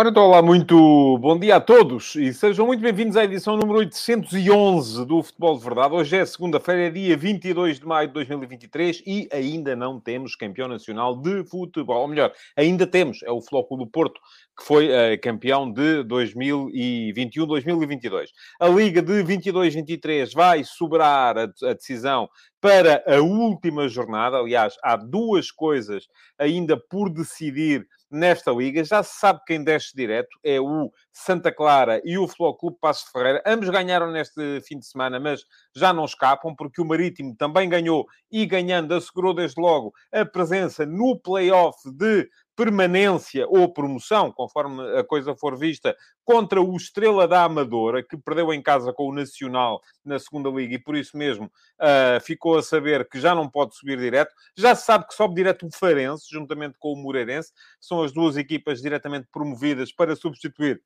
Ora, 0.00 0.08
então, 0.08 0.24
olá, 0.24 0.40
muito 0.40 1.18
bom 1.18 1.38
dia 1.38 1.56
a 1.56 1.60
todos 1.60 2.14
e 2.14 2.32
sejam 2.32 2.64
muito 2.64 2.80
bem-vindos 2.80 3.18
à 3.18 3.24
edição 3.24 3.54
número 3.54 3.80
811 3.80 5.04
do 5.04 5.22
Futebol 5.22 5.58
de 5.58 5.62
Verdade. 5.62 5.94
Hoje 5.94 6.16
é 6.16 6.24
segunda-feira, 6.24 6.90
dia 6.90 7.14
22 7.18 7.80
de 7.80 7.86
maio 7.86 8.08
de 8.08 8.14
2023 8.14 9.02
e 9.06 9.28
ainda 9.30 9.76
não 9.76 10.00
temos 10.00 10.34
campeão 10.34 10.68
nacional 10.68 11.20
de 11.20 11.44
futebol. 11.44 12.00
Ou 12.00 12.08
melhor, 12.08 12.32
ainda 12.56 12.86
temos, 12.86 13.22
é 13.24 13.30
o 13.30 13.42
Flóculo 13.42 13.84
do 13.84 13.90
Porto, 13.90 14.18
que 14.58 14.64
foi 14.64 14.88
uh, 14.88 15.20
campeão 15.22 15.70
de 15.70 16.02
2021-2022. 16.04 18.28
A 18.58 18.68
Liga 18.68 19.02
de 19.02 19.22
22-23 19.22 20.32
vai 20.32 20.64
sobrar 20.64 21.36
a, 21.36 21.42
a 21.42 21.74
decisão 21.74 22.26
para 22.58 23.04
a 23.06 23.20
última 23.20 23.86
jornada. 23.86 24.38
Aliás, 24.38 24.76
há 24.82 24.96
duas 24.96 25.50
coisas 25.50 26.08
ainda 26.38 26.78
por 26.78 27.10
decidir 27.10 27.86
nesta 28.10 28.50
liga. 28.50 28.82
Já 28.84 29.02
se 29.02 29.18
sabe 29.18 29.40
quem 29.46 29.62
desce 29.62 29.94
direto, 29.94 30.38
é 30.42 30.60
o 30.60 30.90
Santa 31.12 31.52
Clara 31.52 32.00
e 32.04 32.18
o 32.18 32.26
Futebol 32.26 32.56
Clube 32.56 32.78
Passo 32.80 33.10
Ferreira. 33.12 33.42
Ambos 33.46 33.68
ganharam 33.68 34.10
neste 34.10 34.60
fim 34.62 34.78
de 34.78 34.86
semana, 34.86 35.20
mas 35.20 35.44
já 35.74 35.92
não 35.92 36.04
escapam, 36.04 36.54
porque 36.54 36.80
o 36.80 36.84
Marítimo 36.84 37.34
também 37.36 37.68
ganhou 37.68 38.06
e 38.30 38.44
ganhando 38.46 38.94
assegurou 38.94 39.34
desde 39.34 39.60
logo 39.60 39.92
a 40.12 40.24
presença 40.24 40.84
no 40.84 41.18
play-off 41.18 41.78
de 41.92 42.28
permanência 42.56 43.46
ou 43.48 43.72
promoção, 43.72 44.30
conforme 44.30 44.82
a 44.98 45.04
coisa 45.04 45.34
for 45.34 45.58
vista, 45.58 45.96
contra 46.24 46.60
o 46.60 46.76
Estrela 46.76 47.26
da 47.26 47.44
Amadora, 47.44 48.02
que 48.02 48.16
perdeu 48.16 48.52
em 48.52 48.62
casa 48.62 48.92
com 48.92 49.08
o 49.08 49.14
Nacional 49.14 49.80
na 50.04 50.18
segunda 50.18 50.48
Liga 50.50 50.74
e 50.74 50.78
por 50.78 50.96
isso 50.96 51.16
mesmo 51.16 51.46
uh, 51.46 52.20
ficou 52.20 52.58
a 52.58 52.62
saber 52.62 53.08
que 53.08 53.20
já 53.20 53.34
não 53.34 53.48
pode 53.48 53.74
subir 53.76 53.98
direto. 53.98 54.34
Já 54.56 54.74
se 54.74 54.84
sabe 54.84 55.06
que 55.06 55.14
sobe 55.14 55.34
direto 55.34 55.66
o 55.66 55.70
Farense, 55.72 56.26
juntamente 56.30 56.76
com 56.78 56.92
o 56.92 56.96
Moreirense. 56.96 57.52
São 57.80 58.02
as 58.02 58.12
duas 58.12 58.36
equipas 58.36 58.80
diretamente 58.80 59.28
promovidas 59.32 59.92
para 59.92 60.14
substituir 60.14 60.82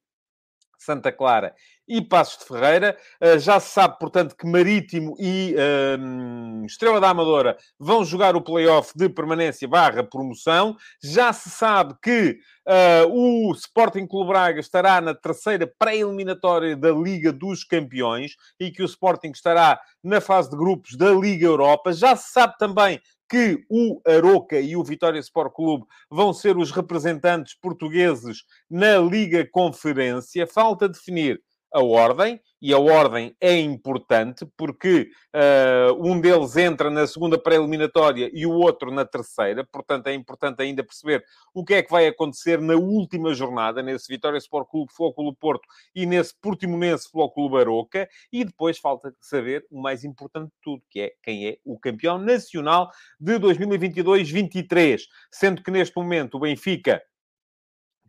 Santa 0.84 1.10
Clara 1.10 1.54
e 1.86 2.00
Passos 2.00 2.38
de 2.38 2.46
Ferreira. 2.46 2.96
Uh, 3.20 3.38
já 3.38 3.60
se 3.60 3.70
sabe, 3.70 3.98
portanto, 3.98 4.36
que 4.36 4.46
Marítimo 4.46 5.14
e 5.18 5.54
uh, 5.54 6.64
Estrela 6.64 7.00
da 7.00 7.10
Amadora 7.10 7.56
vão 7.78 8.04
jogar 8.04 8.36
o 8.36 8.42
play-off 8.42 8.92
de 8.96 9.08
permanência 9.08 9.68
barra 9.68 10.02
promoção. 10.02 10.76
Já 11.02 11.32
se 11.32 11.50
sabe 11.50 11.94
que 12.02 12.38
uh, 12.66 13.48
o 13.48 13.52
Sporting 13.52 14.06
Clube 14.06 14.28
Braga 14.28 14.60
estará 14.60 15.00
na 15.00 15.14
terceira 15.14 15.70
pré-eliminatória 15.78 16.76
da 16.76 16.90
Liga 16.90 17.32
dos 17.32 17.64
Campeões 17.64 18.32
e 18.58 18.70
que 18.70 18.82
o 18.82 18.86
Sporting 18.86 19.30
estará 19.30 19.78
na 20.02 20.20
fase 20.20 20.50
de 20.50 20.56
grupos 20.56 20.96
da 20.96 21.10
Liga 21.10 21.46
Europa. 21.46 21.92
Já 21.92 22.16
se 22.16 22.32
sabe 22.32 22.56
também 22.58 23.00
que 23.28 23.64
o 23.68 24.00
Aroca 24.06 24.60
e 24.60 24.76
o 24.76 24.84
Vitória 24.84 25.18
Sport 25.18 25.52
Clube 25.52 25.86
vão 26.10 26.32
ser 26.32 26.56
os 26.56 26.70
representantes 26.70 27.54
portugueses 27.54 28.44
na 28.70 28.98
Liga 28.98 29.46
Conferência. 29.50 30.46
Falta 30.46 30.88
definir 30.88 31.40
a 31.74 31.82
ordem, 31.82 32.40
e 32.62 32.72
a 32.72 32.78
ordem 32.78 33.36
é 33.40 33.58
importante 33.58 34.46
porque 34.56 35.10
uh, 35.34 36.08
um 36.08 36.20
deles 36.20 36.56
entra 36.56 36.88
na 36.88 37.04
segunda 37.04 37.36
pré-eliminatória 37.36 38.30
e 38.32 38.46
o 38.46 38.52
outro 38.52 38.92
na 38.92 39.04
terceira, 39.04 39.66
portanto 39.70 40.06
é 40.06 40.14
importante 40.14 40.62
ainda 40.62 40.84
perceber 40.84 41.22
o 41.52 41.64
que 41.64 41.74
é 41.74 41.82
que 41.82 41.90
vai 41.90 42.06
acontecer 42.06 42.60
na 42.60 42.74
última 42.74 43.34
jornada, 43.34 43.82
nesse 43.82 44.06
Vitória 44.08 44.38
Sport 44.38 44.68
Clube 44.70 44.92
Flóculo 44.94 45.34
Porto 45.34 45.68
e 45.94 46.06
nesse 46.06 46.32
Portimonense 46.40 47.10
Flóculo 47.10 47.50
Baroca, 47.50 48.08
e 48.32 48.44
depois 48.44 48.78
falta 48.78 49.12
saber 49.20 49.66
o 49.68 49.82
mais 49.82 50.04
importante 50.04 50.46
de 50.46 50.58
tudo, 50.62 50.82
que 50.88 51.00
é 51.00 51.12
quem 51.22 51.48
é 51.48 51.58
o 51.64 51.78
campeão 51.78 52.18
nacional 52.18 52.88
de 53.18 53.34
2022-23, 53.34 55.00
sendo 55.30 55.60
que 55.60 55.72
neste 55.72 55.94
momento 55.96 56.36
o 56.36 56.40
Benfica 56.40 57.02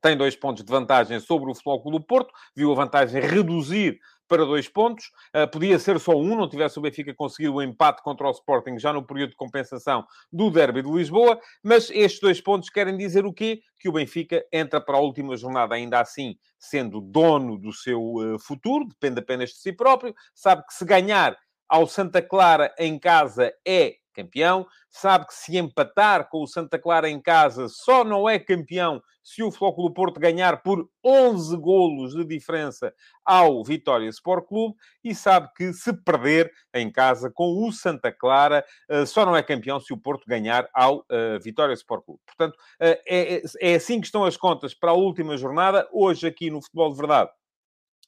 tem 0.06 0.16
dois 0.16 0.36
pontos 0.36 0.64
de 0.64 0.72
vantagem 0.72 1.20
sobre 1.20 1.50
o 1.50 1.56
Flóculo 1.56 2.00
Porto, 2.00 2.32
viu 2.56 2.72
a 2.72 2.76
vantagem 2.76 3.20
reduzir 3.20 4.00
para 4.28 4.46
dois 4.46 4.70
pontos. 4.70 5.08
Uh, 5.36 5.50
podia 5.50 5.80
ser 5.80 6.00
só 6.00 6.12
um, 6.12 6.36
não 6.36 6.48
tivesse 6.48 6.78
o 6.78 6.82
Benfica 6.84 7.12
conseguido 7.12 7.56
o 7.56 7.62
empate 7.64 8.04
contra 8.04 8.28
o 8.28 8.32
Sporting 8.32 8.78
já 8.78 8.94
no 8.94 9.04
período 9.04 9.32
de 9.32 9.36
compensação 9.36 10.06
do 10.32 10.52
Derby 10.52 10.84
de 10.84 10.92
Lisboa. 10.92 11.40
Mas 11.64 11.90
estes 11.90 12.22
dois 12.22 12.40
pontos 12.40 12.70
querem 12.70 12.96
dizer 12.96 13.26
o 13.26 13.34
quê? 13.34 13.62
Que 13.80 13.90
o 13.90 13.94
Benfica 13.94 14.46
entra 14.54 14.80
para 14.80 14.96
a 14.96 15.02
última 15.02 15.36
jornada 15.36 15.74
ainda 15.74 16.00
assim 16.00 16.36
sendo 16.60 17.02
dono 17.02 17.58
do 17.58 17.74
seu 17.74 18.00
uh, 18.00 18.38
futuro, 18.38 18.88
depende 18.88 19.22
apenas 19.22 19.50
de 19.50 19.56
si 19.56 19.74
próprio. 19.74 20.14
Sabe 20.36 20.64
que 20.68 20.74
se 20.76 20.86
ganhar 20.86 21.36
ao 21.68 21.88
Santa 21.88 22.22
Clara 22.22 22.72
em 22.78 23.00
casa 23.00 23.52
é 23.68 23.96
campeão. 24.16 24.66
Sabe 24.90 25.28
que 25.28 25.34
se 25.34 25.58
empatar 25.58 26.30
com 26.30 26.42
o 26.42 26.48
Santa 26.48 26.80
Clara 26.80 27.10
em 27.10 27.22
casa 27.22 27.68
só 27.68 28.04
não 28.04 28.30
é 28.30 28.40
campeão 28.40 29.02
se 29.22 29.42
o 29.42 29.52
Flóculo 29.52 29.92
Porto 29.92 30.20
ganhar 30.20 30.62
por 30.62 30.88
11 31.04 31.58
golos 31.58 32.14
de 32.14 32.24
diferença 32.24 32.94
ao 33.26 33.64
Vitória 33.64 34.08
Sport 34.08 34.48
Clube. 34.48 34.76
E 35.04 35.14
sabe 35.16 35.50
que 35.56 35.74
se 35.74 35.92
perder 36.04 36.52
em 36.74 36.92
casa 36.92 37.32
com 37.32 37.68
o 37.68 37.72
Santa 37.72 38.12
Clara 38.12 38.64
eh, 38.90 39.06
só 39.06 39.26
não 39.26 39.36
é 39.36 39.44
campeão 39.44 39.80
se 39.80 39.92
o 39.92 39.98
Porto 39.98 40.26
ganhar 40.28 40.70
ao 40.74 41.00
uh, 41.00 41.40
Vitória 41.42 41.74
Sport 41.74 42.06
Clube. 42.06 42.22
Portanto, 42.26 42.56
uh, 42.56 43.02
é, 43.08 43.42
é 43.60 43.76
assim 43.76 44.00
que 44.00 44.06
estão 44.06 44.24
as 44.24 44.38
contas 44.38 44.74
para 44.74 44.92
a 44.92 44.96
última 44.96 45.36
jornada. 45.38 45.88
Hoje 45.92 46.28
aqui 46.28 46.52
no 46.52 46.62
Futebol 46.62 46.92
de 46.92 46.98
Verdade 46.98 47.32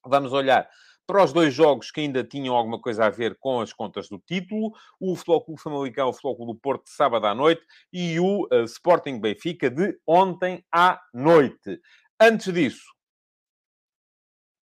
vamos 0.06 0.31
olhar 0.34 0.69
para 1.07 1.23
os 1.23 1.31
dois 1.31 1.53
jogos 1.53 1.90
que 1.90 2.01
ainda 2.01 2.22
tinham 2.22 2.53
alguma 2.53 2.79
coisa 2.79 3.06
a 3.06 3.09
ver 3.09 3.38
com 3.40 3.62
as 3.62 3.72
contas 3.72 4.09
do 4.09 4.19
título, 4.19 4.73
o 5.00 5.16
Futebol 5.16 5.45
Clube 5.45 5.62
Famalicão, 5.62 6.09
o 6.09 6.13
Futebol 6.13 6.35
Clube 6.35 6.53
do 6.53 6.59
Porto 6.59 6.84
de 6.84 6.91
sábado 6.91 7.25
à 7.25 7.34
noite 7.34 7.66
e 7.94 8.19
o 8.19 8.45
uh, 8.51 8.63
Sporting 8.66 9.19
Benfica 9.19 9.69
de 9.69 9.97
ontem 10.06 10.63
à 10.69 11.01
noite. 11.13 11.79
Antes 12.19 12.53
disso, 12.53 12.84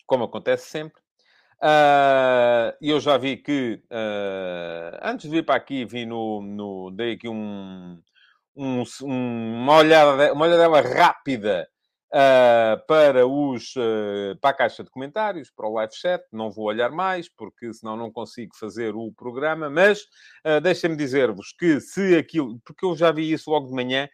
como 0.05 0.25
acontece 0.25 0.69
sempre, 0.69 1.01
uh, 1.63 2.77
eu 2.79 2.99
já 2.99 3.17
vi 3.17 3.37
que, 3.37 3.81
uh, 3.85 4.99
antes 5.01 5.27
de 5.27 5.37
vir 5.37 5.45
para 5.45 5.55
aqui, 5.55 5.83
vi 5.83 6.05
no, 6.05 6.43
no 6.43 6.91
dei 6.91 7.13
aqui 7.13 7.27
um, 7.27 7.99
um, 8.55 8.83
uma, 9.01 9.77
olhada, 9.77 10.31
uma 10.31 10.45
olhada 10.45 10.81
rápida 10.81 11.67
Uh, 12.13 12.79
para, 12.87 13.27
os, 13.27 13.75
uh, 13.75 14.37
para 14.39 14.51
a 14.51 14.53
caixa 14.53 14.83
de 14.83 14.89
comentários, 14.89 15.51
para 15.51 15.67
o 15.67 15.73
live 15.73 15.93
chat. 15.93 16.23
Não 16.31 16.49
vou 16.49 16.65
olhar 16.65 16.89
mais, 16.89 17.27
porque 17.27 17.73
senão 17.73 17.97
não 17.97 18.09
consigo 18.09 18.55
fazer 18.55 18.95
o 18.95 19.11
programa. 19.11 19.69
Mas 19.69 20.03
uh, 20.45 20.61
deixem-me 20.61 20.95
dizer-vos 20.95 21.51
que 21.51 21.81
se 21.81 22.15
aquilo... 22.15 22.57
Porque 22.63 22.85
eu 22.85 22.95
já 22.95 23.11
vi 23.11 23.33
isso 23.33 23.49
logo 23.49 23.67
de 23.67 23.73
manhã, 23.73 24.07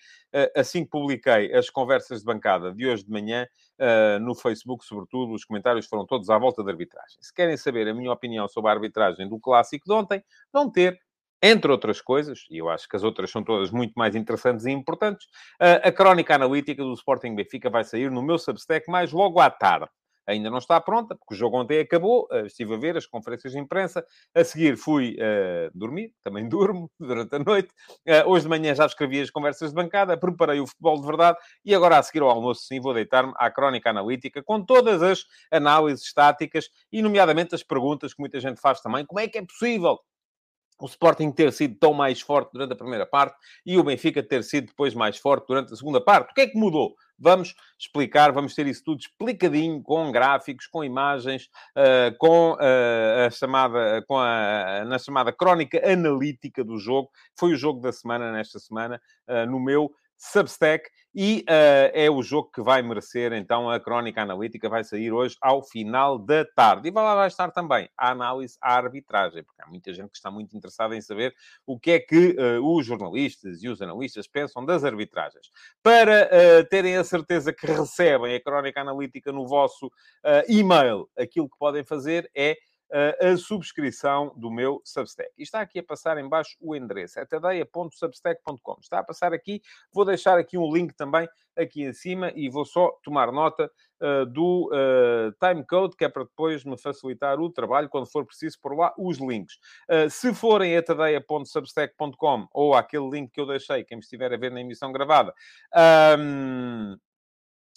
assim 0.56 0.84
que 0.84 0.90
publiquei 0.90 1.54
as 1.54 1.70
conversas 1.70 2.20
de 2.20 2.26
bancada 2.26 2.74
de 2.74 2.88
hoje 2.88 3.04
de 3.04 3.12
manhã, 3.12 3.46
no 4.22 4.34
Facebook, 4.34 4.86
sobretudo, 4.86 5.34
os 5.34 5.44
comentários 5.44 5.86
foram 5.86 6.06
todos 6.06 6.30
à 6.30 6.38
volta 6.38 6.64
da 6.64 6.72
arbitragem. 6.72 7.18
Se 7.20 7.34
querem 7.34 7.58
saber 7.58 7.88
a 7.90 7.94
minha 7.94 8.12
opinião 8.12 8.48
sobre 8.48 8.72
a 8.72 8.74
arbitragem 8.74 9.28
do 9.28 9.38
clássico 9.38 9.86
de 9.86 9.92
ontem, 9.92 10.24
vão 10.52 10.72
ter 10.72 10.98
entre 11.42 11.72
outras 11.72 12.02
coisas, 12.02 12.46
e 12.50 12.58
eu 12.58 12.70
acho 12.70 12.88
que 12.88 12.96
as 12.96 13.04
outras 13.04 13.32
são 13.32 13.44
todas 13.44 13.72
muito 13.72 13.94
mais 13.96 14.16
interessantes 14.16 14.66
e 14.66 14.72
importantes, 14.72 15.28
a 15.60 15.92
crónica 15.92 16.36
analítica 16.36 16.84
do 16.84 16.94
Sporting 16.94 17.36
Benfica 17.36 17.70
vai 17.70 17.84
sair 17.84 18.12
no 18.12 18.22
meu 18.22 18.38
Substack 18.38 18.90
mais 18.90 19.12
logo 19.12 19.40
à 19.40 19.50
tarde. 19.50 19.90
Ainda 20.28 20.50
não 20.50 20.60
está 20.60 20.80
pronta, 20.80 21.16
porque 21.16 21.34
o 21.34 21.38
jogo 21.38 21.60
ontem 21.60 21.80
acabou, 21.80 22.28
estive 22.46 22.76
a 22.76 22.78
ver 22.78 22.96
as 22.96 23.06
conferências 23.06 23.54
de 23.54 23.60
imprensa, 23.60 24.06
a 24.36 24.44
seguir 24.44 24.78
fui 24.78 25.16
uh, 25.16 25.72
dormir, 25.78 26.14
também 26.24 26.48
durmo 26.48 26.90
durante 27.00 27.36
a 27.36 27.40
noite, 27.40 27.70
uh, 28.08 28.30
hoje 28.30 28.44
de 28.44 28.50
manhã 28.50 28.76
já 28.76 28.86
escrevi 28.86 29.20
as 29.20 29.32
conversas 29.32 29.70
de 29.70 29.76
bancada, 29.76 30.16
preparei 30.16 30.60
o 30.60 30.68
futebol 30.68 31.00
de 31.00 31.08
verdade, 31.08 31.38
e 31.66 31.74
agora 31.74 31.98
a 31.98 32.04
seguir 32.04 32.22
ao 32.22 32.30
almoço 32.30 32.62
sim 32.62 32.80
vou 32.80 32.94
deitar-me 32.94 33.34
à 33.36 33.50
crónica 33.50 33.90
analítica, 33.90 34.44
com 34.44 34.64
todas 34.64 35.02
as 35.02 35.26
análises 35.52 36.06
estáticas, 36.06 36.70
e 36.92 37.02
nomeadamente 37.02 37.56
as 37.56 37.64
perguntas 37.64 38.14
que 38.14 38.20
muita 38.20 38.40
gente 38.40 38.62
faz 38.62 38.80
também, 38.80 39.06
como 39.06 39.20
é 39.20 39.28
que 39.28 39.40
é 39.40 39.46
possível 39.46 40.00
o 40.82 40.86
Sporting 40.88 41.32
ter 41.32 41.54
sido 41.54 41.76
tão 41.76 41.94
mais 41.94 42.20
forte 42.20 42.52
durante 42.52 42.74
a 42.74 42.76
primeira 42.76 43.06
parte 43.06 43.38
e 43.66 43.78
o 43.78 43.84
Benfica 43.84 44.24
ter 44.24 44.44
sido 44.44 44.68
depois 44.68 44.94
mais 44.96 45.18
forte 45.18 45.48
durante 45.48 45.72
a 45.72 45.76
segunda 45.76 46.02
parte. 46.02 46.32
O 46.32 46.34
que 46.34 46.42
é 46.42 46.48
que 46.48 46.58
mudou? 46.58 46.96
Vamos 47.18 47.54
explicar, 47.78 48.32
vamos 48.32 48.56
ter 48.56 48.66
isso 48.66 48.84
tudo 48.84 49.00
explicadinho, 49.00 49.84
com 49.84 50.12
gráficos, 50.12 50.66
com 50.66 50.84
imagens, 50.84 51.50
uh, 51.78 52.18
com 52.18 52.54
uh, 52.54 53.28
a 53.28 53.30
chamada, 53.30 54.04
com 54.08 54.18
a, 54.18 54.84
na 54.86 54.98
chamada 54.98 55.32
crónica 55.32 55.80
analítica 55.88 56.64
do 56.64 56.80
jogo. 56.80 57.12
Foi 57.38 57.54
o 57.54 57.56
jogo 57.56 57.80
da 57.80 57.92
semana, 57.92 58.32
nesta 58.32 58.58
semana, 58.58 59.00
uh, 59.28 59.46
no 59.46 59.60
meu 59.60 59.92
Substack 60.22 60.88
e 61.14 61.44
uh, 61.50 61.92
é 61.94 62.10
o 62.10 62.22
jogo 62.22 62.52
que 62.54 62.62
vai 62.62 62.82
merecer, 62.82 63.34
então, 63.34 63.70
a 63.70 63.80
crónica 63.80 64.22
analítica 64.22 64.70
vai 64.70 64.84
sair 64.84 65.12
hoje 65.12 65.36
ao 65.42 65.64
final 65.64 66.18
da 66.18 66.46
tarde. 66.46 66.88
E 66.88 66.92
vai 66.92 67.04
lá 67.04 67.16
vai 67.16 67.28
estar 67.28 67.52
também 67.52 67.90
a 67.98 68.12
análise 68.12 68.56
à 68.62 68.76
arbitragem, 68.76 69.44
porque 69.44 69.62
há 69.62 69.68
muita 69.68 69.92
gente 69.94 70.12
que 70.12 70.18
está 70.18 70.30
muito 70.30 70.56
interessada 70.56 70.96
em 70.96 71.02
saber 71.02 71.34
o 71.66 71.80
que 71.80 71.92
é 71.92 72.00
que 72.00 72.38
uh, 72.40 72.64
os 72.64 72.86
jornalistas 72.86 73.64
e 73.64 73.68
os 73.68 73.82
analistas 73.82 74.28
pensam 74.28 74.64
das 74.64 74.84
arbitragens. 74.84 75.50
Para 75.82 76.30
uh, 76.30 76.70
terem 76.70 76.96
a 76.98 77.04
certeza 77.04 77.52
que 77.52 77.66
recebem 77.66 78.36
a 78.36 78.42
crónica 78.42 78.80
analítica 78.80 79.32
no 79.32 79.48
vosso 79.48 79.92
e-mail, 80.48 81.10
aquilo 81.18 81.50
que 81.50 81.58
podem 81.58 81.84
fazer 81.84 82.30
é 82.36 82.56
a 83.20 83.38
subscrição 83.38 84.34
do 84.36 84.52
meu 84.52 84.82
Substack. 84.84 85.32
E 85.38 85.44
está 85.44 85.62
aqui 85.62 85.80
a 85.80 85.84
passar 85.84 86.18
em 86.18 86.28
baixo 86.28 86.58
o 86.60 86.76
endereço, 86.76 87.20
é 87.20 87.26
tadeia.substack.com. 87.26 88.78
Está 88.82 89.00
a 89.00 89.04
passar 89.04 89.34
aqui, 89.34 89.62
vou 89.94 90.06
deixar 90.06 90.38
aqui 90.38 90.58
um 90.58 90.72
link 90.74 90.94
também 90.94 91.28
aqui 91.58 91.84
em 91.84 91.94
cima 91.94 92.32
e 92.36 92.50
vou 92.50 92.66
só 92.66 92.92
tomar 93.04 93.32
nota 93.32 93.70
uh, 94.02 94.26
do 94.26 94.70
uh, 94.72 95.32
timecode, 95.40 95.96
que 95.96 96.06
é 96.06 96.10
para 96.10 96.24
depois 96.24 96.64
me 96.64 96.78
facilitar 96.78 97.40
o 97.40 97.50
trabalho 97.50 97.90
quando 97.90 98.08
for 98.08 98.26
preciso 98.26 98.58
por 98.62 98.76
lá 98.76 98.94
os 98.98 99.18
links. 99.18 99.56
Uh, 99.90 100.10
se 100.10 100.34
forem 100.34 100.76
a 100.76 100.84
tadeia.substack.com 100.84 102.48
ou 102.54 102.74
aquele 102.74 103.10
link 103.10 103.32
que 103.32 103.42
eu 103.42 103.46
deixei, 103.46 103.84
quem 103.84 103.98
me 103.98 104.04
estiver 104.04 104.34
a 104.34 104.38
ver 104.38 104.52
na 104.52 104.62
emissão 104.62 104.92
gravada, 104.92 105.34
um, 106.18 106.98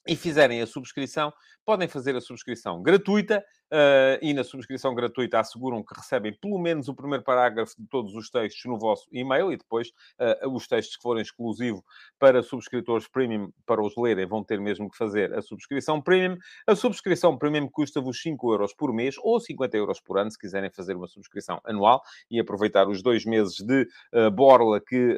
e 0.06 0.16
fizerem 0.16 0.60
a 0.60 0.66
subscrição, 0.66 1.32
podem 1.64 1.88
fazer 1.88 2.14
a 2.14 2.20
subscrição 2.20 2.82
gratuita 2.82 3.42
uh, 3.72 4.18
e 4.20 4.34
na 4.34 4.44
subscrição 4.44 4.94
gratuita 4.94 5.40
asseguram 5.40 5.82
que 5.82 5.94
recebem 5.94 6.36
pelo 6.38 6.58
menos 6.58 6.88
o 6.88 6.94
primeiro 6.94 7.24
parágrafo 7.24 7.74
de 7.78 7.88
todos 7.88 8.14
os 8.14 8.28
textos 8.28 8.64
no 8.66 8.78
vosso 8.78 9.08
e-mail 9.10 9.52
e 9.52 9.56
depois 9.56 9.88
uh, 9.88 10.48
os 10.54 10.66
textos 10.66 10.96
que 10.96 11.02
forem 11.02 11.22
exclusivos 11.22 11.82
para 12.18 12.42
subscritores 12.42 13.08
premium 13.08 13.50
para 13.64 13.82
os 13.82 13.96
lerem 13.96 14.26
vão 14.26 14.44
ter 14.44 14.60
mesmo 14.60 14.90
que 14.90 14.96
fazer 14.96 15.32
a 15.32 15.40
subscrição 15.40 16.00
premium. 16.00 16.36
A 16.66 16.76
subscrição 16.76 17.36
premium 17.38 17.68
custa-vos 17.68 18.20
5 18.20 18.52
euros 18.52 18.74
por 18.74 18.92
mês 18.92 19.14
ou 19.18 19.40
50 19.40 19.76
euros 19.76 20.00
por 20.00 20.18
ano 20.18 20.30
se 20.30 20.38
quiserem 20.38 20.70
fazer 20.70 20.94
uma 20.94 21.08
subscrição 21.08 21.60
anual 21.64 22.02
e 22.30 22.38
aproveitar 22.38 22.88
os 22.88 23.02
dois 23.02 23.24
meses 23.24 23.56
de 23.56 23.88
uh, 24.12 24.30
borla 24.30 24.80
que 24.80 25.14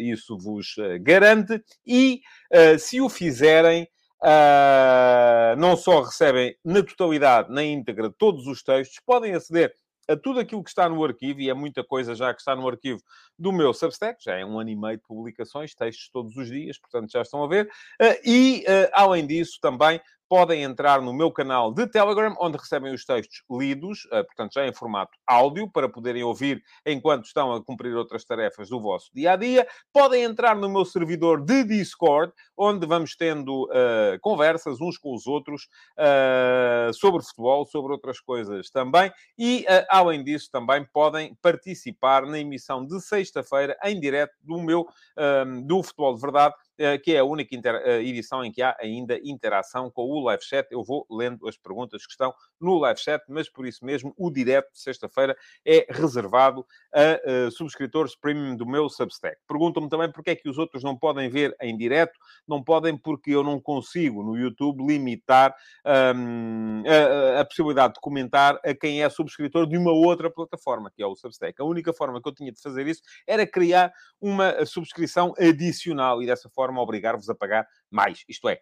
isso 0.00 0.36
vos 0.36 0.74
garante 1.00 1.62
e 1.86 2.20
se 2.78 3.00
o 3.00 3.08
fizerem 3.08 3.88
Uh, 4.22 5.54
não 5.56 5.76
só 5.76 6.02
recebem 6.02 6.56
na 6.64 6.82
totalidade, 6.82 7.52
na 7.52 7.62
íntegra, 7.62 8.12
todos 8.18 8.46
os 8.46 8.62
textos, 8.62 9.00
podem 9.06 9.34
aceder 9.34 9.72
a 10.08 10.16
tudo 10.16 10.40
aquilo 10.40 10.64
que 10.64 10.70
está 10.70 10.88
no 10.88 11.04
arquivo, 11.04 11.40
e 11.40 11.50
é 11.50 11.54
muita 11.54 11.84
coisa 11.84 12.14
já 12.14 12.32
que 12.32 12.40
está 12.40 12.56
no 12.56 12.66
arquivo 12.66 13.00
do 13.38 13.52
meu 13.52 13.74
Substack, 13.74 14.24
já 14.24 14.36
é 14.36 14.44
um 14.44 14.58
ano 14.58 14.70
e 14.70 14.76
meio 14.76 14.96
de 14.96 15.02
publicações, 15.02 15.74
textos 15.74 16.08
todos 16.10 16.34
os 16.36 16.48
dias, 16.48 16.78
portanto 16.78 17.12
já 17.12 17.20
estão 17.20 17.44
a 17.44 17.46
ver. 17.46 17.66
Uh, 18.00 18.18
e, 18.24 18.64
uh, 18.66 18.90
além 18.92 19.26
disso, 19.26 19.58
também 19.60 20.00
podem 20.28 20.62
entrar 20.62 21.00
no 21.00 21.12
meu 21.12 21.32
canal 21.32 21.72
de 21.72 21.86
Telegram, 21.86 22.34
onde 22.40 22.58
recebem 22.58 22.92
os 22.92 23.04
textos 23.04 23.42
lidos, 23.50 24.06
eh, 24.12 24.22
portanto, 24.22 24.52
já 24.52 24.66
em 24.66 24.72
formato 24.72 25.16
áudio, 25.26 25.70
para 25.70 25.88
poderem 25.88 26.22
ouvir 26.22 26.62
enquanto 26.84 27.24
estão 27.24 27.52
a 27.52 27.64
cumprir 27.64 27.96
outras 27.96 28.24
tarefas 28.24 28.68
do 28.68 28.80
vosso 28.80 29.10
dia 29.14 29.32
a 29.32 29.36
dia. 29.36 29.66
Podem 29.92 30.22
entrar 30.22 30.54
no 30.54 30.68
meu 30.68 30.84
servidor 30.84 31.44
de 31.44 31.64
Discord, 31.64 32.32
onde 32.56 32.86
vamos 32.86 33.16
tendo 33.16 33.64
uh, 33.64 34.18
conversas 34.20 34.80
uns 34.80 34.98
com 34.98 35.14
os 35.14 35.26
outros 35.26 35.68
uh, 35.98 36.92
sobre 36.92 37.22
futebol, 37.22 37.64
sobre 37.64 37.92
outras 37.92 38.20
coisas 38.20 38.70
também. 38.70 39.10
E, 39.38 39.64
uh, 39.68 39.86
além 39.88 40.22
disso, 40.22 40.50
também 40.52 40.86
podem 40.92 41.34
participar 41.40 42.26
na 42.26 42.38
emissão 42.38 42.84
de 42.84 43.00
sexta-feira 43.00 43.76
em 43.84 43.98
direto 43.98 44.34
do 44.42 44.60
meu 44.60 44.86
do 45.66 45.82
Futebol 45.82 46.14
de 46.14 46.20
Verdade 46.20 46.54
que 47.02 47.14
é 47.14 47.18
a 47.18 47.24
única 47.24 47.48
eh, 47.54 48.02
edição 48.02 48.44
em 48.44 48.52
que 48.52 48.62
há 48.62 48.76
ainda 48.80 49.18
interação 49.24 49.90
com 49.90 50.02
o 50.02 50.20
live 50.24 50.42
chat. 50.42 50.66
Eu 50.70 50.84
vou 50.84 51.06
lendo 51.10 51.48
as 51.48 51.56
perguntas 51.56 52.06
que 52.06 52.12
estão 52.12 52.32
no 52.60 52.78
live 52.78 53.00
chat, 53.00 53.22
mas 53.28 53.48
por 53.48 53.66
isso 53.66 53.84
mesmo 53.84 54.14
o 54.16 54.30
direto 54.30 54.72
de 54.72 54.80
sexta-feira 54.80 55.36
é 55.64 55.86
reservado 55.90 56.64
a 56.94 57.46
uh, 57.46 57.50
subscritores 57.50 58.14
premium 58.14 58.56
do 58.56 58.66
meu 58.66 58.88
Substack. 58.88 59.36
Perguntam-me 59.46 59.88
também 59.88 60.10
porque 60.10 60.30
é 60.30 60.36
que 60.36 60.48
os 60.48 60.58
outros 60.58 60.82
não 60.82 60.96
podem 60.96 61.28
ver 61.28 61.54
em 61.60 61.76
direto. 61.76 62.18
Não 62.46 62.62
podem 62.62 62.96
porque 62.96 63.30
eu 63.32 63.42
não 63.42 63.60
consigo 63.60 64.22
no 64.22 64.36
YouTube 64.36 64.86
limitar 64.86 65.54
um, 66.14 66.82
a, 66.86 67.40
a, 67.40 67.44
possibilidade 67.44 67.94
de 67.94 68.00
comentar 68.00 68.58
a 68.64 68.74
quem 68.74 69.02
é 69.02 69.08
subscritor 69.08 69.66
de 69.66 69.76
uma 69.76 69.92
outra 69.92 70.30
plataforma, 70.30 70.90
que 70.94 71.02
é 71.02 71.06
o 71.06 71.16
Substack. 71.16 71.60
A 71.60 71.64
única 71.64 71.92
forma 71.92 72.20
que 72.22 72.28
eu 72.28 72.34
tinha 72.34 72.52
de 72.52 72.60
fazer 72.60 72.86
isso 72.86 73.02
era 73.26 73.46
criar 73.46 73.92
uma 74.20 74.64
subscrição 74.64 75.34
adicional 75.38 76.22
e 76.22 76.26
dessa 76.26 76.48
forma 76.48 76.67
forma 76.68 76.82
obrigar-vos 76.82 77.28
a 77.28 77.34
pagar 77.34 77.66
mais. 77.90 78.24
Isto 78.28 78.48
é, 78.48 78.60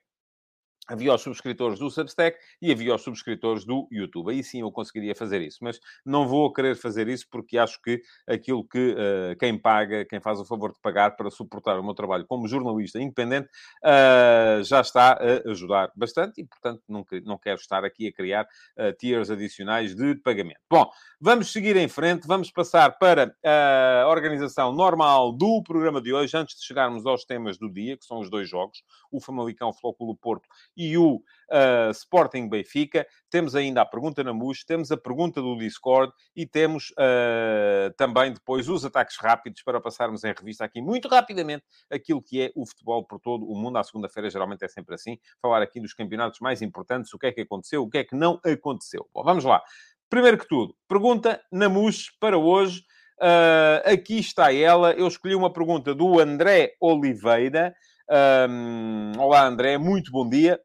havia 0.87 1.15
os 1.15 1.23
subscritores 1.23 1.79
do 1.79 1.91
Substack 1.91 2.39
e 2.61 2.71
havia 2.71 2.95
os 2.95 3.03
subscritores 3.03 3.65
do 3.65 3.89
YouTube. 3.91 4.31
Aí 4.31 4.43
sim 4.43 4.61
eu 4.61 4.71
conseguiria 4.71 5.15
fazer 5.15 5.41
isso, 5.41 5.59
mas 5.63 5.81
não 6.05 6.27
vou 6.27 6.53
querer 6.53 6.77
fazer 6.77 7.09
isso 7.09 7.27
porque 7.31 7.59
acho 7.59 7.81
que 7.83 8.01
aquilo 8.27 8.67
que 8.67 8.93
uh, 8.93 9.37
quem 9.39 9.59
paga, 9.59 10.05
quem 10.05 10.21
faz 10.21 10.39
o 10.41 10.45
favor 10.45 10.73
de 10.73 10.81
pagar 10.81 11.17
para 11.17 11.31
suportar 11.31 11.79
o 11.79 11.85
meu 11.85 11.95
trabalho 11.95 12.27
como 12.27 12.47
jornalista 12.47 13.01
independente, 13.01 13.49
uh, 13.85 14.63
já 14.63 14.81
está 14.81 15.13
a 15.13 15.51
ajudar 15.51 15.91
bastante 15.97 16.41
e, 16.41 16.45
portanto, 16.45 16.83
não, 16.89 17.05
não 17.25 17.39
quero 17.39 17.61
estar 17.61 17.85
aqui 17.85 18.09
a 18.09 18.13
criar 18.13 18.45
uh, 18.45 18.93
tiers 18.99 19.31
adicionais 19.31 19.95
de 19.95 20.15
pagamento. 20.17 20.61
Bom, 20.71 20.89
vamos 21.21 21.53
seguir 21.53 21.77
em 21.77 21.89
frente, 21.89 22.27
vamos 22.27 22.51
passar 22.51 22.99
para 22.99 23.35
a 23.45 24.09
organização 24.09 24.73
normal 24.73 25.33
do 25.33 25.63
programa 25.63 26.01
de 26.01 26.13
hoje, 26.13 26.37
antes 26.37 26.59
de 26.59 26.65
chegarmos 26.65 27.07
aos 27.07 27.25
temas 27.25 27.59
do 27.59 27.71
dia, 27.71 27.97
que 27.97 28.05
são 28.05 28.19
os 28.19 28.31
dois 28.31 28.49
jogos, 28.49 28.83
o 29.11 29.21
Famalicão 29.21 29.73
Flóculo 29.73 30.17
Porto 30.17 30.49
e 30.77 30.97
o 30.99 31.17
uh, 31.17 31.91
Sporting 31.93 32.49
Benfica. 32.49 33.07
Temos 33.31 33.55
ainda 33.55 33.83
a 33.83 33.87
pergunta 33.87 34.23
na 34.23 34.33
MUS, 34.33 34.65
temos 34.65 34.93
a 34.93 34.97
pergunta 34.97 35.41
do 35.41 35.57
Discord 35.57 36.13
e 36.35 36.47
temos 36.47 36.91
uh, 36.91 37.93
também 37.97 38.33
depois 38.33 38.69
os 38.69 38.85
ataques 38.85 39.17
rápidos 39.19 39.63
para 39.63 39.81
passarmos 39.81 40.25
em 40.25 40.33
revista 40.37 40.65
aqui 40.65 40.81
muito 40.81 41.09
rapidamente 41.09 41.65
aquilo 41.91 42.23
que 42.23 42.43
é 42.43 42.53
o 42.55 42.67
futebol 42.67 43.05
por 43.07 43.21
todo 43.21 43.47
o 43.47 43.57
mundo. 43.57 43.79
À 43.79 43.83
segunda-feira 43.83 44.29
geralmente 44.29 44.65
é 44.65 44.69
sempre 44.69 44.95
assim. 44.95 45.19
Falar 45.41 45.63
aqui 45.63 45.81
dos 45.81 45.95
campeonatos 45.95 46.41
mais 46.41 46.63
importantes, 46.63 47.13
o 47.15 47.19
que 47.19 47.27
é 47.27 47.33
que 47.33 47.41
aconteceu, 47.41 47.83
o 47.83 47.89
que 47.89 47.99
é 47.99 48.05
que 48.05 48.15
não 48.15 48.41
aconteceu. 48.45 49.09
Bom, 49.15 49.23
vamos 49.23 49.45
lá. 49.45 49.63
Primeiro 50.09 50.39
que 50.39 50.47
tudo, 50.47 50.75
pergunta 50.89 51.41
na 51.51 51.69
MUS 51.69 52.11
para 52.21 52.39
hoje. 52.39 52.83
Uh, 53.19 53.93
aqui 53.93 54.19
está 54.19 54.53
ela. 54.53 54.93
Eu 54.93 55.09
escolhi 55.09 55.35
uma 55.35 55.53
pergunta 55.53 55.95
do 55.95 56.21
André 56.21 56.75
Oliveira. 56.81 57.75
Um, 58.09 59.13
olá, 59.19 59.47
André, 59.47 59.79
muito 59.79 60.13
bom 60.13 60.29
dia. 60.29 60.61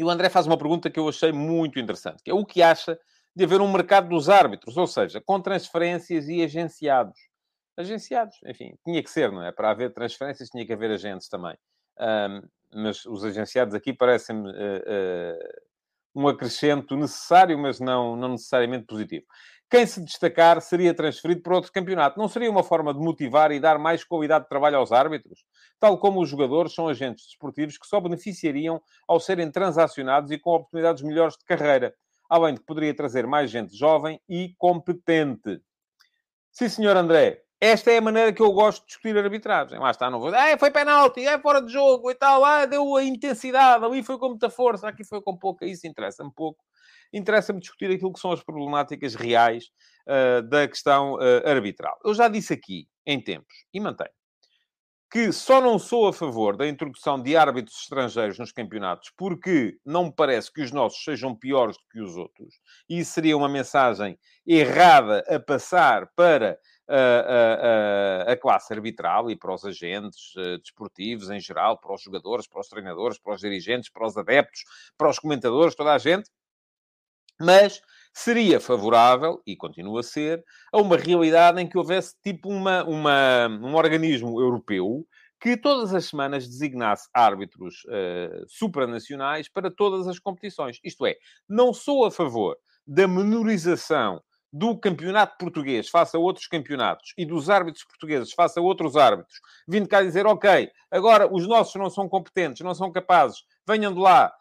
E 0.00 0.02
o 0.02 0.08
André 0.08 0.30
faz 0.30 0.46
uma 0.46 0.56
pergunta 0.56 0.88
que 0.88 0.98
eu 0.98 1.06
achei 1.06 1.30
muito 1.30 1.78
interessante, 1.78 2.22
que 2.22 2.30
é 2.30 2.34
o 2.34 2.42
que 2.42 2.62
acha 2.62 2.98
de 3.36 3.44
haver 3.44 3.60
um 3.60 3.70
mercado 3.70 4.08
dos 4.08 4.30
árbitros, 4.30 4.74
ou 4.78 4.86
seja, 4.86 5.20
com 5.20 5.38
transferências 5.38 6.26
e 6.26 6.42
agenciados. 6.42 7.18
Agenciados, 7.76 8.34
enfim, 8.46 8.72
tinha 8.82 9.02
que 9.02 9.10
ser, 9.10 9.30
não 9.30 9.44
é? 9.44 9.52
Para 9.52 9.70
haver 9.70 9.92
transferências 9.92 10.48
tinha 10.48 10.64
que 10.64 10.72
haver 10.72 10.90
agentes 10.90 11.28
também. 11.28 11.54
Um, 11.98 12.40
mas 12.82 13.04
os 13.04 13.22
agenciados 13.26 13.74
aqui 13.74 13.92
parecem-me 13.92 14.48
uh, 14.48 14.54
uh, 14.54 15.60
um 16.14 16.28
acrescento 16.28 16.96
necessário, 16.96 17.58
mas 17.58 17.78
não, 17.78 18.16
não 18.16 18.30
necessariamente 18.30 18.86
positivo. 18.86 19.26
Quem 19.70 19.86
se 19.86 20.00
destacar 20.04 20.60
seria 20.60 20.92
transferido 20.92 21.42
para 21.42 21.54
outro 21.54 21.70
campeonato. 21.70 22.18
Não 22.18 22.26
seria 22.26 22.50
uma 22.50 22.64
forma 22.64 22.92
de 22.92 22.98
motivar 22.98 23.52
e 23.52 23.60
dar 23.60 23.78
mais 23.78 24.02
qualidade 24.02 24.42
de 24.44 24.48
trabalho 24.48 24.78
aos 24.78 24.90
árbitros? 24.90 25.44
Tal 25.78 25.96
como 25.96 26.20
os 26.20 26.28
jogadores 26.28 26.74
são 26.74 26.88
agentes 26.88 27.24
desportivos 27.26 27.78
que 27.78 27.86
só 27.86 28.00
beneficiariam 28.00 28.82
ao 29.06 29.20
serem 29.20 29.48
transacionados 29.48 30.32
e 30.32 30.38
com 30.38 30.50
oportunidades 30.50 31.04
melhores 31.04 31.36
de 31.36 31.44
carreira, 31.44 31.94
além 32.28 32.54
de 32.54 32.60
que 32.60 32.66
poderia 32.66 32.92
trazer 32.92 33.28
mais 33.28 33.48
gente 33.48 33.76
jovem 33.76 34.20
e 34.28 34.56
competente. 34.58 35.60
Sim, 36.50 36.68
senhor 36.68 36.96
André, 36.96 37.40
esta 37.60 37.92
é 37.92 37.98
a 37.98 38.02
maneira 38.02 38.32
que 38.32 38.42
eu 38.42 38.50
gosto 38.50 38.80
de 38.80 38.88
discutir 38.88 39.16
arbitragem. 39.16 39.78
Lá 39.78 39.92
está, 39.92 40.10
não 40.10 40.18
vou 40.18 40.34
ah, 40.34 40.58
foi 40.58 40.72
penalti, 40.72 41.24
é 41.24 41.38
fora 41.38 41.62
de 41.62 41.72
jogo 41.72 42.10
e 42.10 42.14
tal, 42.16 42.44
ah, 42.44 42.66
deu 42.66 42.96
a 42.96 43.04
intensidade, 43.04 43.84
ali 43.84 44.02
foi 44.02 44.18
com 44.18 44.30
muita 44.30 44.50
força, 44.50 44.88
aqui 44.88 45.04
foi 45.04 45.22
com 45.22 45.36
pouca, 45.36 45.64
isso 45.64 45.86
interessa-me 45.86 46.32
pouco 46.34 46.58
interessa-me 47.12 47.60
discutir 47.60 47.90
aquilo 47.90 48.12
que 48.12 48.20
são 48.20 48.32
as 48.32 48.42
problemáticas 48.42 49.14
reais 49.14 49.66
uh, 50.06 50.42
da 50.42 50.66
questão 50.68 51.14
uh, 51.14 51.48
arbitral. 51.48 51.98
Eu 52.04 52.14
já 52.14 52.28
disse 52.28 52.52
aqui, 52.52 52.88
em 53.06 53.20
tempos, 53.20 53.54
e 53.72 53.80
mantenho, 53.80 54.10
que 55.10 55.32
só 55.32 55.60
não 55.60 55.76
sou 55.76 56.06
a 56.06 56.12
favor 56.12 56.56
da 56.56 56.68
introdução 56.68 57.20
de 57.20 57.36
árbitros 57.36 57.80
estrangeiros 57.80 58.38
nos 58.38 58.52
campeonatos 58.52 59.10
porque 59.16 59.76
não 59.84 60.04
me 60.04 60.12
parece 60.12 60.52
que 60.52 60.62
os 60.62 60.70
nossos 60.70 61.02
sejam 61.02 61.34
piores 61.34 61.76
do 61.76 61.82
que 61.90 62.00
os 62.00 62.16
outros. 62.16 62.54
E 62.88 63.00
isso 63.00 63.12
seria 63.12 63.36
uma 63.36 63.48
mensagem 63.48 64.16
errada 64.46 65.24
a 65.28 65.40
passar 65.40 66.08
para 66.14 66.56
a, 66.88 68.28
a, 68.28 68.32
a, 68.32 68.36
classe 68.36 68.72
arbitral 68.72 69.30
e 69.30 69.36
para 69.36 69.52
os 69.54 69.64
agentes 69.64 70.34
uh, 70.36 70.58
desportivos 70.58 71.30
em 71.30 71.40
geral, 71.40 71.78
para 71.78 71.94
os 71.94 72.02
jogadores, 72.02 72.48
para 72.48 72.60
os 72.60 72.68
treinadores, 72.68 73.18
para 73.18 73.34
os 73.34 73.40
dirigentes, 73.40 73.90
para 73.90 74.06
os 74.06 74.16
adeptos, 74.16 74.64
para 74.96 75.08
os 75.08 75.18
comentadores, 75.18 75.74
toda 75.74 75.92
a 75.92 75.98
gente 75.98 76.28
mas 77.40 77.80
seria 78.12 78.60
favorável, 78.60 79.40
e 79.46 79.56
continua 79.56 80.00
a 80.00 80.02
ser, 80.02 80.44
a 80.72 80.78
uma 80.78 80.96
realidade 80.96 81.60
em 81.60 81.68
que 81.68 81.78
houvesse 81.78 82.14
tipo 82.22 82.48
uma, 82.48 82.84
uma, 82.84 83.48
um 83.48 83.74
organismo 83.74 84.40
europeu 84.40 85.06
que 85.40 85.56
todas 85.56 85.94
as 85.94 86.04
semanas 86.04 86.46
designasse 86.46 87.08
árbitros 87.14 87.82
uh, 87.86 88.44
supranacionais 88.46 89.48
para 89.48 89.70
todas 89.70 90.06
as 90.06 90.18
competições. 90.18 90.78
Isto 90.84 91.06
é, 91.06 91.16
não 91.48 91.72
sou 91.72 92.04
a 92.04 92.10
favor 92.10 92.56
da 92.86 93.08
menorização 93.08 94.20
do 94.52 94.76
campeonato 94.76 95.38
português 95.38 95.88
face 95.88 96.16
a 96.16 96.20
outros 96.20 96.46
campeonatos 96.46 97.14
e 97.16 97.24
dos 97.24 97.48
árbitros 97.48 97.84
portugueses 97.84 98.32
face 98.32 98.58
a 98.58 98.62
outros 98.62 98.96
árbitros, 98.96 99.40
vindo 99.66 99.88
cá 99.88 100.02
dizer, 100.02 100.26
ok, 100.26 100.68
agora 100.90 101.32
os 101.32 101.46
nossos 101.46 101.74
não 101.76 101.88
são 101.88 102.08
competentes, 102.08 102.60
não 102.62 102.74
são 102.74 102.90
capazes, 102.90 103.38
venham 103.66 103.94
de 103.94 104.00
lá 104.00 104.32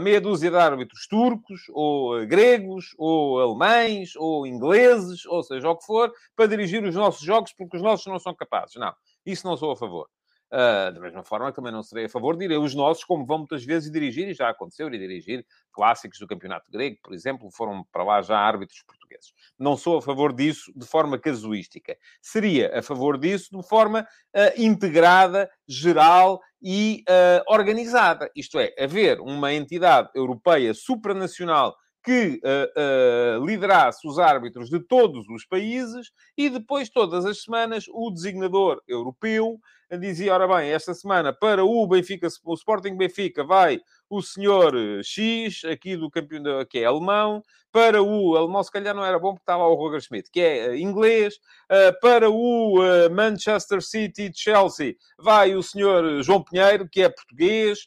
meia 0.00 0.20
dúzia 0.20 0.50
de 0.50 0.56
árbitros 0.56 1.06
turcos, 1.06 1.62
ou 1.70 2.18
uh, 2.18 2.26
gregos, 2.26 2.94
ou 2.98 3.40
alemães, 3.40 4.14
ou 4.16 4.46
ingleses, 4.46 5.24
ou 5.26 5.42
seja, 5.42 5.70
o 5.70 5.76
que 5.76 5.86
for, 5.86 6.12
para 6.36 6.46
dirigir 6.46 6.84
os 6.84 6.94
nossos 6.94 7.22
jogos 7.24 7.52
porque 7.56 7.76
os 7.76 7.82
nossos 7.82 8.06
não 8.06 8.18
são 8.18 8.34
capazes. 8.34 8.76
Não, 8.76 8.94
isso 9.24 9.46
não 9.46 9.56
sou 9.56 9.72
a 9.72 9.76
favor. 9.76 10.08
Uh, 10.52 10.92
da 10.92 11.00
mesma 11.00 11.24
forma, 11.24 11.50
também 11.50 11.72
não 11.72 11.82
serei 11.82 12.04
a 12.04 12.08
favor 12.08 12.36
de 12.36 12.44
ir 12.44 12.56
os 12.56 12.74
nossos, 12.76 13.02
como 13.02 13.26
vão 13.26 13.38
muitas 13.38 13.64
vezes 13.64 13.90
dirigir, 13.90 14.28
e 14.28 14.34
já 14.34 14.50
aconteceu, 14.50 14.86
ir 14.86 14.98
dirigir 14.98 15.44
clássicos 15.72 16.20
do 16.20 16.28
campeonato 16.28 16.70
grego, 16.70 16.96
por 17.02 17.12
exemplo, 17.12 17.50
foram 17.50 17.84
para 17.90 18.04
lá 18.04 18.22
já 18.22 18.38
árbitros 18.38 18.80
portugueses. 18.86 19.32
Não 19.58 19.76
sou 19.76 19.98
a 19.98 20.02
favor 20.02 20.32
disso 20.32 20.70
de 20.76 20.86
forma 20.86 21.18
casuística. 21.18 21.96
Seria 22.22 22.78
a 22.78 22.82
favor 22.82 23.18
disso 23.18 23.50
de 23.50 23.66
forma 23.66 24.06
uh, 24.32 24.62
integrada, 24.62 25.50
geral 25.66 26.40
e 26.64 27.04
uh, 27.06 27.52
organizada. 27.52 28.30
Isto 28.34 28.58
é, 28.58 28.74
haver 28.78 29.20
uma 29.20 29.52
entidade 29.52 30.08
europeia 30.14 30.72
supranacional 30.72 31.76
que 32.02 32.40
uh, 32.42 33.40
uh, 33.40 33.44
liderasse 33.44 34.06
os 34.06 34.18
árbitros 34.18 34.70
de 34.70 34.80
todos 34.80 35.26
os 35.28 35.46
países 35.46 36.10
e 36.36 36.48
depois, 36.48 36.88
todas 36.88 37.26
as 37.26 37.42
semanas, 37.42 37.84
o 37.88 38.10
designador 38.10 38.80
europeu 38.88 39.58
dizia, 39.98 40.34
ora 40.34 40.46
bem, 40.46 40.70
esta 40.70 40.94
semana 40.94 41.32
para 41.32 41.64
o 41.64 41.86
Benfica, 41.86 42.28
o 42.44 42.54
Sporting 42.54 42.96
Benfica 42.96 43.44
vai 43.44 43.80
o 44.08 44.22
senhor 44.22 44.74
X, 45.02 45.64
aqui 45.64 45.96
do 45.96 46.10
campeão, 46.10 46.64
que 46.64 46.78
é 46.78 46.84
alemão, 46.84 47.42
para 47.72 48.00
o 48.00 48.36
alemão 48.36 48.62
se 48.62 48.70
calhar 48.70 48.94
não 48.94 49.04
era 49.04 49.18
bom 49.18 49.30
porque 49.32 49.42
estava 49.42 49.66
o 49.66 49.74
Roger 49.74 50.00
Schmidt, 50.00 50.30
que 50.30 50.40
é 50.40 50.68
uh, 50.68 50.76
inglês, 50.76 51.34
uh, 51.64 51.98
para 52.00 52.30
o 52.30 52.76
Manchester 53.10 53.82
City 53.82 54.30
Chelsea 54.32 54.94
vai 55.18 55.56
o 55.56 55.62
senhor 55.62 56.22
João 56.22 56.44
Pinheiro, 56.44 56.88
que 56.88 57.02
é 57.02 57.08
português, 57.08 57.80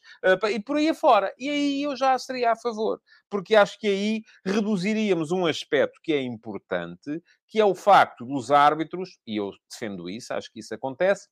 e 0.52 0.60
por 0.60 0.76
aí 0.76 0.90
afora. 0.90 1.34
E 1.38 1.50
aí 1.50 1.84
eu 1.84 1.96
já 1.96 2.18
seria 2.20 2.52
a 2.52 2.56
favor, 2.56 3.00
porque 3.30 3.56
acho 3.56 3.80
que 3.80 3.88
aí 3.88 4.22
reduziríamos 4.46 5.32
um 5.32 5.46
aspecto 5.46 6.00
que 6.04 6.12
é 6.12 6.22
importante, 6.22 7.24
que 7.48 7.60
é 7.60 7.66
o 7.66 7.74
facto 7.74 8.26
dos 8.26 8.52
árbitros, 8.52 9.18
e 9.26 9.38
eu 9.38 9.52
defendo 9.70 10.10
isso, 10.10 10.34
acho 10.34 10.52
que 10.52 10.60
isso 10.60 10.74
acontece, 10.74 11.30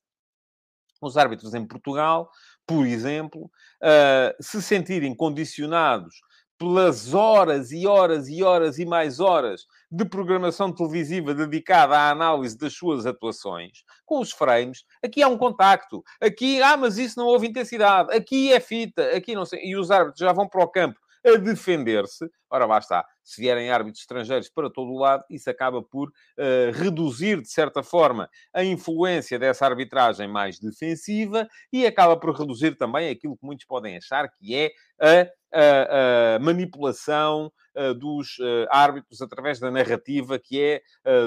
os 1.00 1.16
árbitros 1.16 1.54
em 1.54 1.66
Portugal, 1.66 2.30
por 2.66 2.86
exemplo, 2.86 3.44
uh, 3.44 4.42
se 4.42 4.60
sentirem 4.60 5.14
condicionados 5.14 6.16
pelas 6.58 7.12
horas 7.12 7.70
e 7.70 7.86
horas 7.86 8.28
e 8.28 8.42
horas 8.42 8.78
e 8.78 8.86
mais 8.86 9.20
horas 9.20 9.66
de 9.90 10.04
programação 10.04 10.72
televisiva 10.72 11.34
dedicada 11.34 11.96
à 11.96 12.10
análise 12.10 12.56
das 12.56 12.72
suas 12.72 13.06
atuações, 13.06 13.84
com 14.04 14.20
os 14.20 14.32
frames, 14.32 14.84
aqui 15.04 15.22
há 15.22 15.28
um 15.28 15.36
contacto, 15.36 16.02
aqui, 16.20 16.62
ah, 16.62 16.76
mas 16.76 16.96
isso 16.98 17.18
não 17.18 17.26
houve 17.26 17.46
intensidade, 17.46 18.14
aqui 18.14 18.52
é 18.52 18.58
fita, 18.58 19.14
aqui 19.14 19.34
não 19.34 19.44
sei, 19.44 19.60
e 19.64 19.76
os 19.76 19.90
árbitros 19.90 20.20
já 20.20 20.32
vão 20.32 20.48
para 20.48 20.64
o 20.64 20.68
campo 20.68 20.98
a 21.26 21.36
defender-se. 21.36 22.30
Ora, 22.50 22.66
lá 22.66 22.78
está. 22.78 23.04
Se 23.26 23.40
vierem 23.40 23.72
árbitros 23.72 24.02
estrangeiros 24.02 24.48
para 24.48 24.70
todo 24.70 24.92
o 24.92 24.98
lado, 24.98 25.24
isso 25.28 25.50
acaba 25.50 25.82
por 25.82 26.10
uh, 26.10 26.70
reduzir, 26.72 27.42
de 27.42 27.50
certa 27.50 27.82
forma, 27.82 28.30
a 28.54 28.62
influência 28.62 29.36
dessa 29.36 29.66
arbitragem 29.66 30.28
mais 30.28 30.60
defensiva 30.60 31.48
e 31.72 31.84
acaba 31.84 32.16
por 32.16 32.38
reduzir 32.38 32.76
também 32.76 33.10
aquilo 33.10 33.36
que 33.36 33.44
muitos 33.44 33.66
podem 33.66 33.96
achar 33.96 34.30
que 34.30 34.54
é 34.54 34.70
a, 35.00 35.28
a, 35.52 36.36
a 36.36 36.38
manipulação 36.38 37.50
uh, 37.74 37.92
dos 37.94 38.38
uh, 38.38 38.68
árbitros 38.70 39.20
através 39.20 39.58
da 39.58 39.72
narrativa 39.72 40.38
que 40.38 40.62
é 40.62 40.82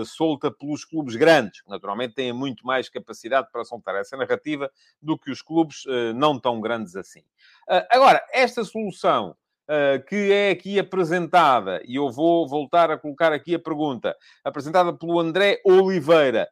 solta 0.06 0.50
pelos 0.50 0.86
clubes 0.86 1.18
grandes, 1.18 1.62
naturalmente 1.68 2.14
têm 2.14 2.32
muito 2.32 2.66
mais 2.66 2.88
capacidade 2.88 3.50
para 3.52 3.66
soltar 3.66 3.96
essa 3.96 4.16
narrativa 4.16 4.72
do 5.02 5.18
que 5.18 5.32
os 5.32 5.42
clubes 5.42 5.84
não 6.16 6.40
tão 6.40 6.62
grandes 6.62 6.96
assim. 6.96 7.24
agora, 7.90 8.24
esta 8.32 8.64
solução 8.64 9.36
uh, 9.70 10.04
que 10.06 10.32
é 10.32 10.50
aqui 10.50 10.80
apresentada, 10.80 11.82
e 11.86 11.96
eu 11.96 12.10
vou 12.10 12.48
voltar 12.48 12.90
a 12.90 12.98
colocar 12.98 13.32
aqui 13.32 13.54
a 13.56 13.60
pergunta, 13.60 14.16
apresentada 14.44 14.92
pelo 14.98 15.20
André 15.20 15.62
Oliveira, 15.64 16.50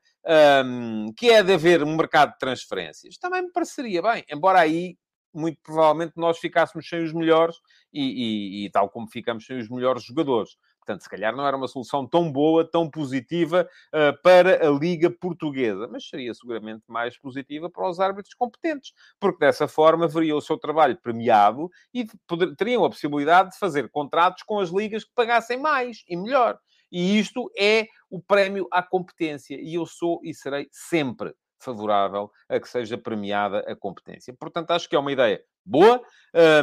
um, 0.65 1.11
que 1.17 1.29
é 1.29 1.41
de 1.41 1.53
haver 1.53 1.83
um 1.83 1.95
mercado 1.95 2.33
de 2.33 2.37
transferências, 2.37 3.17
também 3.17 3.41
me 3.41 3.51
pareceria 3.51 4.01
bem, 4.01 4.23
embora 4.29 4.59
aí 4.59 4.95
muito 5.33 5.59
provavelmente 5.63 6.13
nós 6.15 6.39
ficássemos 6.39 6.87
sem 6.87 7.03
os 7.03 7.13
melhores 7.13 7.55
e, 7.93 8.01
e, 8.01 8.65
e, 8.65 8.71
tal 8.71 8.89
como 8.89 9.07
ficamos 9.07 9.45
sem 9.45 9.57
os 9.59 9.69
melhores 9.69 10.03
jogadores. 10.03 10.57
Portanto, 10.87 11.03
se 11.03 11.09
calhar 11.09 11.35
não 11.35 11.45
era 11.45 11.57
uma 11.57 11.67
solução 11.67 12.07
tão 12.07 12.31
boa, 12.31 12.63
tão 12.63 12.89
positiva 12.89 13.69
uh, 13.87 14.21
para 14.21 14.65
a 14.65 14.71
Liga 14.71 15.11
Portuguesa, 15.11 15.85
mas 15.91 16.07
seria 16.07 16.33
seguramente 16.33 16.85
mais 16.87 17.17
positiva 17.17 17.69
para 17.69 17.89
os 17.89 17.99
árbitros 17.99 18.33
competentes, 18.33 18.93
porque 19.19 19.39
dessa 19.39 19.67
forma 19.67 20.07
veria 20.07 20.33
o 20.33 20.39
seu 20.39 20.57
trabalho 20.57 20.97
premiado 20.97 21.69
e 21.93 22.07
poder, 22.25 22.55
teriam 22.55 22.85
a 22.85 22.89
possibilidade 22.89 23.51
de 23.51 23.59
fazer 23.59 23.89
contratos 23.89 24.43
com 24.43 24.61
as 24.61 24.69
ligas 24.69 25.03
que 25.03 25.11
pagassem 25.13 25.59
mais 25.59 26.05
e 26.07 26.15
melhor. 26.15 26.57
E 26.89 27.19
isto 27.19 27.51
é 27.59 27.87
o 28.09 28.21
prémio 28.21 28.65
à 28.71 28.81
competência. 28.81 29.59
E 29.59 29.73
eu 29.73 29.85
sou 29.85 30.21
e 30.23 30.33
serei 30.33 30.69
sempre 30.71 31.35
favorável 31.59 32.31
a 32.47 32.61
que 32.61 32.69
seja 32.69 32.97
premiada 32.97 33.59
a 33.69 33.75
competência. 33.75 34.33
Portanto, 34.39 34.71
acho 34.71 34.87
que 34.87 34.95
é 34.95 34.99
uma 34.99 35.11
ideia 35.11 35.43
boa 35.65 36.01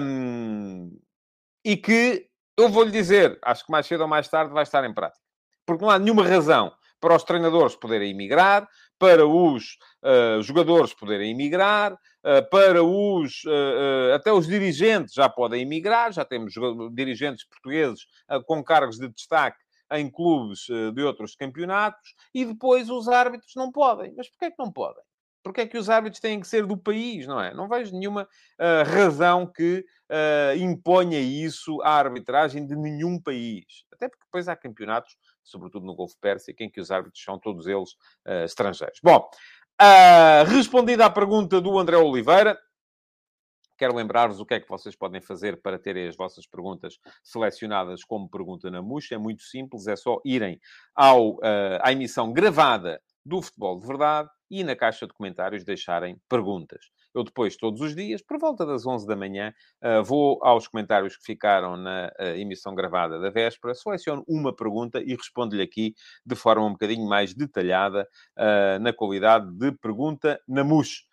um, 0.00 0.98
e 1.62 1.76
que 1.76 2.26
eu 2.56 2.68
vou-lhe 2.68 2.90
dizer, 2.90 3.38
acho 3.42 3.64
que 3.64 3.72
mais 3.72 3.86
cedo 3.86 4.02
ou 4.02 4.08
mais 4.08 4.28
tarde 4.28 4.52
vai 4.52 4.62
estar 4.62 4.84
em 4.84 4.94
prática. 4.94 5.22
Porque 5.66 5.82
não 5.82 5.90
há 5.90 5.98
nenhuma 5.98 6.26
razão 6.26 6.72
para 7.00 7.16
os 7.16 7.24
treinadores 7.24 7.76
poderem 7.76 8.10
emigrar, 8.10 8.68
para 8.98 9.26
os 9.26 9.76
uh, 10.02 10.40
jogadores 10.42 10.94
poderem 10.94 11.32
emigrar, 11.32 11.92
uh, 11.92 12.48
para 12.50 12.82
os... 12.82 13.44
Uh, 13.44 14.14
até 14.14 14.32
os 14.32 14.46
dirigentes 14.46 15.14
já 15.14 15.28
podem 15.28 15.62
emigrar, 15.62 16.12
já 16.12 16.24
temos 16.24 16.54
dirigentes 16.92 17.46
portugueses 17.46 18.06
com 18.46 18.62
cargos 18.62 18.98
de 18.98 19.08
destaque 19.08 19.58
em 19.92 20.10
clubes 20.10 20.60
de 20.94 21.02
outros 21.02 21.36
campeonatos, 21.36 22.14
e 22.34 22.44
depois 22.44 22.88
os 22.88 23.06
árbitros 23.06 23.52
não 23.54 23.70
podem. 23.70 24.14
Mas 24.16 24.28
porquê 24.30 24.46
é 24.46 24.50
que 24.50 24.58
não 24.58 24.72
podem? 24.72 25.04
Porque 25.44 25.60
é 25.60 25.66
que 25.66 25.76
os 25.76 25.90
árbitros 25.90 26.20
têm 26.20 26.40
que 26.40 26.48
ser 26.48 26.66
do 26.66 26.74
país, 26.74 27.26
não 27.26 27.38
é? 27.38 27.52
Não 27.52 27.68
vejo 27.68 27.94
nenhuma 27.94 28.22
uh, 28.22 28.90
razão 28.90 29.46
que 29.46 29.84
uh, 30.10 30.56
imponha 30.56 31.20
isso 31.20 31.82
à 31.82 31.90
arbitragem 31.98 32.66
de 32.66 32.74
nenhum 32.74 33.20
país. 33.20 33.84
Até 33.92 34.08
porque 34.08 34.24
depois 34.24 34.48
há 34.48 34.56
campeonatos, 34.56 35.14
sobretudo 35.42 35.84
no 35.84 35.94
Golfo 35.94 36.16
Pérsico, 36.18 36.62
em 36.62 36.70
que 36.70 36.80
os 36.80 36.90
árbitros 36.90 37.22
são 37.22 37.38
todos 37.38 37.66
eles 37.66 37.90
uh, 38.26 38.44
estrangeiros. 38.44 38.98
Bom, 39.02 39.28
respondida 40.46 41.04
à 41.04 41.10
pergunta 41.10 41.60
do 41.60 41.78
André 41.78 41.98
Oliveira, 41.98 42.58
Quero 43.76 43.96
lembrar-vos 43.96 44.38
o 44.38 44.46
que 44.46 44.54
é 44.54 44.60
que 44.60 44.68
vocês 44.68 44.94
podem 44.94 45.20
fazer 45.20 45.60
para 45.60 45.78
terem 45.78 46.06
as 46.06 46.16
vossas 46.16 46.46
perguntas 46.46 46.96
selecionadas 47.24 48.04
como 48.04 48.28
pergunta 48.30 48.70
na 48.70 48.80
MUX. 48.80 49.10
É 49.10 49.18
muito 49.18 49.42
simples, 49.42 49.88
é 49.88 49.96
só 49.96 50.20
irem 50.24 50.60
ao, 50.94 51.34
uh, 51.34 51.80
à 51.82 51.90
emissão 51.90 52.32
gravada 52.32 53.02
do 53.24 53.40
Futebol 53.40 53.78
de 53.78 53.86
Verdade 53.86 54.28
e 54.50 54.62
na 54.62 54.76
caixa 54.76 55.06
de 55.06 55.12
comentários 55.12 55.64
deixarem 55.64 56.16
perguntas. 56.28 56.90
Eu 57.14 57.22
depois, 57.22 57.56
todos 57.56 57.80
os 57.80 57.94
dias, 57.94 58.20
por 58.20 58.38
volta 58.38 58.66
das 58.66 58.84
11 58.84 59.06
da 59.06 59.14
manhã, 59.14 59.54
uh, 59.82 60.02
vou 60.02 60.38
aos 60.42 60.66
comentários 60.66 61.16
que 61.16 61.24
ficaram 61.24 61.76
na 61.76 62.12
uh, 62.20 62.24
emissão 62.36 62.74
gravada 62.74 63.20
da 63.20 63.30
véspera, 63.30 63.74
seleciono 63.74 64.24
uma 64.26 64.54
pergunta 64.54 65.00
e 65.00 65.14
respondo-lhe 65.14 65.62
aqui 65.62 65.94
de 66.26 66.34
forma 66.34 66.66
um 66.66 66.72
bocadinho 66.72 67.08
mais 67.08 67.32
detalhada, 67.32 68.08
uh, 68.36 68.78
na 68.80 68.92
qualidade 68.92 69.48
de 69.52 69.70
pergunta 69.72 70.40
na 70.48 70.64
MUS. 70.64 71.06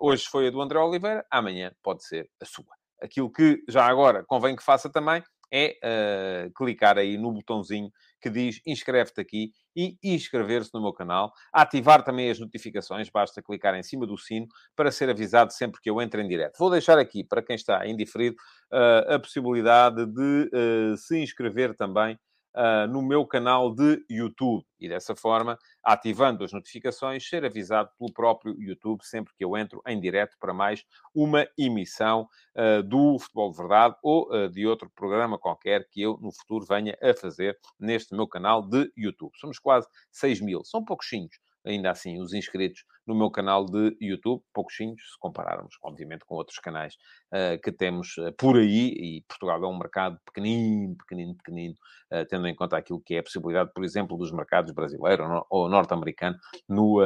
hoje 0.00 0.26
foi 0.26 0.48
a 0.48 0.50
do 0.50 0.60
André 0.62 0.78
Oliveira, 0.78 1.26
amanhã 1.30 1.70
pode 1.82 2.04
ser 2.04 2.30
a 2.40 2.46
sua. 2.46 2.66
Aquilo 3.00 3.30
que 3.30 3.62
já 3.68 3.86
agora 3.86 4.24
convém 4.26 4.56
que 4.56 4.62
faça 4.62 4.90
também 4.90 5.22
é 5.52 6.50
clicar 6.54 6.98
aí 6.98 7.16
no 7.16 7.32
botãozinho 7.32 7.90
que 8.20 8.30
diz 8.30 8.60
inscreve-te 8.66 9.20
aqui 9.20 9.52
e 9.76 9.96
inscrever-se 10.02 10.70
no 10.74 10.80
meu 10.80 10.92
canal. 10.92 11.32
Ativar 11.52 12.02
também 12.02 12.30
as 12.30 12.38
notificações, 12.38 13.08
basta 13.08 13.42
clicar 13.42 13.74
em 13.74 13.82
cima 13.82 14.06
do 14.06 14.16
sino 14.16 14.46
para 14.74 14.90
ser 14.90 15.08
avisado 15.08 15.52
sempre 15.52 15.80
que 15.80 15.90
eu 15.90 16.00
entre 16.02 16.22
em 16.22 16.28
direto. 16.28 16.58
Vou 16.58 16.70
deixar 16.70 16.98
aqui, 16.98 17.22
para 17.22 17.42
quem 17.42 17.56
está 17.56 17.86
indiferido, 17.86 18.36
uh, 18.72 19.14
a 19.14 19.18
possibilidade 19.18 20.06
de 20.06 20.50
uh, 20.52 20.96
se 20.96 21.18
inscrever 21.18 21.74
também 21.74 22.18
uh, 22.54 22.86
no 22.88 23.02
meu 23.02 23.26
canal 23.26 23.74
de 23.74 24.04
YouTube. 24.10 24.64
E 24.80 24.88
dessa 24.88 25.14
forma, 25.14 25.58
ativando 25.82 26.44
as 26.44 26.52
notificações, 26.52 27.28
ser 27.28 27.44
avisado 27.44 27.90
pelo 27.98 28.12
próprio 28.12 28.54
YouTube 28.60 29.04
sempre 29.04 29.34
que 29.36 29.44
eu 29.44 29.56
entro 29.56 29.82
em 29.86 30.00
direto 30.00 30.36
para 30.38 30.54
mais 30.54 30.84
uma 31.14 31.46
emissão 31.56 32.28
uh, 32.56 32.82
do 32.82 33.18
Futebol 33.18 33.50
de 33.50 33.58
Verdade 33.58 33.96
ou 34.02 34.28
uh, 34.32 34.48
de 34.48 34.66
outro 34.66 34.90
programa 34.94 35.38
qualquer 35.38 35.88
que 35.90 36.02
eu 36.02 36.18
no 36.20 36.32
futuro 36.32 36.64
venha 36.64 36.96
a 37.02 37.14
fazer 37.14 37.58
neste 37.78 38.14
meu 38.14 38.26
canal 38.26 38.62
de 38.62 38.90
YouTube. 38.96 39.32
Somos 39.36 39.58
quase 39.58 39.86
6 40.12 40.40
mil, 40.40 40.64
são 40.64 40.84
pouquinhos 40.84 41.38
ainda 41.64 41.90
assim, 41.90 42.20
os 42.20 42.32
inscritos 42.32 42.84
no 43.08 43.14
meu 43.14 43.30
canal 43.30 43.64
de 43.64 43.96
YouTube, 44.00 44.42
pouquinhos, 44.52 45.00
se 45.00 45.18
compararmos, 45.18 45.76
obviamente, 45.82 46.24
com 46.26 46.34
outros 46.34 46.58
canais 46.58 46.94
uh, 47.32 47.60
que 47.62 47.72
temos 47.72 48.16
uh, 48.18 48.32
por 48.34 48.56
aí, 48.56 48.88
e 48.90 49.24
Portugal 49.26 49.64
é 49.64 49.66
um 49.66 49.78
mercado 49.78 50.18
pequenino, 50.26 50.94
pequenino, 50.96 51.34
pequenino, 51.34 51.74
uh, 52.12 52.26
tendo 52.28 52.46
em 52.46 52.54
conta 52.54 52.76
aquilo 52.76 53.00
que 53.00 53.14
é 53.14 53.20
a 53.20 53.22
possibilidade, 53.22 53.72
por 53.74 53.82
exemplo, 53.82 54.16
dos 54.16 54.30
mercados 54.30 54.72
brasileiro 54.72 55.46
ou 55.48 55.68
norte-americano 55.68 56.36
no, 56.68 57.00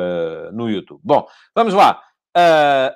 no 0.52 0.68
YouTube. 0.68 1.00
Bom, 1.04 1.26
vamos 1.54 1.72
lá. 1.72 2.02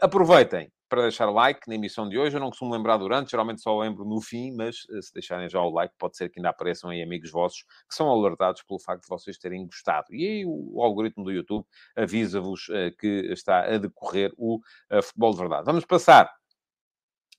aproveitem 0.01 0.71
para 0.89 1.03
deixar 1.03 1.27
like 1.31 1.69
na 1.69 1.75
emissão 1.75 2.09
de 2.09 2.19
hoje. 2.19 2.37
Eu 2.37 2.41
não 2.41 2.51
costumo 2.51 2.73
lembrar 2.73 2.97
durante, 2.97 3.31
geralmente 3.31 3.61
só 3.61 3.79
lembro 3.79 4.05
no 4.05 4.21
fim, 4.21 4.53
mas 4.53 4.87
eh, 4.91 5.03
se 5.03 5.13
deixarem 5.13 5.49
já 5.49 5.61
o 5.61 5.71
like, 5.71 5.95
pode 5.99 6.17
ser 6.17 6.29
que 6.29 6.39
ainda 6.39 6.51
apareçam 6.51 6.91
aí 6.91 7.03
amigos 7.03 7.31
vossos 7.31 7.63
que 7.89 7.95
são 7.95 8.09
alertados 8.09 8.63
pelo 8.63 8.79
facto 8.81 9.03
de 9.03 9.09
vocês 9.09 9.39
terem 9.39 9.67
gostado. 9.67 10.07
E 10.11 10.27
aí 10.27 10.45
o, 10.47 10.83
algoritmo 10.83 11.25
do 11.25 11.33
YouTube 11.33 11.67
avisa-vos 11.97 12.69
uh, 12.69 12.97
que 12.99 13.29
está 13.33 13.61
a 13.65 13.79
decorrer 13.79 14.33
o 14.37 14.57
uh, 14.57 15.03
futebol 15.03 15.33
de 15.33 15.39
verdade. 15.39 15.65
Vamos 15.67 15.85
passar 15.85 16.33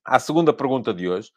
à 0.06 0.20
segunda 0.20 0.54
pergunta 0.54 0.94
de 0.94 1.10
hoje, 1.10 1.30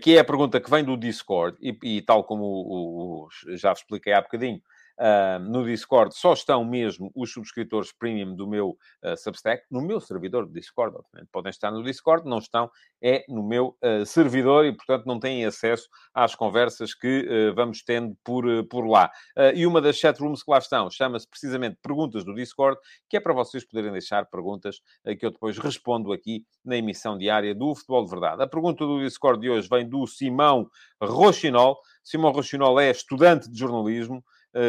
que 0.00 0.16
é 0.16 0.20
a 0.20 0.24
pergunta 0.24 0.60
que 0.60 0.70
vem 0.70 0.84
do 0.84 0.96
Discord, 0.96 1.58
e, 1.60 1.76
e 1.96 2.00
tal 2.00 2.22
como 2.22 2.44
o, 2.44 3.24
o, 3.24 3.28
já 3.56 3.70
vos 3.70 3.80
expliquei 3.80 4.12
há 4.12 4.20
bocadinho, 4.20 4.62
uh, 4.98 5.38
no 5.40 5.64
Discord 5.64 6.16
só 6.16 6.32
estão 6.32 6.64
mesmo 6.64 7.10
os 7.14 7.32
subscritores 7.32 7.92
premium 7.92 8.34
do 8.34 8.46
meu 8.46 8.70
uh, 9.02 9.16
Substack, 9.16 9.64
no 9.70 9.80
meu 9.80 10.00
servidor 10.00 10.46
do 10.46 10.52
Discord, 10.52 10.96
obviamente. 10.96 11.28
Podem 11.32 11.50
estar 11.50 11.70
no 11.70 11.82
Discord, 11.82 12.28
não 12.28 12.38
estão, 12.38 12.70
é 13.02 13.24
no 13.28 13.42
meu 13.42 13.76
uh, 13.82 14.04
servidor 14.06 14.64
e, 14.64 14.72
portanto, 14.72 15.06
não 15.06 15.18
têm 15.18 15.44
acesso 15.44 15.88
às 16.12 16.34
conversas 16.34 16.94
que 16.94 17.52
vamos 17.54 17.82
tendo 17.82 18.16
por, 18.24 18.44
por 18.68 18.86
lá. 18.86 19.10
e 19.54 19.66
uma 19.66 19.80
das 19.80 19.96
chat 19.96 20.18
rooms 20.20 20.42
que 20.42 20.50
lá 20.50 20.58
estão 20.58 20.90
chama-se 20.90 21.28
precisamente 21.28 21.78
Perguntas 21.82 22.24
do 22.24 22.34
Discord, 22.34 22.78
que 23.08 23.16
é 23.16 23.20
para 23.20 23.32
vocês 23.32 23.64
poderem 23.64 23.92
deixar 23.92 24.26
perguntas 24.26 24.80
que 25.18 25.26
eu 25.26 25.30
depois 25.30 25.58
respondo 25.58 26.12
aqui 26.12 26.44
na 26.64 26.76
emissão 26.76 27.18
diária 27.18 27.54
do 27.54 27.74
Futebol 27.74 28.04
de 28.04 28.10
Verdade. 28.10 28.42
A 28.42 28.46
pergunta 28.46 28.84
do 28.84 29.00
Discord 29.00 29.40
de 29.40 29.50
hoje 29.50 29.68
vem 29.68 29.88
do 29.88 30.06
Simão 30.06 30.68
Rochinol. 31.00 31.78
Simão 32.02 32.32
Rochinol 32.32 32.78
é 32.80 32.90
estudante 32.90 33.50
de 33.50 33.58
jornalismo, 33.58 34.24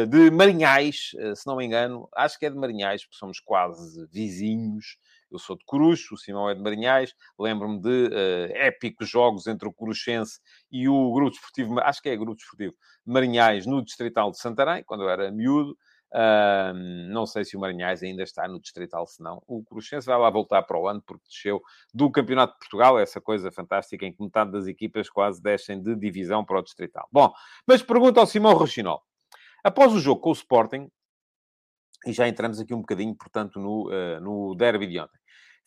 de 0.06 0.30
Marinhais, 0.32 1.10
eh, 1.16 1.34
se 1.36 1.46
não 1.46 1.56
me 1.56 1.64
engano, 1.64 2.08
acho 2.14 2.38
que 2.38 2.46
é 2.46 2.50
de 2.50 2.56
Marinhais, 2.56 3.04
porque 3.04 3.16
somos 3.16 3.38
quase 3.38 4.04
vizinhos. 4.08 4.98
Eu 5.30 5.38
sou 5.38 5.56
de 5.56 5.64
Coruche, 5.64 6.12
o 6.12 6.16
Simão 6.16 6.50
é 6.50 6.54
de 6.54 6.60
Marinhais. 6.60 7.14
Lembro-me 7.38 7.80
de 7.80 8.06
uh, 8.08 8.52
épicos 8.54 9.08
jogos 9.08 9.46
entre 9.46 9.68
o 9.68 9.72
Coruchense 9.72 10.40
e 10.70 10.88
o 10.88 11.12
Grupo 11.12 11.30
Desportivo, 11.32 11.80
acho 11.80 12.00
que 12.02 12.08
é 12.08 12.16
Grupo 12.16 12.36
Desportivo 12.36 12.74
Marinhais, 13.04 13.66
no 13.66 13.84
Distrital 13.84 14.30
de 14.30 14.38
Santarém, 14.38 14.82
quando 14.84 15.02
eu 15.04 15.10
era 15.10 15.30
miúdo. 15.30 15.76
Uh, 16.12 16.72
não 17.10 17.26
sei 17.26 17.44
se 17.44 17.56
o 17.56 17.60
Marinhais 17.60 18.02
ainda 18.02 18.22
está 18.22 18.48
no 18.48 18.60
Distrital, 18.60 19.06
se 19.06 19.22
não. 19.22 19.42
O 19.46 19.62
Coruchense 19.64 20.06
vai 20.06 20.18
lá 20.18 20.30
voltar 20.30 20.62
para 20.62 20.78
o 20.78 20.88
ano, 20.88 21.02
porque 21.04 21.26
desceu 21.28 21.60
do 21.92 22.10
Campeonato 22.10 22.54
de 22.54 22.58
Portugal, 22.60 22.98
essa 22.98 23.20
coisa 23.20 23.50
fantástica 23.50 24.06
em 24.06 24.12
que 24.12 24.22
metade 24.22 24.52
das 24.52 24.66
equipas 24.66 25.10
quase 25.10 25.42
descem 25.42 25.82
de 25.82 25.94
divisão 25.96 26.44
para 26.44 26.58
o 26.58 26.62
Distrital. 26.62 27.08
Bom, 27.12 27.32
mas 27.66 27.82
pergunta 27.82 28.20
ao 28.20 28.26
Simão 28.26 28.54
Rochinol. 28.54 29.02
Após 29.66 29.92
o 29.92 29.98
jogo 29.98 30.20
com 30.20 30.28
o 30.28 30.32
Sporting, 30.32 30.88
e 32.06 32.12
já 32.12 32.28
entramos 32.28 32.60
aqui 32.60 32.72
um 32.72 32.82
bocadinho, 32.82 33.12
portanto, 33.16 33.58
no, 33.58 33.88
uh, 33.88 34.20
no 34.20 34.54
derby 34.54 34.86
de 34.86 35.00
ontem. 35.00 35.18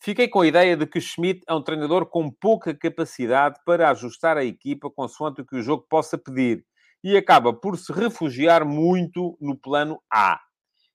Fiquei 0.02 0.26
com 0.26 0.40
a 0.40 0.46
ideia 0.46 0.74
de 0.74 0.86
que 0.86 1.02
Schmidt 1.02 1.42
é 1.46 1.52
um 1.52 1.62
treinador 1.62 2.06
com 2.06 2.30
pouca 2.30 2.74
capacidade 2.74 3.60
para 3.62 3.90
ajustar 3.90 4.38
a 4.38 4.44
equipa 4.44 4.90
consoante 4.90 5.42
o 5.42 5.44
que 5.44 5.54
o 5.54 5.60
jogo 5.60 5.84
possa 5.86 6.16
pedir 6.16 6.64
e 7.04 7.14
acaba 7.14 7.52
por 7.52 7.76
se 7.76 7.92
refugiar 7.92 8.64
muito 8.64 9.36
no 9.38 9.54
plano 9.54 10.02
A. 10.10 10.40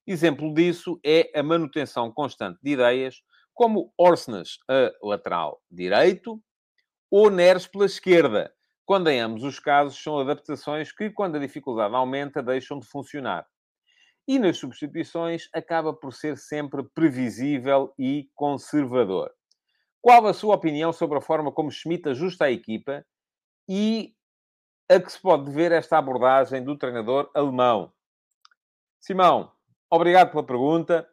Exemplo 0.07 0.51
disso 0.51 0.99
é 1.05 1.29
a 1.35 1.43
manutenção 1.43 2.11
constante 2.11 2.57
de 2.63 2.71
ideias, 2.71 3.21
como 3.53 3.93
Orsnes 3.99 4.57
a 4.67 4.91
lateral 5.03 5.61
direito 5.69 6.41
ou 7.11 7.29
Neres 7.29 7.67
pela 7.67 7.85
esquerda, 7.85 8.51
quando 8.85 9.09
em 9.09 9.19
ambos 9.19 9.43
os 9.43 9.59
casos 9.59 10.01
são 10.01 10.19
adaptações 10.19 10.91
que, 10.91 11.09
quando 11.09 11.37
a 11.37 11.39
dificuldade 11.39 11.95
aumenta, 11.95 12.43
deixam 12.43 12.79
de 12.79 12.85
funcionar. 12.85 13.47
E 14.27 14.37
nas 14.37 14.57
substituições 14.57 15.49
acaba 15.53 15.93
por 15.93 16.13
ser 16.13 16.37
sempre 16.37 16.83
previsível 16.93 17.93
e 17.97 18.29
conservador. 18.35 19.31
Qual 20.01 20.27
a 20.27 20.33
sua 20.33 20.55
opinião 20.55 20.93
sobre 20.93 21.17
a 21.17 21.21
forma 21.21 21.51
como 21.51 21.71
Schmidt 21.71 22.07
ajusta 22.09 22.45
a 22.45 22.51
equipa 22.51 23.03
e 23.67 24.13
a 24.89 24.99
que 24.99 25.11
se 25.11 25.19
pode 25.19 25.49
ver 25.51 25.71
esta 25.71 25.97
abordagem 25.97 26.63
do 26.63 26.77
treinador 26.77 27.29
alemão? 27.33 27.91
Simão, 28.99 29.51
obrigado 29.89 30.29
pela 30.29 30.45
pergunta. 30.45 31.07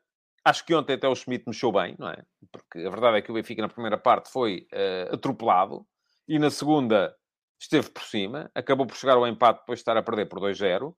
Acho 0.44 0.64
que 0.66 0.74
ontem 0.74 0.94
até 0.94 1.08
o 1.08 1.14
Schmidt 1.14 1.44
mexeu 1.46 1.72
bem, 1.72 1.96
não 1.98 2.08
é? 2.08 2.22
Porque 2.50 2.80
a 2.80 2.90
verdade 2.90 3.18
é 3.18 3.22
que 3.22 3.30
o 3.30 3.34
Benfica 3.34 3.62
na 3.62 3.68
primeira 3.68 3.96
parte 3.96 4.30
foi 4.30 4.66
uh, 4.72 5.14
atropelado 5.14 5.86
e 6.28 6.38
na 6.38 6.50
segunda 6.50 7.16
esteve 7.62 7.90
por 7.90 8.02
cima, 8.02 8.50
acabou 8.54 8.86
por 8.86 8.96
chegar 8.96 9.14
ao 9.14 9.26
empate 9.26 9.60
depois 9.60 9.78
de 9.78 9.82
estar 9.82 9.96
a 9.96 10.02
perder 10.02 10.26
por 10.26 10.40
2-0. 10.40 10.90
Uh, 10.90 10.94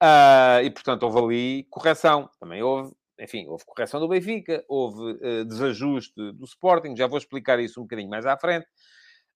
ah, 0.00 0.62
e, 0.62 0.70
portanto, 0.70 1.04
houve 1.04 1.18
ali 1.18 1.64
correção. 1.70 2.28
Também 2.38 2.62
houve, 2.62 2.92
enfim, 3.18 3.46
houve 3.46 3.64
correção 3.64 3.98
do 4.00 4.08
Benfica, 4.08 4.64
houve 4.68 5.12
uh, 5.12 5.44
desajuste 5.44 6.14
do 6.32 6.44
Sporting. 6.44 6.96
Já 6.96 7.06
vou 7.06 7.18
explicar 7.18 7.58
isso 7.60 7.80
um 7.80 7.84
bocadinho 7.84 8.10
mais 8.10 8.26
à 8.26 8.36
frente. 8.36 8.66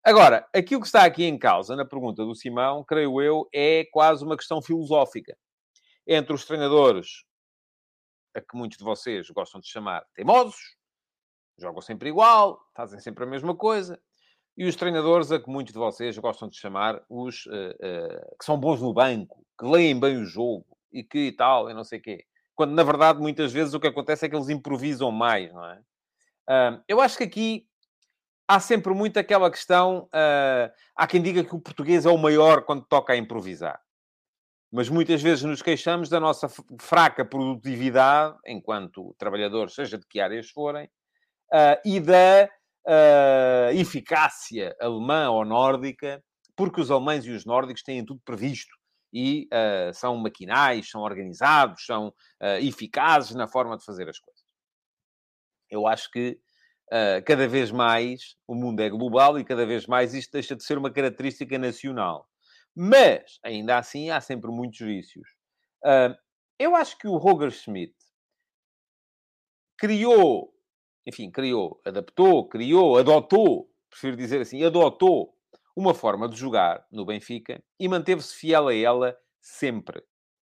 Agora, 0.05 0.47
aquilo 0.55 0.81
que 0.81 0.87
está 0.87 1.05
aqui 1.05 1.25
em 1.25 1.39
causa, 1.39 1.75
na 1.75 1.85
pergunta 1.85 2.25
do 2.25 2.35
Simão, 2.35 2.85
creio 2.85 3.21
eu, 3.21 3.49
é 3.53 3.85
quase 3.91 4.25
uma 4.25 4.37
questão 4.37 4.63
filosófica. 4.63 5.37
Entre 6.07 6.33
os 6.33 6.45
treinadores, 6.45 7.25
a 8.35 8.41
que 8.41 8.57
muitos 8.57 8.79
de 8.79 8.85
vocês 8.85 9.29
gostam 9.31 9.61
de 9.61 9.67
chamar 9.67 10.05
teimosos, 10.15 10.77
jogam 11.59 11.81
sempre 11.81 12.11
igual, 12.11 12.61
fazem 12.75 13.01
sempre 13.01 13.25
a 13.25 13.27
mesma 13.27 13.57
coisa, 13.57 14.01
e 14.57 14.65
os 14.65 14.75
treinadores, 14.75 15.31
a 15.31 15.39
que 15.39 15.51
muitos 15.51 15.73
de 15.73 15.79
vocês 15.79 16.17
gostam 16.17 16.49
de 16.49 16.57
chamar 16.57 17.03
os 17.11 17.45
uh, 17.47 17.51
uh, 17.51 18.37
que 18.39 18.45
são 18.45 18.59
bons 18.59 18.81
no 18.81 18.93
banco, 18.95 19.45
que 19.59 19.67
leem 19.67 19.99
bem 20.01 20.17
o 20.17 20.25
jogo 20.25 20.65
e 20.91 21.05
que 21.05 21.31
tal, 21.33 21.69
e 21.69 21.75
não 21.75 21.85
sei 21.85 21.99
o 21.99 22.03
quê. 22.03 22.25
Quando, 22.55 22.73
na 22.73 22.83
verdade, 22.83 23.21
muitas 23.21 23.53
vezes 23.53 23.75
o 23.75 23.81
que 23.81 23.87
acontece 23.87 24.25
é 24.25 24.29
que 24.31 24.35
eles 24.35 24.49
improvisam 24.49 25.11
mais, 25.11 25.53
não 25.53 25.65
é? 25.65 25.79
Uh, 26.49 26.83
eu 26.89 27.01
acho 27.03 27.19
que 27.19 27.25
aqui 27.25 27.67
há 28.49 28.59
sempre 28.59 28.95
muito 28.95 29.19
aquela 29.19 29.51
questão. 29.51 30.09
há 30.95 31.07
quem 31.09 31.21
diga 31.21 31.43
que 31.43 31.55
o 31.55 31.61
português 31.61 32.07
é 32.07 32.11
o 32.11 32.17
maior 32.17 32.65
quando 32.65 32.87
toca 32.87 33.13
a 33.13 33.17
improvisar. 33.17 33.79
Mas 34.73 34.89
muitas 34.89 35.21
vezes 35.21 35.43
nos 35.43 35.61
queixamos 35.61 36.09
da 36.09 36.21
nossa 36.21 36.49
fraca 36.81 37.25
produtividade, 37.25 38.39
enquanto 38.47 39.15
trabalhadores, 39.19 39.75
seja 39.75 39.99
de 39.99 40.07
que 40.07 40.21
áreas 40.21 40.49
forem, 40.49 40.89
e 41.85 41.99
da 41.99 42.49
uh, 42.87 43.71
eficácia 43.75 44.75
alemã 44.81 45.31
ou 45.31 45.45
nórdica, 45.45 46.23
porque 46.57 46.81
os 46.81 46.91
alemães 46.91 47.25
e 47.25 47.31
os 47.31 47.45
nórdicos 47.45 47.83
têm 47.83 48.05
tudo 48.05 48.21
previsto 48.25 48.75
e 49.13 49.49
uh, 49.53 49.95
são 49.95 50.17
maquinais, 50.17 50.91
são 50.91 51.03
organizados, 51.03 51.85
são 51.85 52.09
uh, 52.09 52.59
eficazes 52.61 53.35
na 53.35 53.47
forma 53.47 53.77
de 53.77 53.85
fazer 53.85 54.09
as 54.09 54.19
coisas. 54.19 54.45
Eu 55.71 55.87
acho 55.87 56.11
que 56.11 56.39
uh, 56.93 57.25
cada 57.25 57.49
vez 57.49 57.71
mais 57.71 58.37
o 58.47 58.55
mundo 58.55 58.81
é 58.81 58.89
global 58.89 59.39
e 59.39 59.45
cada 59.45 59.67
vez 59.67 59.87
mais 59.87 60.15
isto 60.15 60.33
deixa 60.33 60.55
de 60.55 60.65
ser 60.65 60.79
uma 60.79 60.93
característica 60.93 61.59
nacional. 61.59 62.29
Mas, 62.75 63.39
ainda 63.43 63.79
assim, 63.79 64.11
há 64.11 64.21
sempre 64.21 64.51
muitos 64.51 64.79
vícios. 64.81 65.27
eu 66.59 66.77
acho 66.77 66.99
que 66.99 67.09
o 67.09 67.17
Roger 67.17 67.51
Schmidt 67.51 67.95
criou 69.79 70.53
enfim, 71.07 71.31
criou, 71.31 71.81
adaptou, 71.85 72.49
criou, 72.49 72.99
adotou, 72.99 73.71
prefiro 73.89 74.17
dizer 74.17 74.41
assim, 74.41 74.65
adotou 74.65 75.33
uma 75.77 75.95
forma 75.95 76.29
de 76.29 76.37
jogar 76.37 76.85
no 76.91 77.05
Benfica 77.05 77.63
e 77.79 77.89
manteve-se 77.89 78.35
fiel 78.35 78.69
a 78.69 78.75
ela 78.75 79.17
sempre. 79.41 80.03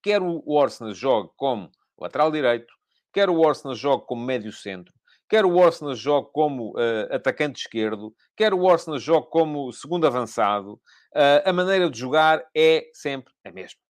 Quer 0.01 0.21
o 0.21 0.41
Orsnes 0.47 0.97
jogue 0.97 1.29
como 1.35 1.69
lateral 1.99 2.31
direito, 2.31 2.73
quer 3.11 3.29
o 3.29 3.39
Orsnes 3.39 3.77
jogue 3.77 4.05
como 4.05 4.23
médio 4.23 4.53
centro, 4.53 4.93
quer 5.27 5.43
o 5.43 5.57
Orsnes 5.57 5.99
jogue 5.99 6.29
como 6.31 6.71
uh, 6.71 7.13
atacante 7.13 7.59
esquerdo, 7.59 8.15
quer 8.37 8.53
o 8.53 8.63
Orsnes 8.63 9.03
jogue 9.03 9.27
como 9.29 9.73
segundo 9.73 10.07
avançado, 10.07 10.73
uh, 11.13 11.43
a 11.43 11.51
maneira 11.51 11.89
de 11.89 11.99
jogar 11.99 12.47
é 12.55 12.89
sempre 12.93 13.33
a 13.43 13.51
mesma. 13.51 13.81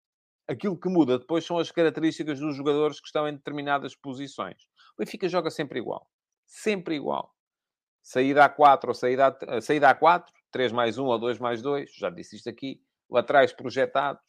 Aquilo 0.49 0.79
que 0.79 0.89
muda 0.89 1.19
depois 1.19 1.45
são 1.45 1.59
as 1.59 1.73
características 1.73 2.39
dos 2.39 2.57
jogadores 2.57 3.01
que 3.01 3.09
estão 3.09 3.29
em 3.29 3.35
determinadas 3.35 3.97
posições. 3.97 4.63
O 4.95 5.03
Benfica 5.03 5.29
joga 5.29 5.51
sempre 5.51 5.81
igual 5.81 6.09
sempre 6.47 6.95
igual. 6.95 7.35
Saída 8.03 8.45
a 8.45 8.49
4 8.49 8.91
ou 8.91 8.95
saída 8.95 9.37
a, 9.49 9.61
saída 9.61 9.91
a 9.91 9.95
4, 9.95 10.33
3 10.53 10.73
mais 10.73 10.97
1 10.97 11.05
ou 11.05 11.19
2 11.19 11.39
mais 11.39 11.61
2, 11.61 11.91
já 11.99 12.09
disse 12.09 12.37
isto 12.37 12.49
aqui, 12.49 12.81
laterais 13.11 13.53
projetados, 13.53 14.23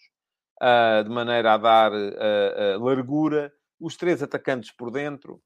uh, 0.61 1.03
de 1.03 1.09
maneira 1.09 1.53
a 1.53 1.57
dar 1.57 1.91
uh, 1.91 1.95
uh, 1.95 2.83
largura, 2.83 3.51
os 3.79 3.95
três 3.95 4.23
atacantes 4.23 4.71
por 4.71 4.91
dentro, 4.91 5.41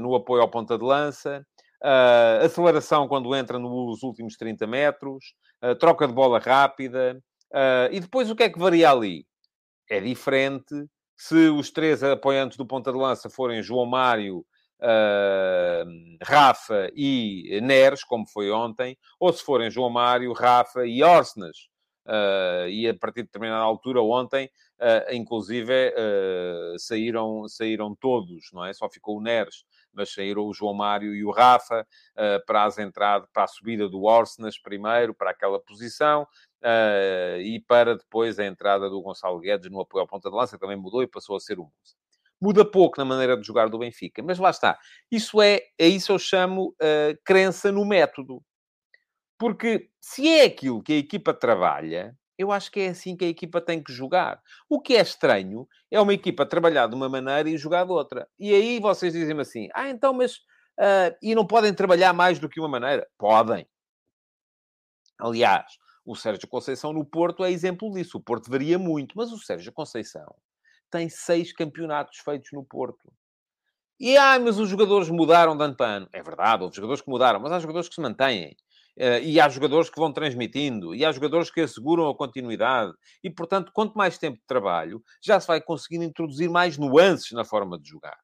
no 0.00 0.16
apoio 0.16 0.42
ao 0.42 0.50
ponta 0.50 0.76
de 0.76 0.82
lança, 0.82 1.46
aceleração 2.42 3.06
quando 3.06 3.32
entra 3.36 3.56
nos 3.56 4.02
últimos 4.02 4.36
30 4.36 4.66
metros, 4.66 5.32
troca 5.78 6.08
de 6.08 6.12
bola 6.12 6.40
rápida, 6.40 7.22
e 7.92 8.00
depois 8.00 8.28
o 8.28 8.34
que 8.34 8.42
é 8.42 8.50
que 8.50 8.58
varia 8.58 8.90
ali? 8.90 9.24
É 9.88 10.00
diferente 10.00 10.74
se 11.16 11.48
os 11.48 11.70
três 11.70 12.02
apoiantes 12.02 12.58
do 12.58 12.66
ponta 12.66 12.90
de 12.90 12.98
lança 12.98 13.30
forem 13.30 13.62
João 13.62 13.86
Mário, 13.86 14.44
uh, 14.80 16.18
Rafa 16.22 16.90
e 16.94 17.60
Neres, 17.62 18.04
como 18.04 18.26
foi 18.26 18.50
ontem, 18.50 18.96
ou 19.18 19.32
se 19.32 19.42
forem 19.42 19.70
João 19.70 19.90
Mário, 19.90 20.32
Rafa 20.32 20.86
e 20.86 21.02
Orsnas. 21.02 21.68
Uh, 22.06 22.66
e 22.68 22.88
a 22.88 22.94
partir 22.94 23.20
de 23.20 23.26
determinada 23.26 23.62
altura, 23.62 24.00
ontem, 24.00 24.50
uh, 24.80 25.12
inclusive, 25.14 25.92
saíram, 26.78 27.46
saíram 27.48 27.94
todos, 27.94 28.50
não 28.52 28.64
é? 28.64 28.72
Só 28.72 28.88
ficou 28.88 29.18
o 29.18 29.20
Neres, 29.20 29.64
mas 29.92 30.12
saíram 30.12 30.46
o 30.46 30.54
João 30.54 30.72
Mário 30.72 31.14
e 31.14 31.24
o 31.24 31.30
Rafa 31.30 31.86
para 32.46 32.64
as 32.64 32.78
entradas, 32.78 33.28
para 33.32 33.44
a 33.44 33.48
subida 33.48 33.88
do 33.88 34.04
Orsnas 34.04 34.58
primeiro, 34.58 35.12
para 35.14 35.30
aquela 35.30 35.60
posição, 35.60 36.26
e 37.42 37.62
para 37.66 37.96
depois 37.96 38.38
a 38.38 38.46
entrada 38.46 38.88
do 38.88 39.02
Gonçalo 39.02 39.40
Guedes 39.40 39.70
no 39.70 39.80
apoio 39.80 40.02
ao 40.02 40.08
ponta 40.08 40.30
de 40.30 40.36
lança, 40.36 40.58
também 40.58 40.76
mudou 40.76 41.02
e 41.02 41.06
passou 41.06 41.36
a 41.36 41.40
ser 41.40 41.58
o 41.58 41.64
Musa 41.64 41.96
muda 42.40 42.64
pouco 42.64 42.98
na 42.98 43.04
maneira 43.04 43.36
de 43.36 43.46
jogar 43.46 43.68
do 43.68 43.78
Benfica. 43.78 44.22
Mas 44.22 44.38
lá 44.38 44.50
está. 44.50 44.78
Isso 45.10 45.42
é, 45.42 45.60
é 45.78 45.86
isso 45.86 46.12
eu 46.12 46.18
chamo 46.18 46.74
uh, 46.80 47.18
crença 47.24 47.72
no 47.72 47.84
método. 47.84 48.42
Porque 49.38 49.90
se 50.00 50.28
é 50.28 50.44
aquilo 50.44 50.82
que 50.82 50.92
a 50.92 50.96
equipa 50.96 51.32
trabalha, 51.32 52.16
eu 52.36 52.50
acho 52.52 52.70
que 52.70 52.80
é 52.80 52.88
assim 52.88 53.16
que 53.16 53.24
a 53.24 53.28
equipa 53.28 53.60
tem 53.60 53.82
que 53.82 53.92
jogar. 53.92 54.40
O 54.68 54.80
que 54.80 54.96
é 54.96 55.00
estranho 55.00 55.66
é 55.90 56.00
uma 56.00 56.14
equipa 56.14 56.46
trabalhar 56.46 56.86
de 56.88 56.94
uma 56.94 57.08
maneira 57.08 57.48
e 57.48 57.58
jogar 57.58 57.84
de 57.84 57.92
outra. 57.92 58.28
E 58.38 58.52
aí 58.54 58.80
vocês 58.80 59.12
dizem-me 59.12 59.42
assim: 59.42 59.68
ah, 59.74 59.88
então, 59.88 60.12
mas. 60.12 60.36
Uh, 60.80 61.10
e 61.20 61.34
não 61.34 61.44
podem 61.44 61.74
trabalhar 61.74 62.12
mais 62.12 62.38
do 62.38 62.48
que 62.48 62.60
uma 62.60 62.68
maneira? 62.68 63.04
Podem. 63.18 63.66
Aliás, 65.18 65.76
o 66.06 66.14
Sérgio 66.14 66.46
Conceição 66.48 66.92
no 66.92 67.04
Porto 67.04 67.44
é 67.44 67.50
exemplo 67.50 67.90
disso. 67.92 68.18
O 68.18 68.20
Porto 68.20 68.48
varia 68.48 68.78
muito, 68.78 69.14
mas 69.16 69.32
o 69.32 69.38
Sérgio 69.38 69.72
Conceição 69.72 70.32
tem 70.90 71.08
seis 71.08 71.52
campeonatos 71.52 72.18
feitos 72.18 72.50
no 72.52 72.64
Porto. 72.64 73.12
E, 74.00 74.16
ah, 74.16 74.38
mas 74.38 74.58
os 74.58 74.68
jogadores 74.68 75.10
mudaram 75.10 75.56
de 75.56 75.64
ano 75.64 75.76
para 75.76 75.96
ano. 75.96 76.08
É 76.12 76.22
verdade, 76.22 76.62
houve 76.62 76.76
jogadores 76.76 77.02
que 77.02 77.10
mudaram, 77.10 77.40
mas 77.40 77.50
há 77.50 77.58
jogadores 77.58 77.88
que 77.88 77.96
se 77.96 78.00
mantêm. 78.00 78.56
Uh, 78.96 79.22
e 79.22 79.40
há 79.40 79.48
jogadores 79.48 79.88
que 79.88 79.98
vão 79.98 80.12
transmitindo, 80.12 80.92
e 80.92 81.04
há 81.04 81.12
jogadores 81.12 81.50
que 81.52 81.60
asseguram 81.60 82.08
a 82.08 82.16
continuidade. 82.16 82.92
E, 83.22 83.30
portanto, 83.30 83.70
quanto 83.72 83.96
mais 83.96 84.18
tempo 84.18 84.38
de 84.38 84.46
trabalho, 84.46 85.02
já 85.22 85.38
se 85.38 85.46
vai 85.46 85.60
conseguindo 85.60 86.04
introduzir 86.04 86.50
mais 86.50 86.76
nuances 86.76 87.30
na 87.32 87.44
forma 87.44 87.78
de 87.78 87.88
jogar. 87.88 88.18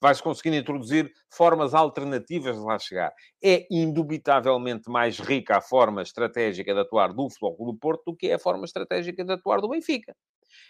Vai-se 0.00 0.22
conseguindo 0.22 0.56
introduzir 0.56 1.10
formas 1.30 1.74
alternativas 1.74 2.56
de 2.56 2.62
lá 2.62 2.78
chegar. 2.78 3.12
É 3.42 3.66
indubitavelmente 3.70 4.90
mais 4.90 5.18
rica 5.18 5.56
a 5.56 5.60
forma 5.60 6.02
estratégica 6.02 6.72
de 6.72 6.80
atuar 6.80 7.12
do 7.12 7.28
Futebol 7.28 7.72
do 7.72 7.78
Porto 7.78 8.02
do 8.06 8.16
que 8.16 8.28
é 8.28 8.34
a 8.34 8.38
forma 8.38 8.64
estratégica 8.64 9.24
de 9.24 9.32
atuar 9.32 9.60
do 9.60 9.68
Benfica. 9.68 10.14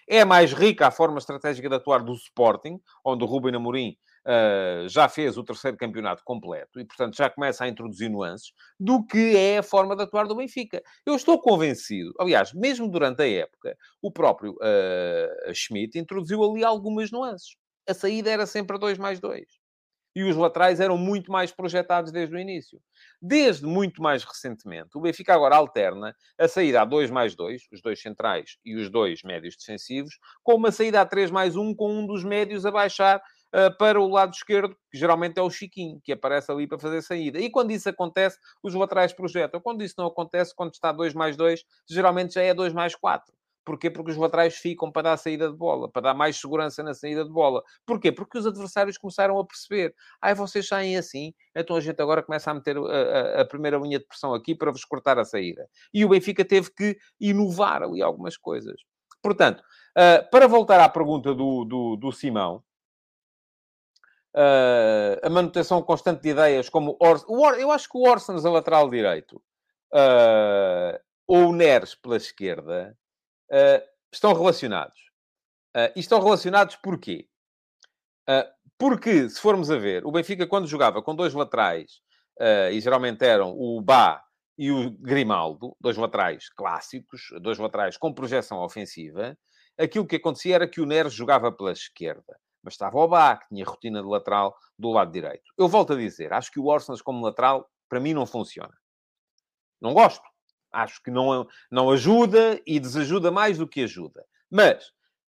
É 0.09 0.25
mais 0.25 0.53
rica 0.53 0.87
a 0.87 0.91
forma 0.91 1.19
estratégica 1.19 1.69
de 1.69 1.75
atuar 1.75 2.03
do 2.03 2.13
Sporting, 2.13 2.81
onde 3.05 3.25
o 3.25 3.27
Ruben 3.27 3.55
Amorim 3.55 3.97
uh, 4.27 4.89
já 4.89 5.09
fez 5.09 5.37
o 5.37 5.45
terceiro 5.45 5.77
campeonato 5.77 6.23
completo 6.25 6.81
e, 6.81 6.85
portanto, 6.85 7.17
já 7.17 7.31
começa 7.31 7.65
a 7.65 7.69
introduzir 7.69 8.11
nuances, 8.11 8.53
do 8.79 9.05
que 9.05 9.37
é 9.37 9.59
a 9.59 9.63
forma 9.63 9.97
de 9.97 10.03
atuar 10.03 10.27
do 10.27 10.37
Benfica. 10.37 10.83
Eu 11.07 11.15
estou 11.15 11.41
convencido, 11.41 12.13
aliás, 12.19 12.53
mesmo 12.53 12.89
durante 12.91 13.23
a 13.23 13.29
época, 13.29 13.77
o 14.03 14.13
próprio 14.13 14.53
uh, 14.53 15.55
Schmidt 15.55 15.99
introduziu 15.99 16.43
ali 16.43 16.65
algumas 16.65 17.11
nuances. 17.11 17.57
A 17.89 17.95
saída 17.95 18.31
era 18.31 18.47
sempre 18.47 18.79
2 18.79 18.99
mais 18.99 19.19
2 19.21 19.45
e 20.19 20.25
os 20.25 20.35
laterais 20.35 20.81
eram 20.81 20.99
muito 20.99 21.31
mais 21.31 21.53
projetados 21.53 22.11
desde 22.11 22.35
o 22.35 22.39
início. 22.41 22.81
Desde 23.23 23.65
muito 23.65 24.03
mais 24.03 24.25
recentemente, 24.25 24.91
o 24.97 25.01
Benfica 25.01 25.33
agora 25.33 25.55
alterna 25.55 26.13
a 26.37 26.49
saída 26.49 26.83
a 26.83 26.85
2 26.85 27.09
mais 27.09 27.37
2, 27.37 27.69
os 27.73 27.81
dois 27.81 28.03
centrais 28.03 28.57
e 28.65 28.75
os 28.75 28.91
dois 28.91 29.23
médios 29.23 29.57
defensivos, 29.57 30.19
com 30.43 30.57
uma 30.57 30.73
saída 30.73 31.01
a 31.01 31.07
3 31.07 31.31
mais 31.31 31.55
1, 31.55 31.73
com 31.77 32.01
um 32.01 32.05
dos 32.05 32.25
médios 32.25 32.67
a 32.67 32.73
baixar 32.73 33.19
uh, 33.19 33.79
para 33.79 34.01
o 34.01 34.09
lado 34.09 34.35
esquerdo, 34.35 34.75
que 34.91 34.99
geralmente 34.99 35.39
é 35.39 35.43
o 35.43 35.51
Chiquinho, 35.51 36.01
que 36.03 36.11
aparece 36.11 36.51
ali 36.51 36.67
para 36.67 36.81
fazer 36.81 37.01
saída. 37.01 37.39
E 37.39 37.49
quando 37.49 37.71
isso 37.71 37.89
acontece, 37.89 38.37
os 38.61 38.75
laterais 38.75 39.13
projetam. 39.13 39.61
Quando 39.61 39.85
isso 39.85 39.95
não 39.97 40.07
acontece, 40.07 40.53
quando 40.53 40.73
está 40.73 40.91
2 40.91 41.15
mais 41.15 41.37
2, 41.37 41.63
geralmente 41.89 42.35
já 42.35 42.43
é 42.43 42.53
2 42.53 42.73
mais 42.73 42.97
4. 42.97 43.38
Porquê? 43.69 43.91
Porque 43.91 44.13
os 44.13 44.17
laterais 44.17 44.57
ficam 44.57 44.91
para 44.91 45.11
dar 45.11 45.19
saída 45.19 45.47
de 45.47 45.55
bola, 45.55 45.91
para 45.91 46.01
dar 46.01 46.15
mais 46.15 46.41
segurança 46.41 46.83
na 46.83 46.95
saída 46.95 47.23
de 47.23 47.31
bola. 47.31 47.63
Porquê? 47.85 48.11
Porque 48.11 48.39
os 48.39 48.47
adversários 48.47 48.97
começaram 48.97 49.39
a 49.39 49.45
perceber. 49.45 49.95
Ai, 50.23 50.35
vocês 50.35 50.67
saem 50.67 50.97
assim, 50.97 51.35
então 51.55 51.77
a 51.77 51.81
gente 51.83 52.01
agora 52.01 52.23
começa 52.23 52.51
a 52.51 52.55
meter 52.55 52.79
a, 52.79 52.81
a, 52.81 53.41
a, 53.43 53.45
primeira 53.45 53.77
linha 53.77 53.99
de 53.99 54.07
pressão 54.07 54.33
aqui 54.33 54.55
para 54.55 54.71
vos 54.71 54.87
cortar 54.87 55.19
a 55.19 55.25
saída. 55.25 55.69
E 55.93 56.03
o 56.03 56.09
Benfica 56.09 56.47
teve 56.47 56.71
que 56.71 56.97
inovar 57.21 57.83
ali 57.83 58.01
algumas 58.01 58.39
coisas. 58.39 58.81
Portanto, 59.23 59.61
uh, 59.61 60.31
para 60.31 60.49
voltar 60.49 60.81
à 60.81 60.89
pergunta 60.89 61.35
do, 61.35 61.67
do, 61.67 61.97
do 61.97 62.11
Simão, 62.11 62.65
uh, 64.35 65.21
a 65.23 65.29
manutenção 65.29 65.83
constante 65.83 66.23
de 66.23 66.31
ideias 66.31 66.71
como... 66.71 66.97
Or... 66.99 67.23
Eu 67.59 67.71
acho 67.71 67.87
que 67.87 67.99
o 67.99 68.09
Orsens 68.09 68.47
a 68.47 68.51
lateral 68.51 68.89
direito 68.89 69.37
uh, 69.93 70.99
ou 71.27 71.51
o 71.51 71.53
Neres 71.53 71.95
pela 71.95 72.17
esquerda 72.17 72.97
uh, 73.51 73.89
estão 74.13 74.33
relacionados. 74.33 74.99
Uh, 75.77 75.93
e 75.95 76.01
estão 76.01 76.21
relacionados 76.21 76.77
porquê? 76.77 77.29
Uh, 78.29 78.49
porque, 78.79 79.29
se 79.29 79.41
formos 79.41 79.71
a 79.71 79.77
ver, 79.77 80.07
o 80.07 80.13
Benfica, 80.13 80.47
quando 80.47 80.69
jogava 80.69 81.03
com 81.03 81.15
dois 81.15 81.35
laterais, 81.35 82.01
e 82.71 82.81
geralmente 82.81 83.25
eram 83.25 83.53
o 83.59 83.81
Bá 83.81 84.23
e 84.57 84.71
o 84.71 84.93
Grimaldo, 84.93 85.77
dois 85.81 85.97
laterais 85.97 86.49
clássicos, 86.51 87.23
dois 87.43 87.59
laterais 87.59 87.97
com 87.97 88.15
projeção 88.15 88.59
ofensiva, 88.59 89.37
aquilo 89.77 90.07
que 90.07 90.15
acontecia 90.15 90.55
era 90.55 90.69
que 90.69 90.81
o 90.81 90.87
Neres 90.87 91.13
jogava 91.13 91.51
pela 91.51 91.73
esquerda. 91.73 92.39
Mas 92.63 92.75
estava 92.75 92.97
o 92.97 93.37
que 93.39 93.49
tinha 93.49 93.65
rotina 93.65 94.01
de 94.01 94.09
lateral 94.09 94.57
do 94.79 94.91
lado 94.91 95.11
direito. 95.11 95.53
Eu 95.57 95.67
volto 95.67 95.95
a 95.95 95.97
dizer, 95.97 96.33
acho 96.33 96.53
que 96.53 96.61
o 96.61 96.67
Orsens 96.67 97.03
como 97.03 97.25
lateral, 97.25 97.69
para 97.89 97.99
mim, 97.99 98.15
não 98.15 98.25
funciona. 98.25 98.77
Não 99.81 99.95
gosto. 99.95 100.23
Acho 100.73 101.03
que 101.03 101.11
não, 101.11 101.47
não 101.71 101.91
ajuda 101.91 102.61
e 102.67 102.79
desajuda 102.79 103.31
mais 103.31 103.59
do 103.59 103.67
que 103.67 103.83
ajuda. 103.83 104.25
Mas 104.51 104.93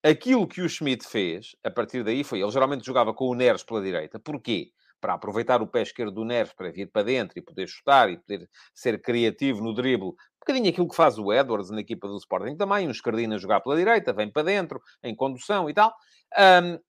aquilo 0.04 0.48
que 0.48 0.62
o 0.62 0.70
Schmidt 0.70 1.08
fez, 1.08 1.56
a 1.64 1.70
partir 1.70 2.04
daí, 2.04 2.24
foi... 2.24 2.42
Ele 2.42 2.52
geralmente 2.52 2.86
jogava 2.86 3.14
com 3.14 3.26
o 3.26 3.36
Neres 3.36 3.64
pela 3.64 3.82
direita. 3.82 4.20
Porquê? 4.20 4.72
Para 5.02 5.14
aproveitar 5.14 5.62
o 5.62 5.68
pé 5.68 5.82
esquerdo 5.82 6.12
do 6.12 6.26
Neres 6.26 6.54
para 6.54 6.72
vir 6.72 6.92
para 6.92 7.04
dentro 7.04 7.38
e 7.38 7.42
poder 7.42 7.68
chutar 7.68 8.10
e 8.10 8.18
poder 8.18 8.50
ser 8.74 9.02
criativo 9.02 9.62
no 9.62 9.74
drible. 9.74 10.10
Um 10.10 10.40
bocadinho 10.42 10.70
aquilo 10.70 10.90
que 10.90 10.96
faz 10.96 11.18
o 11.18 11.32
Edwards 11.32 11.70
na 11.70 11.82
equipa 11.82 12.08
do 12.08 12.18
Sporting 12.18 12.58
também. 12.58 12.88
Um 12.88 12.92
escardino 12.92 13.36
a 13.36 13.38
jogar 13.38 13.62
pela 13.62 13.78
direita, 13.78 14.12
vem 14.12 14.32
para 14.32 14.44
dentro, 14.44 14.82
em 15.04 15.16
condução 15.16 15.70
e 15.70 15.74
tal. 15.74 15.94
Um, 16.38 16.80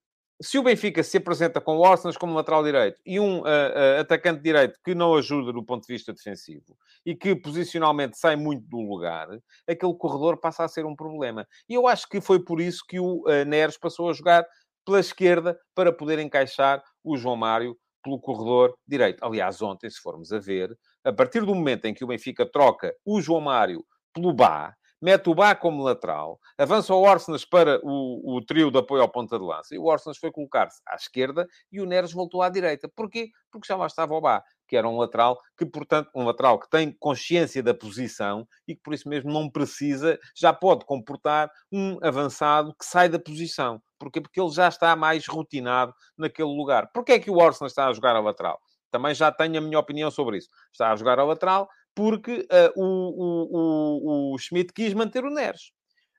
se 0.41 0.59
o 0.59 0.63
Benfica 0.63 1.03
se 1.03 1.19
apresenta 1.19 1.61
com 1.61 1.77
o 1.77 1.81
Orsens 1.81 2.17
como 2.17 2.35
lateral 2.35 2.65
direito 2.65 2.99
e 3.05 3.21
um 3.21 3.41
uh, 3.41 3.43
uh, 3.43 4.01
atacante 4.01 4.41
direito 4.41 4.79
que 4.83 4.95
não 4.95 5.15
ajuda 5.15 5.53
do 5.53 5.63
ponto 5.63 5.87
de 5.87 5.93
vista 5.93 6.13
defensivo 6.13 6.77
e 7.05 7.15
que 7.15 7.37
posicionalmente 7.37 8.19
sai 8.19 8.37
muito 8.37 8.67
do 8.67 8.81
lugar, 8.81 9.29
aquele 9.69 9.95
corredor 9.95 10.39
passa 10.39 10.65
a 10.65 10.69
ser 10.69 10.87
um 10.87 10.97
problema. 10.97 11.47
E 11.69 11.75
eu 11.75 11.87
acho 11.87 12.09
que 12.09 12.21
foi 12.21 12.43
por 12.43 12.61
isso 12.61 12.83
que 12.89 12.99
o 12.99 13.23
uh, 13.27 13.45
Neres 13.47 13.77
passou 13.77 14.09
a 14.09 14.15
jogar 14.15 14.47
pela 14.85 15.01
esquerda 15.01 15.59
para 15.75 15.93
poder 15.93 16.19
encaixar 16.19 16.83
o 17.05 17.17
João 17.17 17.37
Mário 17.37 17.77
pelo 18.03 18.19
corredor 18.19 18.75
direito. 18.89 19.23
Aliás, 19.23 19.61
ontem, 19.61 19.91
se 19.91 20.01
formos 20.01 20.33
a 20.33 20.39
ver, 20.39 20.75
a 21.05 21.13
partir 21.13 21.45
do 21.45 21.55
momento 21.55 21.85
em 21.85 21.93
que 21.93 22.03
o 22.03 22.07
Benfica 22.07 22.47
troca 22.51 22.95
o 23.05 23.21
João 23.21 23.43
Mário 23.43 23.85
pelo 24.15 24.33
Bá, 24.33 24.75
mete 25.01 25.29
o 25.31 25.35
Bá 25.35 25.55
como 25.55 25.83
lateral, 25.83 26.39
avança 26.59 26.95
o 26.95 27.03
Orsenas 27.03 27.45
para 27.45 27.81
o, 27.83 28.37
o 28.37 28.45
trio 28.45 28.71
de 28.71 28.79
apoio 28.79 29.03
ao 29.03 29.09
ponta 29.09 29.39
de 29.39 29.45
lança, 29.45 29.75
e 29.75 29.79
o 29.79 29.85
Orsenas 29.85 30.19
foi 30.19 30.31
colocar-se 30.31 30.81
à 30.87 30.95
esquerda 30.95 31.47
e 31.73 31.81
o 31.81 31.87
Neres 31.87 32.13
voltou 32.13 32.43
à 32.43 32.49
direita. 32.49 32.89
Porquê? 32.95 33.31
Porque 33.51 33.67
já 33.67 33.77
lá 33.77 33.87
estava 33.87 34.15
o 34.15 34.21
Bá, 34.21 34.43
que 34.69 34.77
era 34.77 34.89
um 34.89 34.99
lateral 34.99 35.39
que, 35.57 35.67
portanto, 35.67 36.11
um 36.15 36.25
lateral 36.25 36.59
que 36.59 36.69
tem 36.69 36.93
consciência 36.99 37.63
da 37.63 37.75
posição 37.75 38.47
e 38.69 38.75
que 38.75 38.83
por 38.83 38.95
isso 38.95 39.09
mesmo 39.09 39.33
não 39.33 39.51
precisa, 39.51 40.19
já 40.37 40.53
pode 40.53 40.85
comportar 40.85 41.51
um 41.73 41.99
avançado 42.03 42.75
que 42.79 42.85
sai 42.85 43.09
da 43.09 43.19
posição. 43.19 43.83
Porquê? 43.99 44.21
Porque 44.21 44.41
ele 44.41 44.51
já 44.51 44.69
está 44.69 44.95
mais 44.97 45.27
rotinado 45.27 45.93
naquele 46.17 46.49
lugar. 46.49 46.91
Porquê 46.93 47.13
é 47.13 47.19
que 47.19 47.31
o 47.31 47.37
Orsenas 47.37 47.73
está 47.73 47.89
a 47.89 47.93
jogar 47.93 48.17
a 48.17 48.21
lateral? 48.21 48.59
Também 48.91 49.15
já 49.15 49.31
tenho 49.31 49.59
a 49.59 49.61
minha 49.61 49.79
opinião 49.79 50.11
sobre 50.11 50.39
isso. 50.39 50.49
Está 50.73 50.91
a 50.91 50.97
jogar 50.97 51.19
a 51.19 51.25
lateral 51.25 51.69
porque 51.95 52.47
uh, 52.51 52.73
o, 52.77 54.33
o, 54.33 54.35
o, 54.35 54.39
Schmidt 54.39 54.73
quis 54.73 54.95
manter 54.95 55.25
o 55.25 55.31
Neres. 55.31 55.73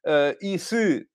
Uh, 0.05 0.35
e 0.41 0.59
se 0.59 1.07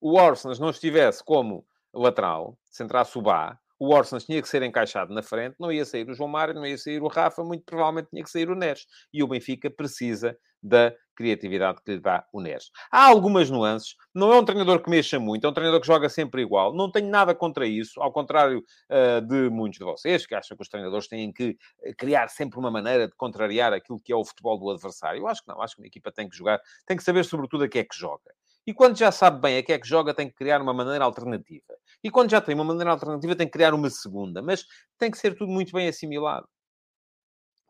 o 0.00 0.18
Orsens 0.18 0.58
não 0.58 0.70
estivesse 0.70 1.22
como 1.24 1.66
lateral, 1.94 2.58
se 2.70 2.82
entrasse 2.82 3.16
o 3.18 3.22
Bá, 3.22 3.58
o 3.82 3.92
Orsens 3.92 4.24
tinha 4.24 4.40
que 4.40 4.48
ser 4.48 4.62
encaixado 4.62 5.12
na 5.12 5.24
frente, 5.24 5.56
não 5.58 5.72
ia 5.72 5.84
sair 5.84 6.08
o 6.08 6.14
João 6.14 6.28
Mário, 6.28 6.54
não 6.54 6.64
ia 6.64 6.78
sair 6.78 7.02
o 7.02 7.08
Rafa, 7.08 7.42
muito 7.42 7.64
provavelmente 7.64 8.10
tinha 8.10 8.22
que 8.22 8.30
sair 8.30 8.48
o 8.48 8.54
Neres. 8.54 8.86
E 9.12 9.24
o 9.24 9.26
Benfica 9.26 9.68
precisa 9.68 10.38
da 10.62 10.94
criatividade 11.16 11.82
que 11.84 11.94
lhe 11.94 12.00
dá 12.00 12.24
o 12.32 12.40
Neres. 12.40 12.70
Há 12.92 13.06
algumas 13.08 13.50
nuances. 13.50 13.96
Não 14.14 14.32
é 14.32 14.38
um 14.38 14.44
treinador 14.44 14.80
que 14.80 14.88
mexa 14.88 15.18
muito, 15.18 15.44
é 15.44 15.50
um 15.50 15.52
treinador 15.52 15.80
que 15.80 15.86
joga 15.88 16.08
sempre 16.08 16.42
igual. 16.42 16.72
Não 16.72 16.92
tenho 16.92 17.10
nada 17.10 17.34
contra 17.34 17.66
isso, 17.66 18.00
ao 18.00 18.12
contrário 18.12 18.62
uh, 18.88 19.20
de 19.20 19.50
muitos 19.50 19.80
de 19.80 19.84
vocês, 19.84 20.24
que 20.24 20.34
acham 20.36 20.56
que 20.56 20.62
os 20.62 20.68
treinadores 20.68 21.08
têm 21.08 21.32
que 21.32 21.58
eh, 21.82 21.92
criar 21.98 22.28
sempre 22.28 22.60
uma 22.60 22.70
maneira 22.70 23.08
de 23.08 23.16
contrariar 23.16 23.72
aquilo 23.72 24.00
que 24.00 24.12
é 24.12 24.16
o 24.16 24.24
futebol 24.24 24.56
do 24.60 24.70
adversário. 24.70 25.22
Eu 25.22 25.26
acho 25.26 25.42
que 25.42 25.48
não. 25.48 25.60
Acho 25.60 25.74
que 25.74 25.82
uma 25.82 25.88
equipa 25.88 26.12
tem 26.12 26.28
que 26.28 26.36
jogar, 26.36 26.60
tem 26.86 26.96
que 26.96 27.02
saber 27.02 27.24
sobretudo 27.24 27.64
a 27.64 27.68
que 27.68 27.80
é 27.80 27.84
que 27.84 27.98
joga. 27.98 28.32
E 28.64 28.72
quando 28.72 28.96
já 28.96 29.10
sabe 29.10 29.40
bem 29.40 29.58
a 29.58 29.62
que 29.62 29.72
é 29.72 29.78
que 29.78 29.88
joga, 29.88 30.14
tem 30.14 30.28
que 30.28 30.36
criar 30.36 30.62
uma 30.62 30.72
maneira 30.72 31.04
alternativa. 31.04 31.74
E 32.04 32.10
quando 32.10 32.30
já 32.30 32.40
tem 32.40 32.54
uma 32.54 32.64
maneira 32.64 32.90
alternativa, 32.90 33.36
tem 33.36 33.46
que 33.46 33.52
criar 33.52 33.74
uma 33.74 33.90
segunda. 33.90 34.42
Mas 34.42 34.64
tem 34.98 35.10
que 35.10 35.18
ser 35.18 35.36
tudo 35.36 35.52
muito 35.52 35.72
bem 35.72 35.88
assimilado. 35.88 36.48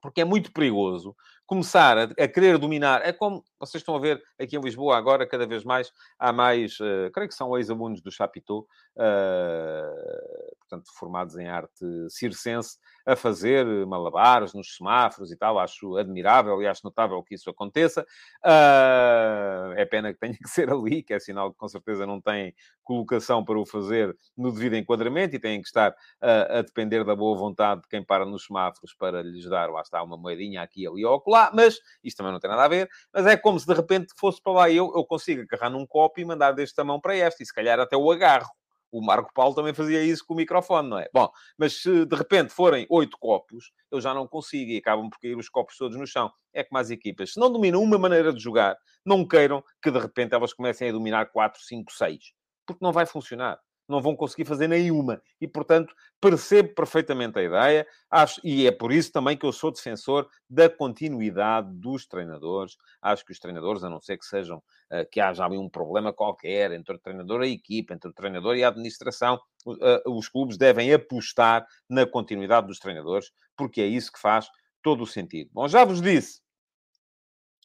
Porque 0.02 0.20
é 0.20 0.24
muito 0.24 0.52
perigoso 0.52 1.14
começar 1.52 1.98
a, 1.98 2.02
a, 2.04 2.28
querer 2.28 2.56
dominar. 2.56 3.02
É 3.04 3.12
como 3.12 3.44
vocês 3.60 3.82
estão 3.82 3.94
a 3.94 3.98
ver 3.98 4.22
aqui 4.40 4.56
em 4.56 4.60
Lisboa 4.60 4.96
agora, 4.96 5.26
cada 5.26 5.46
vez 5.46 5.64
mais, 5.64 5.92
há 6.18 6.32
mais, 6.32 6.80
uh, 6.80 7.10
creio 7.12 7.28
que 7.28 7.34
são 7.34 7.54
ex-alunos 7.58 8.00
do 8.00 8.10
Chapitou, 8.10 8.66
uh, 8.96 10.56
portanto, 10.60 10.90
formados 10.98 11.36
em 11.36 11.46
arte 11.46 11.84
circense, 12.08 12.78
a 13.04 13.14
fazer 13.14 13.66
malabares 13.86 14.54
nos 14.54 14.74
semáforos 14.74 15.30
e 15.30 15.36
tal. 15.36 15.58
Acho 15.58 15.98
admirável 15.98 16.62
e 16.62 16.66
acho 16.66 16.80
notável 16.84 17.22
que 17.22 17.34
isso 17.34 17.50
aconteça. 17.50 18.00
Uh, 18.42 19.74
é 19.76 19.84
pena 19.84 20.10
que 20.10 20.18
tenha 20.18 20.32
que 20.32 20.48
ser 20.48 20.70
ali, 20.70 21.02
que 21.02 21.12
é 21.12 21.20
sinal 21.20 21.52
que 21.52 21.58
com 21.58 21.68
certeza 21.68 22.06
não 22.06 22.18
tem 22.18 22.54
colocação 22.82 23.44
para 23.44 23.60
o 23.60 23.66
fazer 23.66 24.16
no 24.34 24.50
devido 24.50 24.74
enquadramento 24.74 25.36
e 25.36 25.38
têm 25.38 25.60
que 25.60 25.68
estar 25.68 25.94
a 26.20 26.62
depender 26.62 27.04
da 27.04 27.14
boa 27.14 27.36
vontade 27.36 27.82
de 27.82 27.88
quem 27.88 28.02
para 28.02 28.24
nos 28.24 28.46
semáforos 28.46 28.94
para 28.94 29.22
lhes 29.22 29.48
dar, 29.48 29.70
lá 29.70 29.82
está, 29.82 30.02
uma 30.02 30.16
moedinha 30.16 30.62
aqui, 30.62 30.86
ali 30.86 31.04
ou 31.04 31.20
lá, 31.42 31.52
mas 31.54 31.78
isto 32.02 32.16
também 32.16 32.32
não 32.32 32.40
tem 32.40 32.50
nada 32.50 32.64
a 32.64 32.68
ver. 32.68 32.88
Mas 33.12 33.26
é 33.26 33.36
como 33.36 33.58
se 33.58 33.66
de 33.66 33.74
repente 33.74 34.12
fosse 34.16 34.40
para 34.42 34.52
lá 34.52 34.70
eu, 34.70 34.92
eu 34.94 35.04
consigo 35.04 35.42
agarrar 35.42 35.70
num 35.70 35.86
copo 35.86 36.20
e 36.20 36.24
mandar 36.24 36.52
deste 36.52 36.74
tamanho 36.74 37.00
para 37.00 37.16
este, 37.16 37.42
e 37.42 37.46
se 37.46 37.54
calhar 37.54 37.78
até 37.80 37.96
o 37.96 38.10
agarro. 38.10 38.50
O 38.90 39.00
Marco 39.00 39.32
Paulo 39.32 39.54
também 39.54 39.72
fazia 39.72 40.02
isso 40.02 40.22
com 40.26 40.34
o 40.34 40.36
microfone, 40.36 40.88
não 40.90 40.98
é? 40.98 41.08
Bom, 41.14 41.30
mas 41.56 41.80
se 41.80 42.04
de 42.04 42.14
repente 42.14 42.52
forem 42.52 42.86
oito 42.90 43.16
copos, 43.18 43.72
eu 43.90 44.02
já 44.02 44.12
não 44.12 44.28
consigo 44.28 44.70
e 44.70 44.76
acabam 44.76 45.08
por 45.08 45.18
cair 45.18 45.34
os 45.34 45.48
copos 45.48 45.78
todos 45.78 45.96
no 45.96 46.06
chão. 46.06 46.30
É 46.52 46.62
como 46.62 46.78
as 46.78 46.90
equipas. 46.90 47.32
Se 47.32 47.40
não 47.40 47.50
dominam 47.50 47.82
uma 47.82 47.98
maneira 47.98 48.34
de 48.34 48.38
jogar, 48.38 48.76
não 49.04 49.26
queiram 49.26 49.64
que 49.82 49.90
de 49.90 49.98
repente 49.98 50.34
elas 50.34 50.52
comecem 50.52 50.90
a 50.90 50.92
dominar 50.92 51.24
quatro, 51.32 51.62
cinco, 51.62 51.90
seis. 51.90 52.34
Porque 52.66 52.84
não 52.84 52.92
vai 52.92 53.06
funcionar 53.06 53.58
não 53.88 54.00
vão 54.00 54.16
conseguir 54.16 54.44
fazer 54.44 54.68
nenhuma. 54.68 55.20
E, 55.40 55.46
portanto, 55.46 55.94
percebo 56.20 56.74
perfeitamente 56.74 57.38
a 57.38 57.42
ideia, 57.42 57.86
acho, 58.10 58.40
e 58.44 58.66
é 58.66 58.70
por 58.70 58.92
isso 58.92 59.12
também 59.12 59.36
que 59.36 59.44
eu 59.44 59.52
sou 59.52 59.72
defensor 59.72 60.28
da 60.48 60.68
continuidade 60.68 61.68
dos 61.72 62.06
treinadores. 62.06 62.76
Acho 63.00 63.24
que 63.24 63.32
os 63.32 63.38
treinadores, 63.38 63.84
a 63.84 63.90
não 63.90 64.00
ser 64.00 64.16
que 64.18 64.24
sejam, 64.24 64.58
uh, 64.58 65.08
que 65.10 65.20
haja 65.20 65.44
ali 65.44 65.58
um 65.58 65.68
problema 65.68 66.12
qualquer 66.12 66.72
entre 66.72 66.94
o 66.94 66.98
treinador 66.98 67.42
e 67.42 67.46
a 67.46 67.50
equipa, 67.50 67.94
entre 67.94 68.10
o 68.10 68.12
treinador 68.14 68.56
e 68.56 68.64
a 68.64 68.68
administração, 68.68 69.40
uh, 69.66 70.10
os 70.10 70.28
clubes 70.28 70.56
devem 70.56 70.92
apostar 70.92 71.66
na 71.88 72.06
continuidade 72.06 72.66
dos 72.66 72.78
treinadores, 72.78 73.30
porque 73.56 73.80
é 73.80 73.86
isso 73.86 74.12
que 74.12 74.20
faz 74.20 74.48
todo 74.82 75.02
o 75.02 75.06
sentido. 75.06 75.50
Bom, 75.52 75.68
já 75.68 75.84
vos 75.84 76.00
disse 76.00 76.42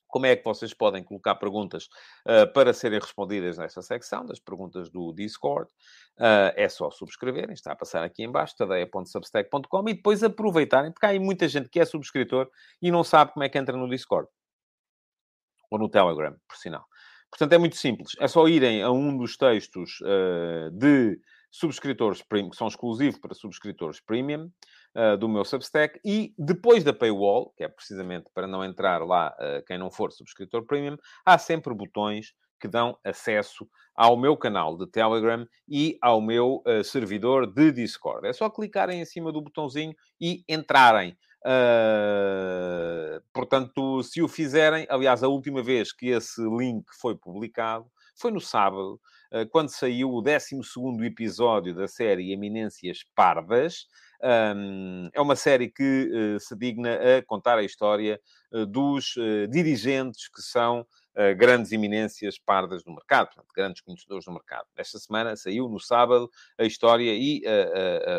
como 0.08 0.26
é 0.26 0.36
que 0.36 0.44
vocês 0.44 0.74
podem 0.74 1.04
colocar 1.04 1.36
perguntas 1.36 1.86
uh, 2.26 2.52
para 2.54 2.74
serem 2.74 3.00
respondidas 3.00 3.58
nesta 3.58 3.82
secção, 3.82 4.26
das 4.26 4.40
perguntas 4.40 4.90
do 4.90 5.14
Discord. 5.14 5.70
Uh, 6.18 6.54
é 6.56 6.68
só 6.70 6.90
subscreverem, 6.90 7.54
está 7.54 7.74
a 7.74 7.76
passar 7.76 8.04
aqui 8.04 8.24
em 8.24 8.32
baixo, 8.32 8.56
tadeia.substack.com, 8.58 9.90
e 9.90 9.94
depois 9.94 10.24
aproveitarem, 10.24 10.92
porque 10.92 11.06
há 11.06 11.10
aí 11.10 11.20
muita 11.20 11.48
gente 11.48 11.70
que 11.70 11.80
é 11.80 11.86
subscritor 11.86 12.50
e 12.82 12.92
não 12.92 13.04
sabe 13.04 13.34
como 13.34 13.44
é 13.44 13.50
que 13.50 13.58
entra 13.58 13.76
no 13.76 13.90
Discord. 13.90 14.28
Ou 15.70 15.78
no 15.78 15.90
Telegram, 15.90 16.36
por 16.48 16.58
sinal. 16.58 16.86
Portanto, 17.30 17.54
é 17.54 17.58
muito 17.58 17.76
simples. 17.76 18.12
É 18.20 18.28
só 18.28 18.48
irem 18.48 18.82
a 18.82 18.90
um 18.90 19.18
dos 19.18 19.36
textos 19.36 20.00
uh, 20.02 20.72
de 20.72 21.20
subscritores 21.52 22.22
premium, 22.22 22.50
que 22.50 22.56
são 22.56 22.68
exclusivos 22.68 23.20
para 23.20 23.34
subscritores 23.34 24.00
premium, 24.00 24.50
uh, 24.98 25.18
do 25.18 25.30
meu 25.30 25.46
Substack, 25.46 26.00
e 26.04 26.34
depois 26.38 26.84
da 26.84 26.92
paywall, 26.92 27.54
que 27.56 27.64
é 27.64 27.68
precisamente 27.68 28.30
para 28.34 28.48
não 28.48 28.66
entrar 28.66 29.06
lá 29.06 29.36
uh, 29.40 29.64
quem 29.66 29.78
não 29.78 29.92
for 29.92 30.12
subscritor 30.12 30.66
premium, 30.66 30.98
há 31.26 31.38
sempre 31.38 31.74
botões 31.74 32.34
que 32.60 32.68
dão 32.68 32.98
acesso 33.04 33.68
ao 33.96 34.18
meu 34.18 34.36
canal 34.36 34.78
de 34.78 34.88
Telegram 34.88 35.48
e 35.68 35.98
ao 36.02 36.22
meu 36.22 36.64
uh, 36.66 36.84
servidor 36.84 37.52
de 37.52 37.72
Discord. 37.72 38.28
É 38.28 38.34
só 38.34 38.50
clicarem 38.50 39.02
em 39.02 39.06
cima 39.06 39.32
do 39.32 39.42
botãozinho 39.42 39.94
e 40.20 40.44
entrarem. 40.48 41.18
Uh, 41.46 43.22
portanto, 43.32 44.04
se 44.04 44.22
o 44.22 44.28
fizerem, 44.28 44.86
aliás, 44.90 45.24
a 45.24 45.28
última 45.28 45.64
vez 45.64 45.94
que 45.94 46.08
esse 46.08 46.42
link 46.42 46.86
foi 47.00 47.16
publicado 47.16 47.86
foi 48.20 48.32
no 48.32 48.42
sábado, 48.42 49.00
uh, 49.32 49.48
quando 49.50 49.70
saiu 49.70 50.12
o 50.12 50.22
12 50.22 50.60
episódio 51.06 51.74
da 51.74 51.88
série 51.88 52.32
Eminências 52.32 53.04
Pardas. 53.16 53.88
Um, 54.24 55.10
é 55.14 55.22
uma 55.22 55.36
série 55.36 55.70
que 55.70 56.10
uh, 56.36 56.40
se 56.40 56.56
digna 56.56 56.96
a 56.96 57.22
contar 57.24 57.60
a 57.60 57.64
história 57.64 58.20
uh, 58.52 58.66
dos 58.66 59.16
uh, 59.16 59.48
dirigentes 59.48 60.28
que 60.28 60.42
são 60.42 60.86
grandes 61.36 61.72
eminências 61.72 62.38
pardas 62.38 62.86
no 62.86 62.94
mercado, 62.94 63.30
portanto, 63.30 63.52
grandes 63.56 63.82
conhecedores 63.82 64.26
do 64.26 64.32
mercado. 64.32 64.68
Esta 64.78 65.00
semana 65.00 65.36
saiu 65.36 65.68
no 65.68 65.80
sábado 65.80 66.30
a 66.60 66.64
história 66.64 67.12
e 67.12 67.42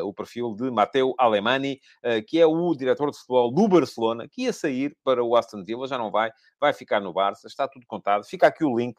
o 0.02 0.12
perfil 0.12 0.52
de 0.56 0.68
Mateo 0.68 1.14
Alemani, 1.16 1.80
que 2.26 2.40
é 2.40 2.44
o 2.44 2.74
diretor 2.74 3.12
de 3.12 3.16
futebol 3.16 3.54
do 3.54 3.68
Barcelona, 3.68 4.26
que 4.28 4.46
ia 4.46 4.52
sair 4.52 4.96
para 5.04 5.22
o 5.22 5.36
Aston 5.36 5.62
Villa, 5.62 5.86
já 5.86 5.96
não 5.96 6.10
vai, 6.10 6.32
vai 6.58 6.72
ficar 6.72 6.98
no 6.98 7.12
Barça, 7.12 7.46
está 7.46 7.68
tudo 7.68 7.86
contado. 7.86 8.24
Fica 8.24 8.48
aqui 8.48 8.64
o 8.64 8.76
link 8.76 8.96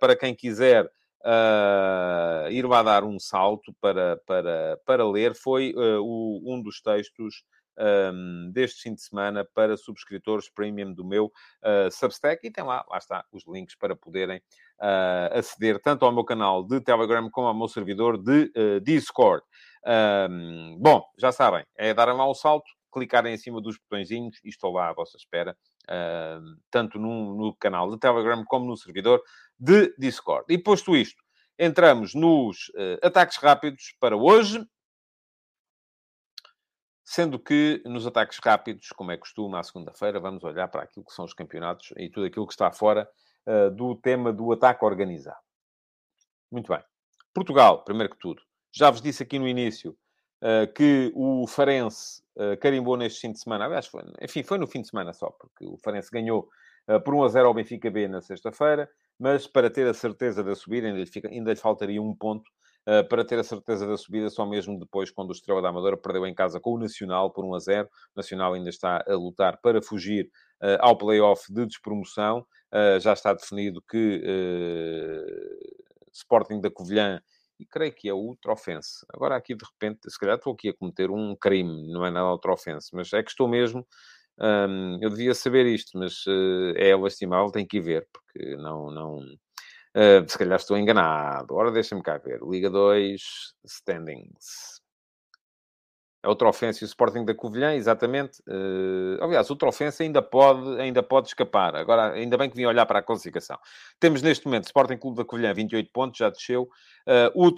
para 0.00 0.16
quem 0.16 0.34
quiser 0.34 0.90
uh, 1.24 2.50
ir 2.50 2.66
lá 2.66 2.82
dar 2.82 3.04
um 3.04 3.18
salto 3.18 3.74
para, 3.80 4.16
para, 4.26 4.78
para 4.84 5.08
ler 5.08 5.34
foi 5.34 5.72
uh, 5.74 6.02
o, 6.02 6.42
um 6.46 6.62
dos 6.62 6.80
textos 6.80 7.42
um, 7.78 8.50
deste 8.52 8.82
fim 8.82 8.94
de 8.94 9.02
semana 9.02 9.46
para 9.54 9.76
subscritores 9.76 10.50
premium 10.50 10.92
do 10.92 11.04
meu 11.04 11.26
uh, 11.26 11.90
Substack 11.90 12.46
e 12.46 12.50
tem 12.50 12.64
lá, 12.64 12.84
lá 12.88 12.98
está, 12.98 13.24
os 13.32 13.44
links 13.46 13.76
para 13.76 13.94
poderem 13.94 14.38
uh, 14.38 15.38
aceder 15.38 15.80
tanto 15.80 16.04
ao 16.04 16.12
meu 16.12 16.24
canal 16.24 16.64
de 16.64 16.80
Telegram 16.80 17.30
como 17.30 17.46
ao 17.46 17.54
meu 17.54 17.68
servidor 17.68 18.18
de 18.18 18.50
uh, 18.56 18.80
Discord. 18.80 19.44
Um, 20.30 20.76
bom, 20.80 21.04
já 21.16 21.30
sabem, 21.30 21.64
é 21.76 21.94
darem 21.94 22.14
lá 22.14 22.26
o 22.26 22.34
salto, 22.34 22.66
clicarem 22.92 23.34
em 23.34 23.38
cima 23.38 23.60
dos 23.60 23.78
botõezinhos 23.78 24.38
e 24.44 24.48
estou 24.48 24.72
lá 24.72 24.90
à 24.90 24.92
vossa 24.92 25.16
espera, 25.16 25.56
tanto 26.70 26.98
no, 26.98 27.34
no 27.34 27.54
canal 27.54 27.90
de 27.90 27.98
Telegram 27.98 28.44
como 28.44 28.66
no 28.66 28.76
servidor 28.76 29.22
de 29.58 29.94
Discord. 29.98 30.44
E 30.48 30.58
posto 30.58 30.96
isto, 30.96 31.22
entramos 31.58 32.14
nos 32.14 32.68
uh, 32.70 33.06
ataques 33.06 33.38
rápidos 33.38 33.94
para 33.98 34.16
hoje. 34.16 34.64
Sendo 37.04 37.38
que 37.38 37.82
nos 37.86 38.06
ataques 38.06 38.38
rápidos, 38.38 38.90
como 38.90 39.10
é 39.10 39.16
costume, 39.16 39.56
à 39.56 39.62
segunda-feira, 39.62 40.20
vamos 40.20 40.44
olhar 40.44 40.68
para 40.68 40.82
aquilo 40.82 41.06
que 41.06 41.12
são 41.14 41.24
os 41.24 41.32
campeonatos 41.32 41.94
e 41.96 42.10
tudo 42.10 42.26
aquilo 42.26 42.46
que 42.46 42.52
está 42.52 42.70
fora 42.70 43.08
uh, 43.46 43.70
do 43.70 43.96
tema 43.96 44.30
do 44.30 44.52
ataque 44.52 44.84
organizado. 44.84 45.40
Muito 46.50 46.70
bem. 46.70 46.82
Portugal, 47.32 47.82
primeiro 47.82 48.12
que 48.12 48.18
tudo. 48.18 48.42
Já 48.70 48.90
vos 48.90 49.00
disse 49.00 49.22
aqui 49.22 49.38
no 49.38 49.48
início 49.48 49.96
que 50.74 51.12
o 51.14 51.46
Farense 51.46 52.22
uh, 52.36 52.56
carimbou 52.60 52.96
neste 52.96 53.20
fim 53.20 53.32
de 53.32 53.40
semana. 53.40 53.64
Aliás, 53.64 53.86
foi, 53.86 54.02
enfim, 54.20 54.42
foi 54.42 54.58
no 54.58 54.66
fim 54.66 54.82
de 54.82 54.88
semana 54.88 55.12
só, 55.12 55.30
porque 55.30 55.66
o 55.66 55.76
Farense 55.78 56.10
ganhou 56.10 56.48
por 57.04 57.14
1 57.14 57.22
a 57.24 57.28
0 57.28 57.48
ao 57.48 57.54
Benfica 57.54 57.90
B 57.90 58.08
na 58.08 58.22
sexta-feira 58.22 58.88
mas 59.18 59.46
para 59.46 59.68
ter 59.68 59.86
a 59.86 59.94
certeza 59.94 60.44
da 60.44 60.54
subida, 60.54 60.86
ainda 60.86 61.00
lhe, 61.00 61.06
fica, 61.06 61.28
ainda 61.28 61.50
lhe 61.50 61.56
faltaria 61.56 62.00
um 62.00 62.14
ponto 62.14 62.48
uh, 62.86 63.06
para 63.08 63.24
ter 63.24 63.38
a 63.38 63.44
certeza 63.44 63.86
da 63.86 63.96
subida, 63.96 64.30
só 64.30 64.46
mesmo 64.46 64.78
depois, 64.78 65.10
quando 65.10 65.30
o 65.30 65.32
Estrela 65.32 65.60
da 65.60 65.70
Amadora 65.70 65.96
perdeu 65.96 66.24
em 66.26 66.34
casa 66.34 66.60
com 66.60 66.74
o 66.74 66.78
Nacional 66.78 67.32
por 67.32 67.44
1 67.44 67.54
a 67.54 67.58
0. 67.58 67.88
O 67.88 67.90
Nacional 68.16 68.54
ainda 68.54 68.70
está 68.70 69.04
a 69.06 69.14
lutar 69.14 69.58
para 69.60 69.82
fugir 69.82 70.30
uh, 70.62 70.78
ao 70.78 70.96
play-off 70.96 71.52
de 71.52 71.66
despromoção. 71.66 72.46
Uh, 72.72 73.00
já 73.00 73.12
está 73.12 73.32
definido 73.32 73.82
que 73.82 74.22
Sporting 76.12 76.60
da 76.60 76.70
Covilhã 76.70 77.20
e 77.58 77.66
creio 77.66 77.92
que 77.92 78.08
é 78.08 78.14
outra 78.14 78.52
ofensa. 78.52 79.06
Agora 79.12 79.36
aqui, 79.36 79.54
de 79.54 79.64
repente, 79.64 80.10
se 80.10 80.18
calhar 80.18 80.36
estou 80.36 80.52
aqui 80.52 80.68
a 80.68 80.74
cometer 80.74 81.10
um 81.10 81.34
crime, 81.36 81.92
não 81.92 82.04
é 82.04 82.10
nada 82.10 82.30
outra 82.30 82.52
ofensa, 82.52 82.90
mas 82.92 83.12
é 83.12 83.22
que 83.22 83.30
estou 83.30 83.48
mesmo 83.48 83.86
um, 84.40 84.98
eu 85.02 85.10
devia 85.10 85.34
saber 85.34 85.66
isto, 85.66 85.98
mas 85.98 86.24
uh, 86.26 86.72
é 86.76 86.94
lastimável, 86.94 87.50
tem 87.50 87.66
que 87.66 87.78
ir 87.78 87.80
ver, 87.80 88.08
porque 88.12 88.56
não. 88.56 88.90
não 88.90 89.18
uh, 89.18 90.28
se 90.28 90.38
calhar 90.38 90.56
estou 90.56 90.78
enganado. 90.78 91.54
Ora, 91.54 91.72
deixa-me 91.72 92.02
cá 92.02 92.18
ver. 92.18 92.40
Liga 92.42 92.70
2, 92.70 93.20
standings. 93.64 94.77
A 96.20 96.28
outra 96.28 96.48
ofensa 96.48 96.82
e 96.82 96.84
o 96.84 96.86
Sporting 96.86 97.24
da 97.24 97.32
Covilhã, 97.32 97.74
exatamente. 97.74 98.42
Uh, 98.48 99.22
aliás, 99.22 99.48
o 99.50 99.56
Trofense 99.56 100.02
ainda 100.02 100.20
pode, 100.20 100.80
ainda 100.80 101.00
pode 101.00 101.28
escapar. 101.28 101.76
Agora, 101.76 102.12
ainda 102.12 102.36
bem 102.36 102.50
que 102.50 102.56
vim 102.56 102.64
olhar 102.64 102.84
para 102.86 102.98
a 102.98 103.02
classificação. 103.02 103.56
Temos 104.00 104.20
neste 104.20 104.44
momento 104.44 104.64
Sporting 104.64 104.96
Clube 104.96 105.16
da 105.16 105.24
Covilhã, 105.24 105.54
28 105.54 105.92
pontos, 105.92 106.18
já 106.18 106.28
desceu. 106.28 106.68
Uh, 107.06 107.30
o 107.36 107.46
uh, 107.48 107.52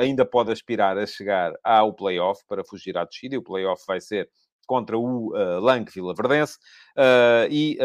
ainda 0.00 0.24
pode 0.24 0.52
aspirar 0.52 0.96
a 0.96 1.04
chegar 1.04 1.52
ao 1.64 1.92
play-off 1.92 2.44
para 2.46 2.62
fugir 2.64 2.96
à 2.96 3.04
descida. 3.04 3.34
E 3.34 3.38
o 3.38 3.42
play-off 3.42 3.82
vai 3.84 4.00
ser 4.00 4.30
contra 4.68 4.96
o 4.96 5.34
uh, 5.34 5.58
Lanque 5.58 5.92
Vila 5.92 6.14
Verdense. 6.14 6.58
Uh, 6.96 7.50
e, 7.50 7.76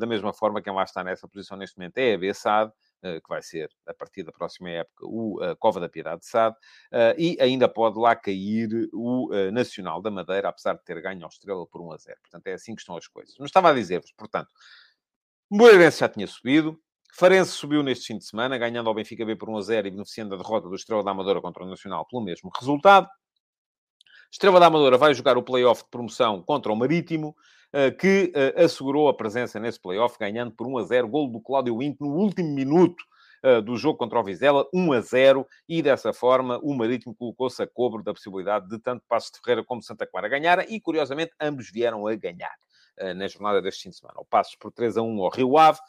da 0.00 0.06
mesma 0.06 0.32
forma, 0.32 0.60
quem 0.60 0.74
lá 0.74 0.82
está 0.82 1.04
nessa 1.04 1.28
posição 1.28 1.56
neste 1.56 1.78
momento 1.78 1.96
é 1.98 2.14
a 2.14 2.18
Bessade. 2.18 2.72
Eh, 3.02 3.20
que 3.20 3.28
vai 3.28 3.42
ser, 3.42 3.68
a 3.84 3.92
partir 3.92 4.22
da 4.22 4.30
próxima 4.30 4.70
época, 4.70 5.04
o 5.04 5.40
Cova 5.58 5.80
da 5.80 5.88
Piedade 5.88 6.20
de 6.20 6.26
Sade, 6.26 6.54
uh, 6.92 7.18
e 7.18 7.36
ainda 7.40 7.68
pode 7.68 7.98
lá 7.98 8.14
cair 8.14 8.88
o 8.92 9.28
uh, 9.34 9.50
Nacional 9.50 10.00
da 10.00 10.08
Madeira, 10.08 10.48
apesar 10.48 10.74
de 10.74 10.84
ter 10.84 11.00
ganho 11.02 11.24
ao 11.24 11.28
Estrela 11.28 11.66
por 11.66 11.80
1 11.80 11.92
a 11.92 11.96
0. 11.96 12.16
Portanto, 12.20 12.46
é 12.46 12.52
assim 12.52 12.76
que 12.76 12.80
estão 12.80 12.96
as 12.96 13.08
coisas. 13.08 13.34
Mas 13.40 13.48
estava 13.48 13.70
a 13.70 13.72
dizer-vos, 13.72 14.12
portanto, 14.12 14.50
Moreirense 15.50 15.98
já 15.98 16.08
tinha 16.08 16.26
subido. 16.28 16.80
Farense 17.14 17.50
subiu 17.50 17.82
neste 17.82 18.06
fim 18.06 18.18
de 18.18 18.24
semana, 18.24 18.56
ganhando 18.56 18.88
ao 18.88 18.94
Benfica 18.94 19.26
B 19.26 19.34
por 19.36 19.50
1 19.50 19.56
a 19.58 19.62
0 19.62 19.88
e 19.88 19.90
beneficiando 19.90 20.30
da 20.30 20.42
derrota 20.42 20.68
do 20.68 20.74
Estrela 20.74 21.02
da 21.02 21.10
Amadora 21.10 21.42
contra 21.42 21.64
o 21.64 21.66
Nacional 21.68 22.06
pelo 22.06 22.22
mesmo 22.22 22.50
resultado. 22.58 23.08
Estrela 24.30 24.58
da 24.58 24.66
Amadora 24.66 24.96
vai 24.96 25.12
jogar 25.12 25.36
o 25.36 25.42
play-off 25.42 25.82
de 25.82 25.90
promoção 25.90 26.42
contra 26.42 26.72
o 26.72 26.76
Marítimo, 26.76 27.36
eh, 27.36 27.61
que 27.98 28.30
eh, 28.34 28.64
assegurou 28.64 29.08
a 29.08 29.16
presença 29.16 29.58
nesse 29.58 29.80
play-off, 29.80 30.18
ganhando 30.18 30.52
por 30.52 30.66
1 30.66 30.78
a 30.78 30.82
0, 30.82 31.08
gol 31.08 31.28
do 31.28 31.40
Cláudio 31.40 31.78
Winto 31.78 32.04
no 32.04 32.14
último 32.14 32.48
minuto 32.54 33.02
eh, 33.42 33.60
do 33.62 33.76
jogo 33.76 33.98
contra 33.98 34.20
o 34.20 34.24
Vizela, 34.24 34.66
1 34.74 34.92
a 34.92 35.00
0, 35.00 35.46
e 35.68 35.82
dessa 35.82 36.12
forma 36.12 36.58
o 36.62 36.74
Marítimo 36.74 37.14
colocou-se 37.14 37.62
a 37.62 37.66
cobro 37.66 38.02
da 38.02 38.12
possibilidade 38.12 38.68
de 38.68 38.78
tanto 38.78 39.04
Passos 39.08 39.30
de 39.30 39.40
Ferreira 39.40 39.64
como 39.64 39.82
Santa 39.82 40.06
Clara 40.06 40.28
ganharem, 40.28 40.66
e 40.68 40.80
curiosamente 40.80 41.32
ambos 41.40 41.70
vieram 41.70 42.06
a 42.06 42.14
ganhar 42.14 42.54
na 43.16 43.26
jornada 43.26 43.62
deste 43.62 43.84
fim 43.84 43.88
de 43.88 43.96
semana. 43.96 44.20
O 44.20 44.24
Passos 44.24 44.54
por 44.54 44.70
3 44.70 44.98
a 44.98 45.02
1 45.02 45.22
ao 45.22 45.30
Rio 45.30 45.56
Ave, 45.56 45.80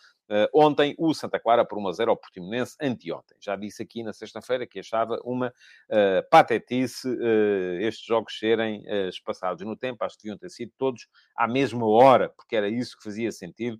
ontem, 0.54 0.96
o 0.98 1.14
Santa 1.14 1.40
Clara 1.40 1.66
por 1.66 1.78
1 1.78 1.88
a 1.88 1.92
0 1.92 2.12
ao 2.12 2.18
Portimonense, 2.18 2.76
anteontem. 2.82 3.38
Já 3.40 3.56
disse 3.56 3.84
aqui 3.84 4.04
na 4.04 4.14
sexta-feira 4.14 4.66
que 4.66 4.80
achava 4.80 5.20
uma 5.24 5.48
uh, 5.48 6.30
patetice 6.30 7.08
uh, 7.08 7.80
estes 7.82 8.06
jogos 8.06 8.38
serem 8.38 8.84
espaçados 9.10 9.66
no 9.66 9.76
tempo. 9.76 10.04
Acho 10.04 10.18
que 10.18 10.24
deviam 10.24 10.38
ter 10.38 10.50
sido 10.50 10.72
todos 10.78 11.08
à 11.36 11.48
mesma 11.48 11.88
hora, 11.88 12.30
porque 12.30 12.56
era 12.56 12.68
isso 12.68 12.98
que 12.98 13.04
fazia 13.04 13.32
sentido 13.32 13.80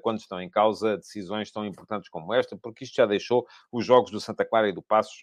quando 0.00 0.18
estão 0.18 0.40
em 0.40 0.48
causa 0.48 0.96
decisões 0.96 1.50
tão 1.50 1.66
importantes 1.66 2.08
como 2.08 2.32
esta, 2.32 2.56
porque 2.56 2.84
isto 2.84 2.94
já 2.96 3.04
deixou 3.04 3.46
os 3.70 3.84
jogos 3.84 4.10
do 4.10 4.18
Santa 4.18 4.42
Clara 4.42 4.66
e 4.66 4.72
do 4.72 4.80
Passos 4.80 5.20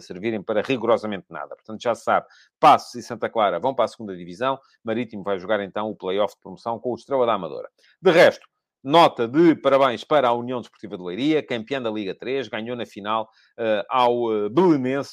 servirem 0.00 0.42
para 0.42 0.62
rigorosamente 0.62 1.26
nada. 1.28 1.54
Portanto, 1.54 1.82
já 1.82 1.94
se 1.94 2.04
sabe, 2.04 2.26
Passos 2.58 2.94
e 2.94 3.02
Santa 3.02 3.28
Clara 3.28 3.58
vão 3.58 3.74
para 3.74 3.84
a 3.84 3.88
segunda 3.88 4.16
divisão, 4.16 4.58
Marítimo 4.82 5.22
vai 5.22 5.38
jogar 5.38 5.60
então 5.60 5.90
o 5.90 5.96
play-off 5.96 6.34
de 6.34 6.40
promoção 6.40 6.78
com 6.78 6.90
o 6.90 6.94
Estrela 6.94 7.26
da 7.26 7.34
Amadora. 7.34 7.68
De 8.00 8.10
resto, 8.10 8.48
Nota 8.82 9.26
de 9.26 9.56
parabéns 9.56 10.04
para 10.04 10.28
a 10.28 10.32
União 10.32 10.60
Desportiva 10.60 10.96
de 10.96 11.02
Leiria, 11.02 11.44
campeã 11.44 11.82
da 11.82 11.90
Liga 11.90 12.14
3, 12.14 12.46
ganhou 12.46 12.76
na 12.76 12.86
final 12.86 13.24
uh, 13.58 13.84
ao 13.90 14.26
uh, 14.26 14.50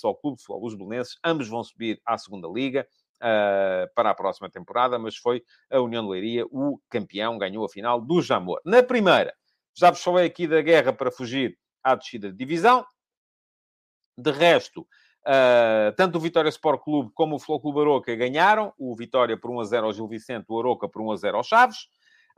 ao 0.03 0.15
Clube 0.15 0.37
de 0.37 0.43
Futebol 0.43 0.61
dos 0.61 0.75
Belenenses. 0.75 1.17
Ambos 1.23 1.47
vão 1.47 1.63
subir 1.63 1.99
à 2.05 2.15
segunda 2.15 2.47
Liga 2.47 2.87
uh, 3.15 3.91
para 3.95 4.11
a 4.11 4.13
próxima 4.15 4.51
temporada, 4.51 4.99
mas 4.99 5.17
foi 5.17 5.41
a 5.71 5.81
União 5.81 6.03
de 6.03 6.11
Leiria 6.11 6.45
o 6.51 6.79
campeão, 6.89 7.39
ganhou 7.39 7.65
a 7.65 7.69
final 7.69 7.99
do 7.99 8.21
Jamor. 8.21 8.61
Na 8.63 8.83
primeira, 8.83 9.33
já 9.75 9.89
vos 9.89 10.03
falei 10.03 10.27
aqui 10.27 10.47
da 10.47 10.61
guerra 10.61 10.93
para 10.93 11.11
fugir 11.11 11.57
à 11.83 11.95
descida 11.95 12.31
de 12.31 12.37
divisão. 12.37 12.85
De 14.15 14.31
resto, 14.31 14.81
uh, 14.81 15.91
tanto 15.97 16.19
o 16.19 16.21
Vitória 16.21 16.49
Sport 16.49 16.83
Clube 16.83 17.11
como 17.15 17.35
o 17.35 17.39
Flow 17.39 17.59
Clube 17.59 17.81
Aroca 17.81 18.15
ganharam. 18.15 18.71
O 18.77 18.95
Vitória 18.95 19.35
por 19.35 19.49
1 19.49 19.59
a 19.59 19.63
0 19.65 19.85
ao 19.87 19.93
Gil 19.93 20.07
Vicente, 20.07 20.45
o 20.49 20.59
Aroca 20.59 20.87
por 20.87 21.01
1 21.01 21.11
a 21.11 21.15
0 21.15 21.37
ao 21.37 21.43
Chaves. 21.43 21.87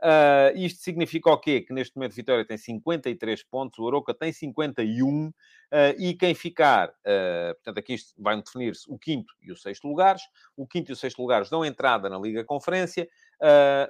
Uh, 0.00 0.56
isto 0.56 0.80
significa 0.80 1.28
o 1.28 1.38
quê? 1.38 1.60
Que 1.60 1.72
neste 1.72 1.96
momento 1.96 2.14
Vitória 2.14 2.44
tem 2.44 2.56
53 2.56 3.42
pontos, 3.44 3.78
o 3.80 3.88
Aroca 3.88 4.14
tem 4.14 4.32
51, 4.32 5.26
uh, 5.26 5.34
ah, 5.72 5.94
e 5.98 6.14
quem 6.14 6.34
ficar, 6.34 6.88
uh, 6.88 7.54
portanto, 7.56 7.78
aqui 7.78 7.96
vai 8.16 8.40
definir-se 8.40 8.88
o 8.88 8.96
quinto 8.96 9.34
e 9.42 9.50
o 9.50 9.56
sexto 9.56 9.88
lugares. 9.88 10.22
O 10.56 10.66
quinto 10.66 10.92
e 10.92 10.94
o 10.94 10.96
sexto 10.96 11.20
lugares 11.20 11.50
dão 11.50 11.64
entrada 11.64 12.08
na 12.08 12.18
Liga 12.18 12.44
Conferência, 12.44 13.08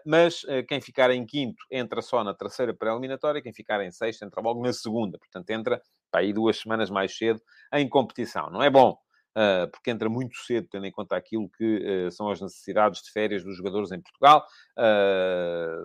mas 0.05 0.44
quem 0.68 0.81
ficar 0.81 1.11
em 1.11 1.25
quinto 1.25 1.64
entra 1.71 2.03
só 2.03 2.23
na 2.23 2.35
terceira 2.35 2.75
pré-eliminatória, 2.75 3.40
quem 3.40 3.53
ficar 3.53 3.83
em 3.83 3.90
sexto 3.90 4.25
entra 4.25 4.42
logo 4.42 4.62
na 4.62 4.73
segunda, 4.73 5.18
portanto, 5.18 5.49
entra 5.51 5.81
para 6.11 6.21
aí 6.21 6.33
duas 6.33 6.59
semanas 6.59 6.90
mais 6.90 7.16
cedo 7.16 7.40
em 7.73 7.88
competição. 7.88 8.51
Não 8.51 8.62
é 8.62 8.68
bom, 8.68 8.99
porque 9.72 9.90
entra 9.90 10.09
muito 10.09 10.37
cedo, 10.38 10.68
tendo 10.70 10.87
em 10.87 10.92
conta 10.92 11.16
aquilo 11.16 11.48
que 11.48 12.07
ah, 12.07 12.11
são 12.11 12.31
as 12.31 12.40
necessidades 12.40 13.03
de 13.03 13.11
férias 13.11 13.44
dos 13.44 13.57
jogadores 13.57 13.92
em 13.92 14.01
Portugal. 14.01 14.44
Ah, 14.77 15.77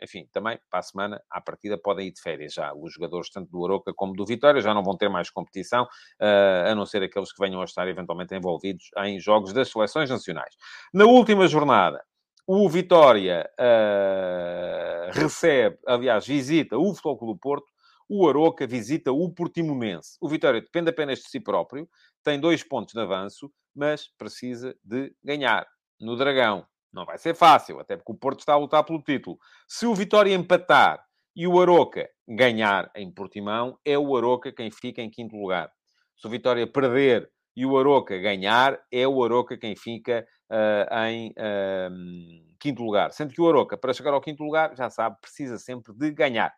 enfim, 0.00 0.28
também 0.32 0.58
para 0.68 0.80
a 0.80 0.82
semana, 0.82 1.22
à 1.30 1.40
partida, 1.40 1.78
podem 1.78 2.08
ir 2.08 2.12
de 2.12 2.20
férias 2.20 2.52
já. 2.54 2.74
Os 2.74 2.92
jogadores, 2.92 3.30
tanto 3.30 3.50
do 3.50 3.64
Aroca 3.64 3.94
como 3.94 4.14
do 4.14 4.26
Vitória, 4.26 4.60
já 4.60 4.74
não 4.74 4.82
vão 4.82 4.96
ter 4.96 5.08
mais 5.08 5.30
competição, 5.30 5.86
a 6.18 6.74
não 6.74 6.84
ser 6.84 7.04
aqueles 7.04 7.32
que 7.32 7.40
venham 7.40 7.60
a 7.60 7.64
estar 7.64 7.86
eventualmente 7.86 8.34
envolvidos 8.34 8.90
em 9.04 9.20
jogos 9.20 9.52
das 9.52 9.70
seleções 9.70 10.10
nacionais. 10.10 10.56
Na 10.92 11.04
última 11.04 11.46
jornada, 11.46 12.04
o 12.46 12.68
Vitória 12.68 13.48
uh, 13.58 15.12
recebe, 15.12 15.78
aliás, 15.86 16.26
visita 16.26 16.76
o 16.76 16.92
Futebol 16.92 17.18
Clube 17.18 17.40
Porto, 17.40 17.66
o 18.08 18.28
Aroca 18.28 18.66
visita 18.66 19.12
o 19.12 19.30
Portimonense. 19.30 20.18
O 20.20 20.28
Vitória 20.28 20.60
depende 20.60 20.90
apenas 20.90 21.20
de 21.20 21.30
si 21.30 21.40
próprio, 21.40 21.88
tem 22.22 22.38
dois 22.38 22.62
pontos 22.62 22.94
de 22.94 23.00
avanço, 23.00 23.52
mas 23.74 24.08
precisa 24.18 24.76
de 24.82 25.14
ganhar 25.22 25.66
no 26.00 26.16
Dragão. 26.16 26.66
Não 26.92 27.06
vai 27.06 27.16
ser 27.16 27.34
fácil, 27.34 27.80
até 27.80 27.96
porque 27.96 28.12
o 28.12 28.16
Porto 28.16 28.40
está 28.40 28.52
a 28.52 28.58
lutar 28.58 28.84
pelo 28.84 29.02
título. 29.02 29.38
Se 29.66 29.86
o 29.86 29.94
Vitória 29.94 30.34
empatar 30.34 31.02
e 31.34 31.46
o 31.46 31.60
Aroca 31.60 32.08
ganhar 32.28 32.90
em 32.94 33.10
Portimão, 33.10 33.78
é 33.84 33.98
o 33.98 34.14
Aroca 34.16 34.52
quem 34.52 34.70
fica 34.70 35.00
em 35.00 35.08
quinto 35.08 35.36
lugar. 35.36 35.72
Se 36.16 36.26
o 36.26 36.30
Vitória 36.30 36.66
perder 36.66 37.30
e 37.56 37.64
o 37.64 37.78
Aroca 37.78 38.18
ganhar, 38.18 38.78
é 38.90 39.08
o 39.08 39.24
Aroca 39.24 39.56
quem 39.56 39.74
fica 39.74 40.26
uh, 40.50 40.94
em 41.06 41.30
uh, 41.30 42.54
quinto 42.60 42.82
lugar. 42.82 43.10
Sendo 43.12 43.32
que 43.32 43.40
o 43.40 43.48
Aroca, 43.48 43.76
para 43.76 43.94
chegar 43.94 44.12
ao 44.12 44.20
quinto 44.20 44.42
lugar, 44.42 44.76
já 44.76 44.90
sabe, 44.90 45.16
precisa 45.20 45.58
sempre 45.58 45.94
de 45.94 46.10
ganhar 46.10 46.52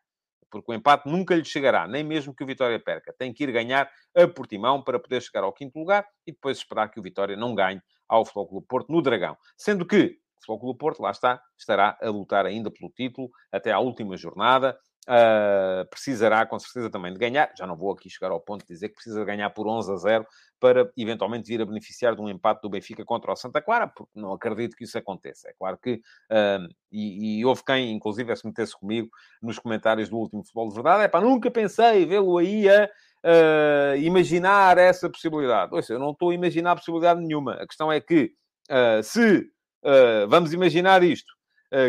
porque 0.55 0.71
o 0.71 0.75
empate 0.75 1.11
nunca 1.11 1.35
lhe 1.35 1.45
chegará, 1.45 1.88
nem 1.88 2.05
mesmo 2.05 2.33
que 2.33 2.45
o 2.45 2.47
Vitória 2.47 2.79
perca. 2.79 3.12
Tem 3.19 3.35
que 3.35 3.43
ir 3.43 3.51
ganhar 3.51 3.90
a 4.17 4.29
Portimão 4.29 4.81
para 4.81 5.01
poder 5.01 5.21
chegar 5.21 5.43
ao 5.43 5.53
quinto 5.53 5.77
lugar 5.77 6.07
e 6.25 6.31
depois 6.31 6.59
esperar 6.59 6.88
que 6.90 7.01
o 7.01 7.03
Vitória 7.03 7.37
não 7.37 7.57
ganhe 7.57 7.81
ao 8.09 8.25
Clube 8.25 8.64
Porto 8.69 8.93
no 8.93 9.03
Dragão. 9.03 9.37
Sendo 9.57 9.85
que 9.85 10.17
o 10.49 10.57
Clube 10.57 10.79
Porto, 10.79 11.03
lá 11.03 11.11
está, 11.11 11.43
estará 11.59 11.99
a 12.01 12.09
lutar 12.09 12.47
ainda 12.47 12.71
pelo 12.71 12.93
título 12.93 13.31
até 13.51 13.73
à 13.73 13.81
última 13.81 14.17
jornada. 14.17 14.79
Uh, 15.07 15.85
precisará 15.90 16.47
com 16.47 16.59
certeza 16.59 16.88
também 16.88 17.12
de 17.12 17.19
ganhar. 17.19 17.53
Já 17.59 17.67
não 17.67 17.77
vou 17.77 17.93
aqui 17.93 18.09
chegar 18.09 18.31
ao 18.31 18.40
ponto 18.40 18.62
de 18.62 18.73
dizer 18.73 18.88
que 18.88 18.95
precisa 18.95 19.23
ganhar 19.23 19.51
por 19.51 19.69
11 19.69 19.93
a 19.93 19.97
0 19.97 20.27
para 20.59 20.90
eventualmente 20.97 21.47
vir 21.47 21.61
a 21.61 21.67
beneficiar 21.67 22.14
de 22.14 22.23
um 22.23 22.29
empate 22.29 22.62
do 22.62 22.71
Benfica 22.71 23.05
contra 23.05 23.31
o 23.31 23.37
Santa 23.37 23.61
Clara, 23.61 23.87
porque 23.87 24.19
não 24.19 24.33
acredito 24.33 24.75
que 24.75 24.85
isso 24.85 24.97
aconteça. 24.97 25.51
É 25.51 25.53
claro 25.59 25.77
que, 25.77 25.97
uh, 25.97 26.67
e, 26.90 27.40
e, 27.40 27.45
houve 27.45 27.62
quem, 27.62 27.93
inclusive, 27.93 28.33
a 28.33 28.37
se 28.37 28.47
metesse 28.47 28.79
comigo 28.79 29.11
nos 29.43 29.59
comentários 29.59 30.09
do 30.09 30.17
último 30.17 30.43
futebol 30.43 30.69
de 30.69 30.75
verdade, 30.75 31.03
é 31.05 31.09
pá, 31.09 31.21
nunca 31.21 31.51
pensei 31.51 32.07
vê-lo 32.07 32.38
aí 32.38 32.67
a 32.67 32.87
uh, 32.87 33.97
imaginar 33.99 34.79
essa 34.79 35.11
possibilidade. 35.11 35.75
Ouça, 35.75 35.93
eu 35.93 35.99
não 35.99 36.12
estou 36.12 36.31
a 36.31 36.35
imaginar 36.35 36.77
possibilidade 36.77 37.21
nenhuma. 37.21 37.55
A 37.55 37.67
questão 37.67 37.93
é 37.93 38.01
que, 38.01 38.33
se 39.03 39.51
vamos 40.31 40.55
imaginar 40.55 41.03
isto, 41.03 41.31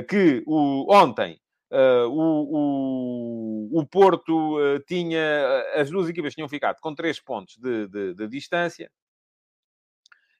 que 0.09 0.43
o, 0.45 0.93
ontem 0.93 1.39
Uh, 1.75 2.07
o, 2.07 3.69
o, 3.73 3.79
o, 3.81 3.85
Porto 3.85 4.57
uh, 4.57 4.79
tinha, 4.87 5.61
as 5.75 5.89
duas 5.89 6.07
equipas 6.07 6.33
tinham 6.33 6.47
ficado 6.47 6.79
com 6.79 6.95
três 6.95 7.19
pontos 7.19 7.57
de, 7.57 7.89
de, 7.89 8.13
de, 8.13 8.27
distância, 8.29 8.89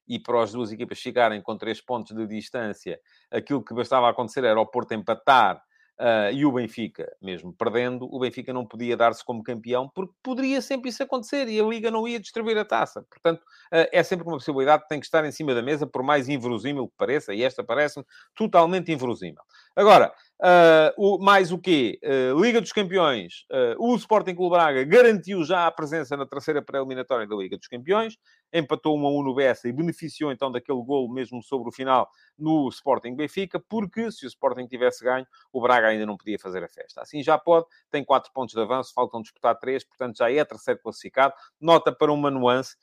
e 0.08 0.18
para 0.18 0.42
as 0.42 0.54
duas 0.54 0.72
equipas 0.72 0.98
ficarem 0.98 1.42
com 1.42 1.58
três 1.58 1.82
pontos 1.82 2.16
de 2.16 2.26
distância, 2.26 2.98
aquilo 3.30 3.62
que 3.62 3.74
bastava 3.74 4.10
acontecer 4.10 4.46
era 4.46 4.62
o 4.62 4.66
Porto 4.66 4.94
empatar 4.94 5.62
Uh, 5.98 6.30
e 6.34 6.46
o 6.46 6.52
Benfica, 6.52 7.10
mesmo 7.22 7.54
perdendo, 7.54 8.06
o 8.14 8.20
Benfica 8.20 8.52
não 8.52 8.66
podia 8.66 8.98
dar-se 8.98 9.24
como 9.24 9.42
campeão, 9.42 9.90
porque 9.96 10.14
poderia 10.22 10.62
sempre 10.62 10.90
isso 10.90 11.02
acontecer 11.02 11.48
e 11.48 11.58
a 11.58 11.64
Liga 11.64 11.90
não 11.90 12.06
ia 12.06 12.20
distribuir 12.20 12.58
a 12.58 12.66
taça. 12.66 13.06
Portanto, 13.10 13.42
é 13.72 14.04
sempre 14.04 14.28
uma 14.28 14.36
possibilidade 14.36 14.84
que 14.84 14.90
tem 14.90 15.00
que 15.00 15.06
estar 15.06 15.24
em 15.24 15.32
cima 15.32 15.56
da 15.56 15.62
mesa, 15.62 15.88
por 15.88 16.04
mais 16.04 16.28
inverosímil 16.28 16.90
que 16.90 16.96
pareça, 16.98 17.34
e 17.34 17.44
esta 17.44 17.64
parece-me 17.64 18.06
totalmente 18.36 18.92
inverosímil. 18.92 19.42
Agora, 19.74 20.14
Uh, 20.42 20.92
o, 20.98 21.18
mais 21.18 21.54
o 21.54 21.58
quê? 21.58 21.98
Uh, 22.04 22.40
Liga 22.42 22.60
dos 22.60 22.74
Campeões. 22.74 23.46
Uh, 23.50 23.92
o 23.92 23.96
Sporting 23.96 24.36
Clube 24.36 24.56
Braga 24.56 24.84
garantiu 24.84 25.46
já 25.46 25.66
a 25.66 25.72
presença 25.72 26.18
na 26.18 26.26
terceira 26.26 26.62
pré-eliminatória 26.62 27.26
da 27.26 27.36
Liga 27.36 27.58
dos 27.58 27.68
Campeões. 27.68 28.18
Empatou 28.54 28.98
1 28.98 29.06
a 29.06 29.10
1 29.12 29.24
no 29.24 29.36
Bessa 29.36 29.68
e 29.70 29.72
beneficiou 29.72 30.32
então 30.32 30.52
daquele 30.52 30.82
golo 30.84 31.12
mesmo 31.12 31.42
sobre 31.42 31.70
o 31.70 31.72
final 31.72 32.10
no 32.38 32.68
Sporting 32.70 33.16
Benfica, 33.16 33.62
porque 33.70 34.12
se 34.12 34.26
o 34.26 34.28
Sporting 34.28 34.68
tivesse 34.68 35.04
ganho, 35.04 35.26
o 35.54 35.62
Braga 35.62 35.88
ainda 35.88 36.06
não 36.06 36.18
podia 36.18 36.38
fazer 36.38 36.64
a 36.64 36.68
festa. 36.68 37.02
Assim 37.02 37.24
já 37.24 37.38
pode, 37.38 37.66
tem 37.90 38.04
4 38.04 38.32
pontos 38.34 38.54
de 38.54 38.62
avanço, 38.62 38.94
faltam 38.94 39.22
disputar 39.22 39.58
3, 39.58 39.86
portanto 39.86 40.18
já 40.18 40.32
é 40.32 40.44
terceiro 40.44 40.80
classificado. 40.82 41.34
Nota 41.60 41.94
para 41.94 42.12
uma 42.12 42.30
nuance, 42.30 42.76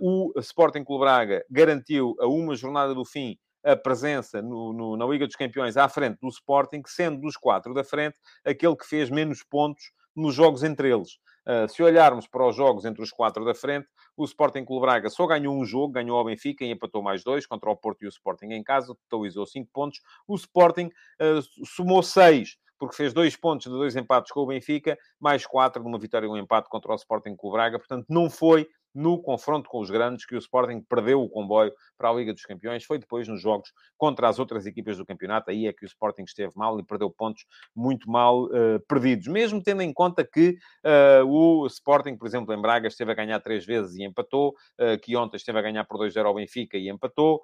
o 0.00 0.32
Sporting 0.38 0.84
Clube 0.84 1.04
Braga 1.04 1.44
garantiu 1.50 2.14
a 2.18 2.26
uma 2.26 2.54
jornada 2.54 2.94
do 2.94 3.04
fim 3.04 3.38
a 3.64 3.76
presença 3.76 4.40
no, 4.42 4.72
no, 4.72 4.96
na 4.96 5.06
Liga 5.06 5.26
dos 5.26 5.36
Campeões 5.36 5.76
à 5.76 5.88
frente 5.88 6.18
do 6.20 6.28
Sporting, 6.28 6.82
sendo 6.86 7.20
dos 7.20 7.36
quatro 7.36 7.74
da 7.74 7.84
frente 7.84 8.16
aquele 8.44 8.76
que 8.76 8.86
fez 8.86 9.10
menos 9.10 9.42
pontos 9.42 9.92
nos 10.14 10.34
jogos 10.34 10.62
entre 10.62 10.92
eles. 10.92 11.18
Uh, 11.46 11.68
se 11.68 11.82
olharmos 11.82 12.26
para 12.26 12.46
os 12.46 12.54
jogos 12.54 12.84
entre 12.84 13.02
os 13.02 13.10
quatro 13.10 13.44
da 13.44 13.54
frente, 13.54 13.88
o 14.16 14.24
Sporting 14.24 14.64
Clube 14.64 14.82
Braga 14.82 15.08
só 15.08 15.26
ganhou 15.26 15.56
um 15.56 15.64
jogo, 15.64 15.94
ganhou 15.94 16.18
ao 16.18 16.24
Benfica 16.24 16.64
e 16.64 16.70
empatou 16.70 17.02
mais 17.02 17.24
dois 17.24 17.46
contra 17.46 17.70
o 17.70 17.76
Porto 17.76 18.02
e 18.02 18.06
o 18.06 18.08
Sporting 18.08 18.46
em 18.46 18.62
casa, 18.62 18.94
totalizou 19.08 19.46
cinco 19.46 19.70
pontos. 19.72 20.00
O 20.28 20.34
Sporting 20.34 20.86
uh, 20.86 21.66
somou 21.66 22.02
seis, 22.02 22.56
porque 22.78 22.94
fez 22.94 23.12
dois 23.12 23.36
pontos 23.36 23.66
de 23.66 23.72
dois 23.72 23.96
empates 23.96 24.30
com 24.32 24.40
o 24.40 24.46
Benfica, 24.46 24.98
mais 25.18 25.46
quatro 25.46 25.82
de 25.82 25.88
uma 25.88 25.98
vitória 25.98 26.26
e 26.26 26.28
um 26.28 26.36
empate 26.36 26.68
contra 26.68 26.92
o 26.92 26.96
Sporting 26.96 27.36
Clube 27.36 27.56
Braga. 27.56 27.78
Portanto, 27.78 28.06
não 28.08 28.28
foi 28.28 28.68
no 28.94 29.20
confronto 29.20 29.68
com 29.68 29.80
os 29.80 29.90
grandes, 29.90 30.26
que 30.26 30.34
o 30.34 30.38
Sporting 30.38 30.80
perdeu 30.80 31.22
o 31.22 31.28
comboio 31.28 31.72
para 31.96 32.10
a 32.10 32.12
Liga 32.12 32.32
dos 32.32 32.44
Campeões. 32.44 32.84
Foi 32.84 32.98
depois 32.98 33.28
nos 33.28 33.40
jogos 33.40 33.72
contra 33.96 34.28
as 34.28 34.38
outras 34.38 34.66
equipas 34.66 34.96
do 34.96 35.06
campeonato, 35.06 35.50
aí 35.50 35.66
é 35.66 35.72
que 35.72 35.84
o 35.84 35.86
Sporting 35.86 36.22
esteve 36.22 36.52
mal 36.56 36.78
e 36.80 36.84
perdeu 36.84 37.10
pontos 37.10 37.44
muito 37.74 38.10
mal 38.10 38.44
uh, 38.44 38.80
perdidos. 38.88 39.26
Mesmo 39.28 39.62
tendo 39.62 39.82
em 39.82 39.92
conta 39.92 40.24
que 40.24 40.56
uh, 40.84 41.26
o 41.26 41.66
Sporting, 41.66 42.16
por 42.16 42.26
exemplo, 42.26 42.52
em 42.52 42.60
Braga, 42.60 42.88
esteve 42.88 43.12
a 43.12 43.14
ganhar 43.14 43.40
três 43.40 43.64
vezes 43.64 43.96
e 43.96 44.04
empatou, 44.04 44.50
uh, 44.50 44.98
que 45.02 45.16
ontem 45.16 45.36
esteve 45.36 45.58
a 45.58 45.62
ganhar 45.62 45.84
por 45.84 45.98
2-0 45.98 46.24
ao 46.24 46.34
Benfica 46.34 46.76
e 46.76 46.88
empatou, 46.88 47.40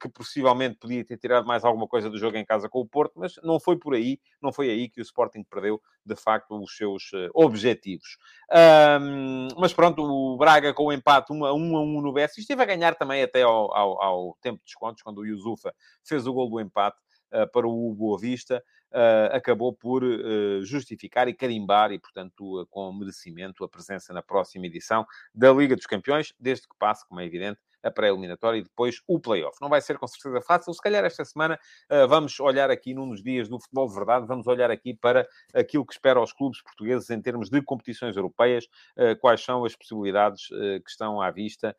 que 0.00 0.08
possivelmente 0.08 0.76
podia 0.78 1.04
ter 1.04 1.16
tirado 1.18 1.46
mais 1.46 1.64
alguma 1.64 1.86
coisa 1.86 2.08
do 2.08 2.18
jogo 2.18 2.36
em 2.36 2.44
casa 2.44 2.68
com 2.68 2.80
o 2.80 2.86
Porto, 2.86 3.12
mas 3.16 3.34
não 3.42 3.60
foi 3.60 3.76
por 3.76 3.94
aí, 3.94 4.18
não 4.40 4.52
foi 4.52 4.70
aí 4.70 4.88
que 4.88 5.00
o 5.00 5.02
Sporting 5.02 5.44
perdeu, 5.44 5.80
de 6.04 6.16
facto, 6.16 6.58
os 6.58 6.76
seus 6.76 7.10
objetivos. 7.34 8.16
Um, 8.50 9.48
mas 9.58 9.72
pronto, 9.72 10.02
o 10.02 10.21
Braga 10.38 10.72
com 10.72 10.84
o 10.86 10.92
empate 10.92 11.32
1 11.32 11.44
a 11.44 11.52
1, 11.52 11.76
a 11.76 11.80
1 11.82 12.00
no 12.00 12.12
Bessi, 12.12 12.40
esteve 12.40 12.62
a 12.62 12.66
ganhar 12.66 12.94
também 12.94 13.22
até 13.22 13.42
ao, 13.42 13.74
ao, 13.74 14.02
ao 14.02 14.38
tempo 14.40 14.58
de 14.58 14.64
descontos, 14.64 15.02
quando 15.02 15.18
o 15.18 15.26
Yusufa 15.26 15.74
fez 16.04 16.26
o 16.26 16.32
gol 16.32 16.50
do 16.50 16.60
empate 16.60 16.98
uh, 17.32 17.50
para 17.50 17.66
o 17.66 17.94
Boa 17.94 18.18
Vista, 18.18 18.62
uh, 18.92 19.34
acabou 19.34 19.72
por 19.72 20.02
uh, 20.02 20.64
justificar 20.64 21.28
e 21.28 21.34
carimbar, 21.34 21.92
e 21.92 21.98
portanto 21.98 22.66
com 22.70 22.92
merecimento, 22.92 23.64
a 23.64 23.68
presença 23.68 24.12
na 24.12 24.22
próxima 24.22 24.66
edição 24.66 25.06
da 25.34 25.52
Liga 25.52 25.76
dos 25.76 25.86
Campeões, 25.86 26.32
desde 26.38 26.68
que 26.68 26.76
passe, 26.78 27.06
como 27.08 27.20
é 27.20 27.26
evidente, 27.26 27.60
a 27.82 27.90
pré-eliminatória 27.90 28.58
e 28.58 28.62
depois 28.62 29.02
o 29.06 29.18
play-off. 29.18 29.56
Não 29.60 29.68
vai 29.68 29.80
ser 29.80 29.98
com 29.98 30.06
certeza 30.06 30.40
fácil. 30.40 30.72
Se 30.72 30.80
calhar 30.80 31.04
esta 31.04 31.24
semana 31.24 31.58
uh, 31.90 32.08
vamos 32.08 32.38
olhar 32.40 32.70
aqui 32.70 32.94
num 32.94 33.08
dos 33.08 33.22
dias 33.22 33.48
do 33.48 33.58
futebol 33.60 33.88
de 33.88 33.94
verdade, 33.94 34.26
vamos 34.26 34.46
olhar 34.46 34.70
aqui 34.70 34.94
para 34.94 35.26
aquilo 35.54 35.84
que 35.84 35.92
espera 35.92 36.18
aos 36.18 36.32
clubes 36.32 36.62
portugueses 36.62 37.10
em 37.10 37.20
termos 37.20 37.50
de 37.50 37.60
competições 37.62 38.16
europeias, 38.16 38.64
uh, 38.96 39.18
quais 39.20 39.42
são 39.42 39.64
as 39.64 39.74
possibilidades 39.74 40.50
uh, 40.50 40.82
que 40.82 40.90
estão 40.90 41.20
à 41.20 41.30
vista 41.30 41.76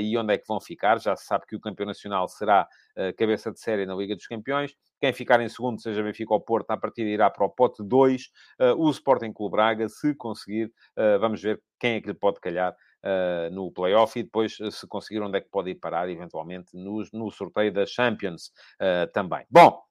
e 0.00 0.16
onde 0.16 0.34
é 0.34 0.38
que 0.38 0.46
vão 0.46 0.60
ficar. 0.60 1.00
Já 1.00 1.14
se 1.14 1.26
sabe 1.26 1.46
que 1.46 1.56
o 1.56 1.60
campeão 1.60 1.86
nacional 1.86 2.26
será 2.28 2.66
cabeça 3.16 3.52
de 3.52 3.60
série 3.60 3.86
na 3.86 3.94
Liga 3.94 4.14
dos 4.16 4.26
Campeões. 4.26 4.74
Quem 5.00 5.12
ficar 5.12 5.40
em 5.40 5.48
segundo, 5.48 5.80
seja 5.80 6.02
Benfica 6.02 6.32
ou 6.32 6.40
Porto, 6.40 6.70
a 6.70 6.76
partir 6.76 7.06
irá 7.06 7.30
para 7.30 7.44
o 7.44 7.50
pote 7.50 7.82
2. 7.84 8.30
o 8.76 8.90
Sporting 8.90 9.32
Clube 9.32 9.52
Braga, 9.52 9.88
se 9.88 10.14
conseguir, 10.14 10.72
vamos 11.20 11.40
ver 11.42 11.62
quem 11.78 11.94
é 11.94 12.00
que 12.00 12.08
lhe 12.08 12.14
pode 12.14 12.40
calhar 12.40 12.74
uh, 13.04 13.52
no 13.52 13.70
playoff 13.70 14.18
e 14.18 14.22
depois, 14.22 14.58
eh, 14.60 14.70
se 14.70 14.86
conseguir, 14.86 15.20
onde 15.20 15.38
é 15.38 15.40
que 15.40 15.48
pode 15.48 15.70
ir 15.70 15.76
parar, 15.76 16.08
eventualmente, 16.08 16.76
no, 16.76 17.02
no 17.12 17.30
sorteio 17.30 17.72
da 17.72 17.86
Champions 17.86 18.52
uh, 18.80 19.10
também. 19.12 19.44
Bom, 19.50 19.82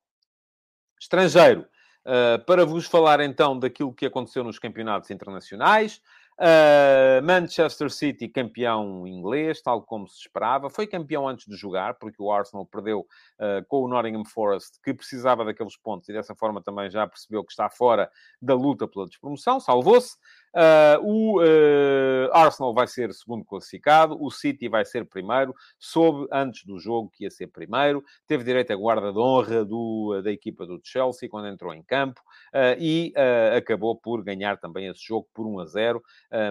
estrangeiro. 1.00 1.68
Uh, 2.06 2.44
para 2.46 2.66
vos 2.66 2.86
falar 2.86 3.20
então 3.20 3.60
daquilo 3.60 3.94
que 3.94 4.06
aconteceu 4.06 4.42
nos 4.42 4.58
campeonatos 4.58 5.12
internacionais. 5.12 6.02
Uh, 6.40 7.20
Manchester 7.24 7.90
City, 7.90 8.28
campeão 8.28 9.08
inglês, 9.08 9.60
tal 9.60 9.82
como 9.82 10.08
se 10.08 10.20
esperava. 10.20 10.70
Foi 10.70 10.86
campeão 10.86 11.28
antes 11.28 11.48
de 11.48 11.56
jogar, 11.56 11.96
porque 11.96 12.22
o 12.22 12.32
Arsenal 12.32 12.64
perdeu 12.66 13.00
uh, 13.00 13.66
com 13.68 13.84
o 13.84 13.88
Nottingham 13.88 14.24
Forest, 14.24 14.80
que 14.84 14.94
precisava 14.94 15.44
daqueles 15.44 15.76
pontos 15.76 16.08
e 16.10 16.14
dessa 16.14 16.36
forma 16.36 16.62
também 16.62 16.92
já 16.92 17.08
percebeu 17.08 17.44
que 17.44 17.52
está 17.52 17.70
fora 17.70 18.10
da 18.40 18.54
luta 18.54 18.88
pela 18.88 19.08
despromoção, 19.08 19.60
salvou-se. 19.60 20.16
Uh, 20.56 21.00
o 21.04 21.42
uh, 21.42 22.34
Arsenal 22.34 22.74
vai 22.74 22.88
ser 22.88 23.14
segundo 23.14 23.46
classificado, 23.46 24.18
o 24.20 24.32
City 24.32 24.68
vai 24.68 24.86
ser 24.86 25.06
primeiro, 25.06 25.54
soube 25.78 26.28
antes 26.32 26.66
do 26.66 26.80
jogo 26.80 27.10
que 27.10 27.26
ia 27.26 27.30
ser 27.30 27.48
primeiro, 27.48 28.04
teve 28.26 28.44
direito 28.44 28.72
à 28.72 28.76
guarda 28.76 29.12
de 29.12 29.20
honra 29.20 29.64
do, 29.64 30.22
da 30.24 30.32
equipa 30.32 30.66
do 30.66 30.80
Chelsea 30.84 31.30
quando 31.30 31.48
entrou 31.48 31.74
em 31.74 31.84
campo 31.84 32.22
uh, 32.54 32.80
e 32.80 33.14
acabou 33.56 33.96
por 33.96 34.24
ganhar 34.24 34.58
também 34.58 34.88
esse 34.88 35.06
jogo 35.06 35.28
por 35.34 35.46
1 35.46 35.60
a 35.60 35.66
0. 35.66 36.04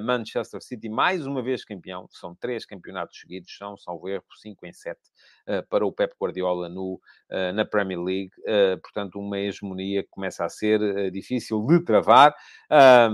Manchester 0.02 0.62
City, 0.62 0.88
mais 0.88 1.26
uma 1.26 1.42
vez 1.42 1.64
campeão, 1.64 2.06
são 2.10 2.34
três 2.34 2.64
campeonatos 2.64 3.18
seguidos, 3.18 3.54
são, 3.56 3.76
salvo 3.76 4.08
erro, 4.08 4.24
5 4.40 4.66
em 4.66 4.72
7 4.72 4.98
para 5.68 5.86
o 5.86 5.92
Pep 5.92 6.14
Guardiola 6.20 6.68
no, 6.68 7.00
na 7.54 7.64
Premier 7.64 8.00
League, 8.00 8.32
portanto, 8.82 9.18
uma 9.18 9.38
hegemonia 9.38 10.02
que 10.02 10.08
começa 10.08 10.44
a 10.44 10.48
ser 10.48 11.10
difícil 11.10 11.64
de 11.66 11.84
travar. 11.84 12.34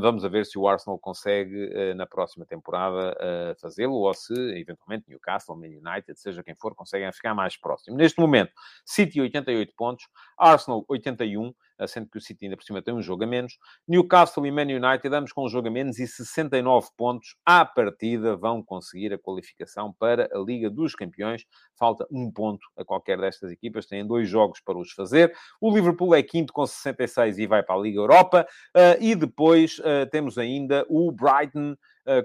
vamos 0.01 0.25
a 0.25 0.29
ver 0.29 0.47
se 0.47 0.59
o 0.59 0.67
Arsenal 0.67 0.99
consegue 0.99 1.95
na 1.95 2.07
próxima 2.07 2.45
temporada 2.47 3.17
fazê-lo, 3.61 3.95
ou 3.95 4.15
se 4.15 4.33
eventualmente 4.59 5.09
Newcastle, 5.09 5.57
Man 5.57 5.67
United, 5.67 6.19
seja 6.19 6.43
quem 6.43 6.55
for, 6.55 6.75
conseguem 6.75 7.13
ficar 7.13 7.35
mais 7.35 7.57
próximo. 7.57 7.97
Neste 7.97 8.21
momento, 8.21 8.53
City 8.85 9.21
88 9.21 9.75
pontos, 9.77 10.09
Arsenal 10.39 10.85
81, 10.89 11.55
sendo 11.87 12.09
que 12.09 12.19
o 12.19 12.21
City 12.21 12.47
ainda 12.47 12.57
por 12.57 12.65
cima 12.65 12.83
tem 12.83 12.95
um 12.95 13.03
jogo 13.03 13.25
a 13.25 13.27
menos. 13.27 13.59
Newcastle 13.87 14.47
e 14.47 14.51
Man 14.51 14.63
United, 14.63 15.15
ambos 15.15 15.33
com 15.33 15.45
um 15.45 15.49
jogo 15.49 15.69
a 15.69 15.71
menos 15.71 15.99
e 15.99 16.07
69 16.07 16.89
pontos. 16.97 17.37
À 17.45 17.65
partida 17.65 18.37
vão 18.37 18.63
conseguir 18.63 19.13
a 19.13 19.19
qualificação 19.19 19.93
para 19.93 20.29
a 20.33 20.39
Liga 20.39 20.71
dos 20.71 20.95
Campeões. 20.95 21.45
Falta 21.79 22.07
um 22.11 22.31
ponto 22.31 22.67
a 22.77 22.85
qualquer 22.85 23.19
destas 23.19 23.51
equipas, 23.51 23.87
têm 23.87 24.07
dois 24.07 24.29
jogos 24.29 24.61
para 24.61 24.79
os 24.79 24.93
fazer. 24.93 25.35
O 25.61 25.75
Liverpool 25.75 26.15
é 26.15 26.23
quinto 26.23 26.53
com 26.53 26.67
66 26.67 27.39
e 27.39 27.47
vai 27.47 27.63
para 27.63 27.75
a 27.75 27.79
Liga 27.79 27.99
Europa. 27.99 28.47
Uh, 28.77 29.01
e 29.01 29.15
depois 29.15 29.79
uh, 29.79 30.09
temos 30.11 30.39
ainda 30.39 30.87
o 30.89 31.11
Brighton 31.11 31.77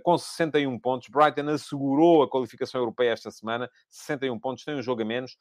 com 0.04 0.18
61 0.18 0.80
pontos. 0.80 1.10
Brighton 1.10 1.50
assegurou 1.50 2.24
a 2.24 2.30
qualificação 2.30 2.82
europeia 2.82 3.12
esta 3.12 3.32
semana, 3.32 3.70
61 3.90 4.40
pontos, 4.40 4.64
tem 4.64 4.76
um 4.76 4.82
jogo 4.82 5.02
a 5.02 5.06
menos. 5.06 5.38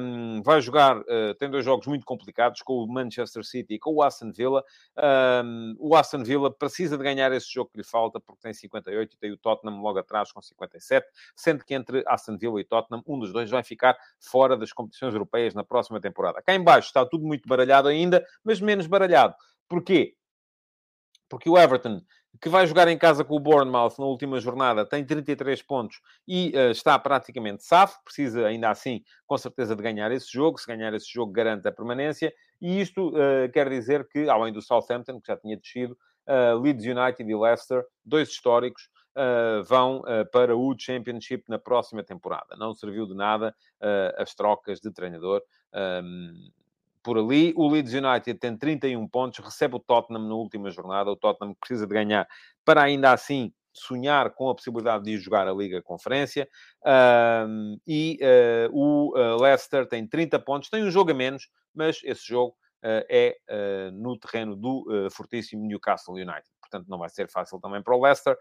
Um, 0.00 0.42
vai 0.42 0.60
jogar, 0.60 0.98
uh, 0.98 1.34
tem 1.38 1.50
dois 1.50 1.64
jogos 1.64 1.86
muito 1.86 2.04
complicados 2.04 2.62
com 2.62 2.74
o 2.74 2.86
Manchester 2.86 3.44
City 3.44 3.74
e 3.74 3.78
com 3.78 3.94
o 3.94 4.02
Aston 4.02 4.32
Villa. 4.32 4.64
Um, 5.44 5.74
o 5.78 5.96
Aston 5.96 6.22
Villa 6.22 6.50
precisa 6.50 6.96
de 6.96 7.04
ganhar 7.04 7.32
esse 7.32 7.52
jogo 7.52 7.70
que 7.70 7.78
lhe 7.78 7.84
falta, 7.84 8.20
porque 8.20 8.42
tem 8.42 8.52
58 8.52 9.14
e 9.14 9.18
tem 9.18 9.32
o 9.32 9.36
Tottenham 9.36 9.80
logo 9.80 9.98
atrás 9.98 10.32
com 10.32 10.40
57, 10.40 11.06
sendo 11.36 11.64
que 11.64 11.74
entre 11.74 12.04
Aston 12.06 12.36
Villa 12.36 12.60
e 12.60 12.64
Tottenham, 12.64 13.02
um 13.06 13.18
dos 13.18 13.32
dois 13.32 13.50
vai 13.50 13.62
ficar 13.62 13.96
fora 14.18 14.56
das 14.56 14.72
competições 14.72 15.14
europeias 15.14 15.54
na 15.54 15.64
próxima 15.64 16.00
temporada. 16.00 16.42
Cá 16.42 16.54
em 16.54 16.62
baixo 16.62 16.88
está 16.88 17.04
tudo 17.06 17.26
muito 17.26 17.48
baralhado 17.48 17.88
ainda, 17.88 18.24
mas 18.44 18.60
menos 18.60 18.86
baralhado. 18.86 19.34
Porquê? 19.68 20.14
Porque 21.28 21.48
o 21.48 21.56
Everton 21.56 22.02
que 22.40 22.48
vai 22.48 22.66
jogar 22.66 22.88
em 22.88 22.96
casa 22.96 23.24
com 23.24 23.36
o 23.36 23.40
Bournemouth 23.40 23.94
na 23.98 24.04
última 24.04 24.40
jornada, 24.40 24.86
tem 24.86 25.04
33 25.04 25.62
pontos 25.62 26.00
e 26.26 26.52
uh, 26.54 26.70
está 26.70 26.98
praticamente 26.98 27.64
safo, 27.64 27.98
precisa 28.04 28.46
ainda 28.46 28.70
assim, 28.70 29.02
com 29.26 29.36
certeza, 29.36 29.74
de 29.74 29.82
ganhar 29.82 30.10
esse 30.12 30.30
jogo. 30.30 30.58
Se 30.58 30.66
ganhar 30.66 30.92
esse 30.94 31.10
jogo, 31.12 31.32
garante 31.32 31.66
a 31.66 31.72
permanência. 31.72 32.32
E 32.60 32.80
isto 32.80 33.08
uh, 33.10 33.50
quer 33.52 33.68
dizer 33.68 34.06
que, 34.08 34.28
além 34.28 34.52
do 34.52 34.62
Southampton, 34.62 35.20
que 35.20 35.28
já 35.28 35.36
tinha 35.36 35.56
descido, 35.56 35.96
uh, 36.28 36.58
Leeds 36.58 36.84
United 36.84 37.30
e 37.30 37.34
Leicester, 37.34 37.84
dois 38.04 38.28
históricos, 38.28 38.88
vão 39.66 40.02
para 40.32 40.56
o 40.56 40.74
Championship 40.78 41.42
na 41.48 41.58
próxima 41.58 42.02
temporada. 42.02 42.56
Não 42.56 42.72
serviu 42.72 43.06
de 43.06 43.14
nada 43.14 43.54
as 44.16 44.34
trocas 44.34 44.80
de 44.80 44.90
treinador. 44.90 45.42
Um, 45.74 46.32
por 47.02 47.18
ali. 47.18 47.52
O 47.56 47.68
Leeds 47.68 47.92
United 47.92 48.34
tem 48.38 48.56
31 48.56 49.06
pontos, 49.08 49.44
recebe 49.44 49.76
o 49.76 49.80
Tottenham 49.80 50.28
na 50.28 50.34
última 50.34 50.70
jornada. 50.70 51.10
O 51.10 51.16
Tottenham 51.16 51.54
precisa 51.54 51.86
de 51.86 51.94
ganhar 51.94 52.26
para 52.64 52.82
ainda 52.82 53.12
assim 53.12 53.52
sonhar 53.72 54.30
com 54.30 54.48
a 54.50 54.54
possibilidade 54.54 55.04
de 55.04 55.16
jogar 55.18 55.46
a 55.48 55.52
Liga 55.52 55.82
Conferência. 55.82 56.48
Um, 57.46 57.78
e 57.86 58.18
uh, 58.20 58.76
o 58.76 59.16
uh, 59.16 59.40
Leicester 59.40 59.86
tem 59.86 60.06
30 60.06 60.38
pontos, 60.40 60.68
tem 60.68 60.82
um 60.82 60.90
jogo 60.90 61.10
a 61.10 61.14
menos, 61.14 61.48
mas 61.74 62.00
esse 62.04 62.26
jogo 62.26 62.56
uh, 62.84 63.04
é 63.08 63.36
no 63.92 64.18
terreno 64.18 64.56
do 64.56 65.08
fortíssimo 65.10 65.66
Newcastle 65.66 66.14
United. 66.14 66.44
Portanto, 66.60 66.88
não 66.88 66.98
vai 66.98 67.08
ser 67.08 67.28
fácil 67.28 67.58
também 67.60 67.82
para 67.82 67.96
o 67.96 68.00
Leicester 68.00 68.36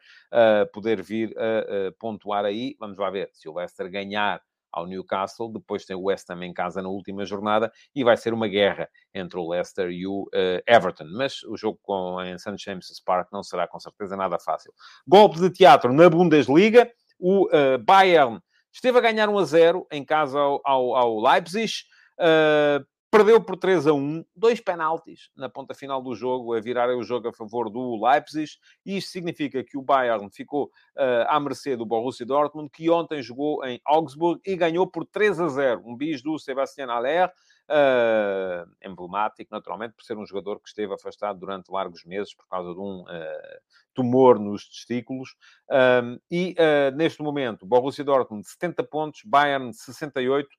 poder 0.72 1.02
vir 1.02 1.34
a 1.36 1.92
pontuar 2.00 2.46
aí. 2.46 2.76
Vamos 2.80 2.98
lá 2.98 3.10
ver 3.10 3.30
se 3.34 3.50
o 3.50 3.56
Leicester 3.56 3.90
ganhar 3.90 4.40
ao 4.72 4.86
Newcastle, 4.86 5.52
depois 5.52 5.86
tem 5.86 5.96
o 5.96 6.04
West 6.04 6.30
Ham 6.30 6.44
em 6.44 6.54
casa 6.54 6.82
na 6.82 6.90
última 6.90 7.26
jornada 7.26 7.72
e 7.96 8.04
vai 8.04 8.18
ser 8.18 8.34
uma 8.34 8.48
guerra 8.48 8.90
entre 9.14 9.40
o 9.40 9.50
Leicester 9.50 9.90
e 9.90 10.06
o 10.06 10.24
uh, 10.24 10.62
Everton. 10.68 11.06
Mas 11.12 11.44
o 11.44 11.58
jogo 11.58 11.80
com, 11.82 12.22
em 12.22 12.38
St. 12.38 12.56
James's 12.58 13.02
Park 13.04 13.30
não 13.32 13.44
será 13.44 13.68
com 13.68 13.80
certeza 13.80 14.16
nada 14.16 14.38
fácil. 14.40 14.74
Golpe 15.08 15.40
de 15.40 15.50
teatro 15.50 15.94
na 15.94 16.10
Bundesliga, 16.10 16.90
o 17.20 17.48
uh, 17.48 17.78
Bayern 17.78 18.40
esteve 18.72 18.98
a 18.98 19.02
ganhar 19.02 19.30
1 19.30 19.38
a 19.38 19.44
0 19.44 19.88
em 19.92 20.06
casa 20.06 20.40
ao, 20.40 20.62
ao, 20.64 20.96
ao 20.96 21.20
Leipzig. 21.20 21.74
Uh, 22.20 22.86
Perdeu 23.12 23.42
por 23.42 23.58
3 23.58 23.88
a 23.88 23.94
1, 23.94 24.24
dois 24.36 24.62
penaltis 24.62 25.32
na 25.36 25.50
ponta 25.50 25.74
final 25.74 26.00
do 26.00 26.14
jogo, 26.14 26.54
a 26.54 26.62
virar 26.62 26.90
o 26.90 27.02
jogo 27.02 27.30
a 27.30 27.34
favor 27.34 27.68
do 27.68 28.00
Leipzig, 28.06 28.52
e 28.86 28.98
isto 28.98 29.10
significa 29.10 29.64
que 29.64 29.80
o 29.80 29.82
Bayern 29.82 30.30
ficou 30.30 30.66
uh, 30.66 31.26
à 31.28 31.40
mercê 31.40 31.76
do 31.76 31.88
Borussia 31.88 32.24
Dortmund, 32.24 32.70
que 32.70 32.88
ontem 32.88 33.20
jogou 33.24 33.66
em 33.66 33.82
Augsburg 33.84 34.40
e 34.46 34.56
ganhou 34.56 34.86
por 34.86 35.08
3 35.08 35.40
a 35.40 35.48
0. 35.48 35.82
Um 35.86 35.98
bis 35.98 36.22
do 36.22 36.38
Sebastian 36.38 36.92
Aller, 36.92 37.34
uh, 37.70 38.70
emblemático, 38.88 39.50
naturalmente, 39.52 39.96
por 39.96 40.04
ser 40.04 40.16
um 40.16 40.26
jogador 40.26 40.60
que 40.60 40.70
esteve 40.70 40.94
afastado 40.94 41.40
durante 41.40 41.72
largos 41.72 42.06
meses 42.06 42.36
por 42.36 42.48
causa 42.48 42.76
de 42.76 42.80
um 42.80 43.02
uh, 43.02 43.60
tumor 43.96 44.38
nos 44.38 44.70
testículos. 44.70 45.36
Um, 45.68 46.20
e 46.30 46.56
neste 46.96 47.24
momento, 47.24 47.66
Borussia 47.66 48.04
Dortmund 48.04 48.48
70 48.48 48.84
pontos, 48.84 49.22
Bayern 49.26 49.74
68, 49.74 50.48
uh, 50.48 50.50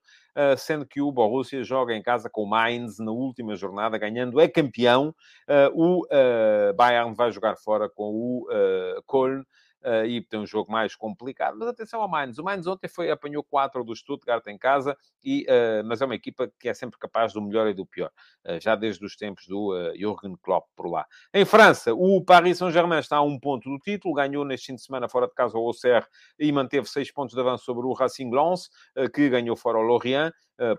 sendo 0.57 0.85
que 0.85 1.01
o 1.01 1.11
Borussia 1.11 1.63
joga 1.63 1.93
em 1.93 2.01
casa 2.01 2.29
com 2.29 2.43
o 2.43 2.49
Mainz 2.49 2.99
na 2.99 3.11
última 3.11 3.55
jornada, 3.55 3.97
ganhando, 3.97 4.39
é 4.39 4.47
campeão. 4.47 5.13
Uh, 5.47 6.01
o 6.01 6.07
Bayern 6.75 7.13
vai 7.13 7.31
jogar 7.31 7.55
fora 7.57 7.89
com 7.89 8.11
o 8.13 8.47
Köln. 9.07 9.43
Uh, 9.83 10.05
e 10.05 10.21
tem 10.21 10.39
um 10.39 10.45
jogo 10.45 10.71
mais 10.71 10.95
complicado. 10.95 11.57
Mas 11.57 11.67
atenção 11.67 12.01
ao 12.01 12.07
Mainz. 12.07 12.37
O 12.37 12.43
Mainz 12.43 12.67
ontem 12.67 12.87
foi, 12.87 13.11
apanhou 13.11 13.43
4 13.43 13.83
do 13.83 13.95
Stuttgart 13.95 14.45
em 14.47 14.57
casa, 14.57 14.97
e, 15.23 15.43
uh, 15.43 15.85
mas 15.85 16.01
é 16.01 16.05
uma 16.05 16.15
equipa 16.15 16.51
que 16.59 16.69
é 16.69 16.73
sempre 16.73 16.99
capaz 16.99 17.33
do 17.33 17.41
melhor 17.41 17.67
e 17.67 17.73
do 17.73 17.85
pior, 17.85 18.11
uh, 18.45 18.59
já 18.59 18.75
desde 18.75 19.05
os 19.05 19.15
tempos 19.15 19.45
do 19.47 19.71
Jürgen 19.95 20.35
Klopp 20.41 20.67
por 20.75 20.89
lá. 20.89 21.05
Em 21.33 21.45
França, 21.45 21.93
o 21.93 22.23
Paris 22.23 22.57
Saint-Germain 22.57 22.99
está 22.99 23.17
a 23.17 23.21
um 23.21 23.39
ponto 23.39 23.69
do 23.69 23.77
título, 23.79 24.13
ganhou 24.13 24.45
neste 24.45 24.67
fim 24.67 24.75
de 24.75 24.81
semana 24.81 25.07
fora 25.09 25.27
de 25.27 25.33
casa 25.33 25.57
o 25.57 25.65
Auxerre 25.65 26.05
e 26.39 26.51
manteve 26.51 26.87
6 26.87 27.11
pontos 27.11 27.35
de 27.35 27.41
avanço 27.41 27.65
sobre 27.65 27.85
o 27.85 27.93
Racing 27.93 28.29
Lens, 28.31 28.69
que 29.13 29.29
ganhou 29.29 29.55
fora 29.55 29.77
o 29.77 29.81
Lorient. 29.81 30.33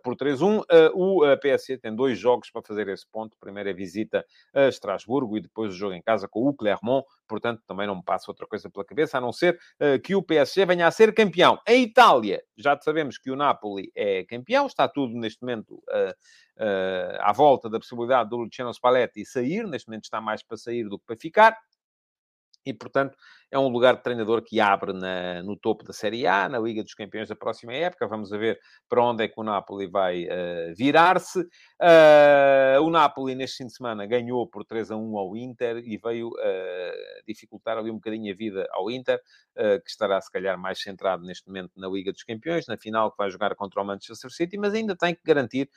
Por 0.05 0.15
3-1. 0.15 0.61
Uh, 0.61 0.63
o 0.95 1.37
PSG 1.39 1.77
tem 1.77 1.93
dois 1.93 2.17
jogos 2.17 2.49
para 2.51 2.63
fazer 2.63 2.87
esse 2.87 3.05
ponto. 3.11 3.37
Primeiro 3.41 3.69
é 3.69 3.73
visita 3.73 4.25
a 4.55 4.69
Estrasburgo 4.69 5.37
e 5.37 5.41
depois 5.41 5.73
o 5.73 5.77
jogo 5.77 5.93
em 5.93 6.01
casa 6.01 6.29
com 6.29 6.47
o 6.47 6.55
Clermont 6.55 7.05
portanto 7.33 7.63
também 7.67 7.87
não 7.87 7.97
me 7.97 8.05
passa 8.05 8.31
outra 8.31 8.47
coisa 8.47 8.69
pela 8.69 8.85
cabeça, 8.85 9.17
a 9.17 9.21
não 9.21 9.33
ser 9.33 9.59
uh, 9.81 9.99
que 10.03 10.15
o 10.15 10.23
PSG 10.23 10.67
venha 10.67 10.87
a 10.87 10.91
ser 10.91 11.15
campeão. 11.15 11.59
Em 11.67 11.85
Itália, 11.85 12.43
já 12.59 12.79
sabemos 12.79 13.17
que 13.17 13.31
o 13.31 13.37
Napoli 13.37 13.91
é 13.97 14.25
campeão, 14.25 14.67
está 14.67 14.87
tudo 14.87 15.15
neste 15.15 15.41
momento 15.41 15.77
uh, 15.77 16.13
uh, 16.59 17.17
à 17.21 17.33
volta 17.33 17.71
da 17.71 17.79
possibilidade 17.79 18.29
do 18.29 18.37
Luciano 18.37 18.73
Spalletti 18.75 19.25
sair, 19.25 19.67
neste 19.67 19.89
momento 19.89 20.05
está 20.05 20.21
mais 20.21 20.43
para 20.43 20.59
sair 20.59 20.87
do 20.87 20.99
que 20.99 21.07
para 21.07 21.17
ficar 21.17 21.57
e, 22.65 22.73
portanto, 22.73 23.17
é 23.51 23.59
um 23.59 23.69
lugar 23.69 23.97
de 23.97 24.03
treinador 24.03 24.43
que 24.43 24.61
abre 24.61 24.93
na, 24.93 25.43
no 25.43 25.57
topo 25.57 25.85
da 25.85 25.93
Série 25.93 26.27
A, 26.27 26.49
na 26.49 26.59
Liga 26.59 26.83
dos 26.83 26.95
Campeões 26.95 27.29
da 27.29 27.37
próxima 27.37 27.75
época. 27.75 28.07
Vamos 28.07 28.31
ver 28.31 28.59
para 28.89 29.05
onde 29.05 29.25
é 29.25 29.29
que 29.29 29.39
o 29.39 29.43
Napoli 29.43 29.87
vai 29.87 30.25
uh, 30.25 30.75
virar-se. 30.75 31.41
Uh, 31.41 32.81
o 32.83 32.89
Napoli, 32.89 33.35
neste 33.35 33.59
fim 33.59 33.67
de 33.67 33.75
semana, 33.75 34.07
ganhou 34.07 34.47
por 34.47 34.65
3 34.65 34.91
a 34.91 34.97
1 34.97 35.19
ao 35.19 35.37
Inter 35.37 35.79
e 35.85 35.99
veio 35.99 36.29
uh, 36.29 37.23
dificultar 37.27 37.77
ali 37.77 37.91
um 37.91 37.97
bocadinho 37.97 38.33
a 38.33 38.37
vida 38.37 38.67
ao 38.71 38.91
Inter, 38.91 39.21
que 39.55 39.91
estará, 39.91 40.19
se 40.19 40.31
calhar, 40.33 40.59
mais 40.59 40.81
centrado 40.81 41.25
neste 41.25 41.47
momento 41.47 41.73
na 41.77 41.87
Liga 41.87 42.11
dos 42.11 42.23
Campeões, 42.23 42.67
na 42.67 42.79
final 42.79 43.11
que 43.11 43.19
vai 43.19 43.29
jogar 43.29 43.55
contra 43.55 43.83
o 43.83 43.85
Manchester 43.85 44.31
City, 44.31 44.57
mas 44.57 44.73
ainda 44.73 44.97
tem 44.97 45.15
que 45.15 45.21
garantir 45.23 45.69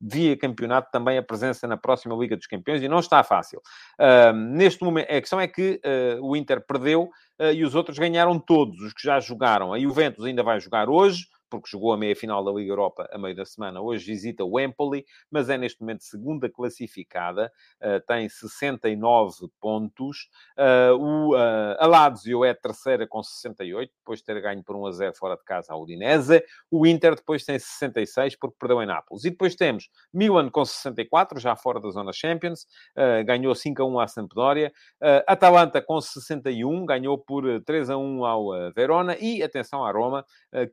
via 0.00 0.36
campeonato 0.36 0.90
também 0.90 1.16
a 1.18 1.22
presença 1.22 1.66
na 1.66 1.76
próxima 1.76 2.14
Liga 2.14 2.36
dos 2.36 2.46
Campeões 2.46 2.82
e 2.82 2.88
não 2.88 2.98
está 2.98 3.22
fácil. 3.22 3.60
Uh, 3.98 4.32
neste 4.32 4.82
momento, 4.82 5.10
a 5.10 5.20
questão 5.20 5.40
é 5.40 5.48
que 5.48 5.80
uh, 5.84 6.24
o 6.24 6.36
Inter 6.36 6.64
perdeu 6.66 7.04
uh, 7.40 7.52
e 7.52 7.64
os 7.64 7.74
outros 7.74 7.98
ganharam 7.98 8.38
todos, 8.38 8.78
os 8.80 8.92
que 8.92 9.02
já 9.02 9.18
jogaram. 9.20 9.72
A 9.72 9.78
Juventus 9.78 10.24
ainda 10.24 10.42
vai 10.42 10.60
jogar 10.60 10.88
hoje, 10.88 11.26
porque 11.60 11.70
jogou 11.70 11.92
a 11.92 11.96
meia-final 11.96 12.44
da 12.44 12.50
Liga 12.50 12.72
Europa 12.72 13.08
a 13.12 13.18
meio 13.18 13.34
da 13.34 13.44
semana. 13.44 13.80
Hoje 13.80 14.04
visita 14.04 14.44
o 14.44 14.58
Empoli, 14.58 15.04
mas 15.30 15.48
é 15.48 15.56
neste 15.56 15.80
momento 15.80 16.02
segunda 16.02 16.48
classificada, 16.48 17.50
uh, 17.82 18.00
tem 18.06 18.28
69 18.28 19.48
pontos. 19.60 20.28
Uh, 20.58 20.94
o 20.98 21.34
uh, 21.34 21.76
a 21.78 21.86
Lazio 21.86 22.44
é 22.44 22.54
terceira 22.54 23.06
com 23.06 23.22
68, 23.22 23.92
depois 23.98 24.18
de 24.20 24.24
ter 24.24 24.40
ganho 24.40 24.62
por 24.64 24.76
1 24.76 24.86
a 24.86 24.92
0 24.92 25.14
fora 25.16 25.36
de 25.36 25.44
casa 25.44 25.72
a 25.72 25.76
Udinese. 25.76 26.42
O 26.70 26.86
Inter 26.86 27.14
depois 27.14 27.44
tem 27.44 27.58
66, 27.58 28.36
porque 28.36 28.56
perdeu 28.58 28.82
em 28.82 28.86
Nápoles. 28.86 29.24
E 29.24 29.30
depois 29.30 29.54
temos 29.54 29.88
Milan 30.12 30.50
com 30.50 30.64
64, 30.64 31.38
já 31.38 31.56
fora 31.56 31.80
da 31.80 31.90
zona 31.90 32.12
Champions, 32.12 32.66
ganhou 33.26 33.54
5 33.54 33.82
a 33.82 33.86
1 33.86 34.00
à 34.00 34.08
Sampdoria. 34.08 34.72
Atalanta 35.26 35.80
com 35.80 36.00
61, 36.00 36.84
ganhou 36.86 37.18
por 37.18 37.44
3 37.62 37.90
a 37.90 37.96
1 37.96 38.24
ao 38.24 38.72
Verona. 38.72 39.16
E 39.20 39.42
atenção 39.42 39.84
à 39.84 39.90
Roma, 39.90 40.24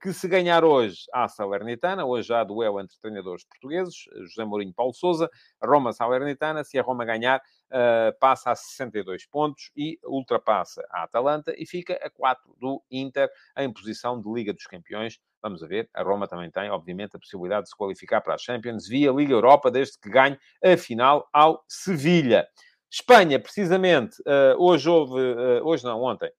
que 0.02 0.14
se 0.14 0.28
ganhar 0.28 0.64
hoje 0.72 1.04
à 1.14 1.28
Salernitana, 1.28 2.06
hoje 2.06 2.34
há 2.34 2.44
duelo 2.44 2.80
entre 2.80 2.98
treinadores 2.98 3.44
portugueses, 3.44 3.96
José 4.22 4.46
Mourinho 4.46 4.72
e 4.72 4.74
Paulo 4.74 4.94
Souza, 4.94 5.30
Roma-Salernitana, 5.62 6.64
se 6.64 6.80
a 6.80 6.82
Roma 6.82 7.04
ganhar, 7.04 7.40
uh, 7.40 8.18
passa 8.20 8.52
a 8.52 8.56
62 8.56 9.26
pontos 9.26 9.70
e 9.76 10.00
ultrapassa 10.04 10.86
a 10.90 11.04
Atalanta 11.04 11.54
e 11.58 11.66
fica 11.66 11.94
a 12.02 12.10
4 12.10 12.56
do 12.58 12.82
Inter 12.90 13.30
em 13.58 13.72
posição 13.72 14.20
de 14.20 14.32
Liga 14.32 14.54
dos 14.54 14.66
Campeões. 14.66 15.20
Vamos 15.42 15.62
ver, 15.62 15.90
a 15.94 16.04
Roma 16.04 16.28
também 16.28 16.50
tem, 16.50 16.70
obviamente, 16.70 17.16
a 17.16 17.20
possibilidade 17.20 17.64
de 17.64 17.70
se 17.70 17.76
qualificar 17.76 18.22
para 18.22 18.36
a 18.36 18.38
Champions 18.38 18.88
via 18.88 19.12
Liga 19.12 19.34
Europa, 19.34 19.70
desde 19.70 20.00
que 20.00 20.10
ganhe 20.10 20.40
a 20.64 20.78
final 20.78 21.28
ao 21.34 21.64
Sevilha. 21.68 22.48
Espanha, 22.90 23.40
precisamente, 23.40 24.22
uh, 24.22 24.56
hoje 24.58 24.90
houve, 24.90 25.20
uh, 25.20 25.66
hoje 25.66 25.84
não, 25.84 26.02
ontem, 26.02 26.32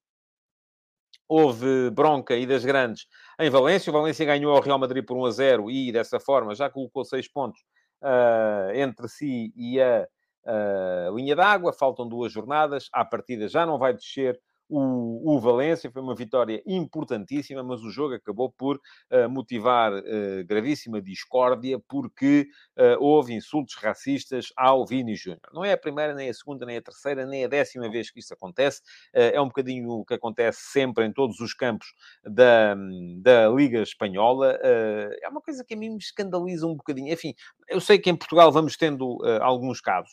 houve 1.33 1.89
bronca 1.91 2.37
e 2.37 2.47
das 2.47 2.63
grandes 2.63 3.07
em 3.41 3.49
Valência. 3.49 3.91
O 3.91 3.93
Valência 3.93 4.27
ganhou 4.27 4.55
ao 4.55 4.61
Real 4.61 4.79
Madrid 4.79 5.03
por 5.03 5.17
1 5.17 5.25
a 5.25 5.31
0 5.31 5.71
e, 5.71 5.91
dessa 5.91 6.21
forma, 6.21 6.55
já 6.55 6.69
colocou 6.69 7.05
6 7.07 7.27
pontos 7.29 7.61
uh, 8.03 8.71
entre 8.75 9.09
si 9.09 9.51
e 9.57 9.81
a 9.81 10.07
uh, 10.45 11.17
linha 11.17 11.35
d'água. 11.35 11.73
Faltam 11.73 12.07
duas 12.07 12.31
jornadas. 12.31 12.91
À 12.93 13.03
partida 13.03 13.49
já 13.49 13.65
não 13.65 13.79
vai 13.79 13.95
descer 13.95 14.39
o, 14.73 15.35
o 15.37 15.39
Valência. 15.39 15.91
Foi 15.91 16.01
uma 16.01 16.15
vitória 16.15 16.63
importantíssima, 16.67 17.63
mas 17.63 17.83
o 17.83 17.91
jogo 17.91 18.15
acabou 18.15 18.51
por 18.51 18.77
uh, 18.77 19.29
motivar 19.29 19.93
uh, 19.93 20.45
gravíssima 20.47 21.03
discórdia, 21.03 21.79
porque 21.87 22.47
uh, 22.79 22.97
houve 22.99 23.35
insultos 23.35 23.75
racistas 23.75 24.47
ao 24.57 24.87
Vini 24.87 25.15
Júnior. 25.15 25.43
Não 25.53 25.63
é 25.63 25.73
a 25.73 25.79
primeira, 25.79 26.15
nem 26.15 26.31
a 26.31 26.35
segunda, 26.35 26.65
nem 26.65 26.79
a 26.79 26.83
terceira, 26.83 27.27
nem 27.27 27.45
a 27.45 27.49
décima 27.49 27.91
vez 27.91 28.11
que 28.11 28.21
isso 28.21 28.33
acontece. 28.33 28.81
é 29.13 29.41
um 29.41 29.47
bocadinho 29.47 29.91
o 29.91 30.05
que 30.05 30.15
acontece 30.15 30.61
sempre 30.71 31.05
em 31.05 31.13
todos 31.13 31.39
os 31.41 31.53
campos 31.53 31.89
da, 32.25 32.75
da 33.21 33.49
Liga 33.49 33.83
Espanhola. 33.83 34.59
é 34.63 35.29
uma 35.29 35.41
coisa 35.41 35.65
que 35.65 35.75
a 35.75 35.77
mim 35.77 35.91
me 35.91 35.99
escandaliza 35.99 36.67
um 36.67 36.75
bocadinho. 36.75 37.13
Enfim, 37.13 37.35
eu 37.69 37.81
sei 37.81 37.99
que 37.99 38.09
em 38.09 38.17
Portugal 38.17 38.51
vamos 38.51 38.77
tendo 38.77 39.19
alguns 39.41 39.81
casos. 39.81 40.13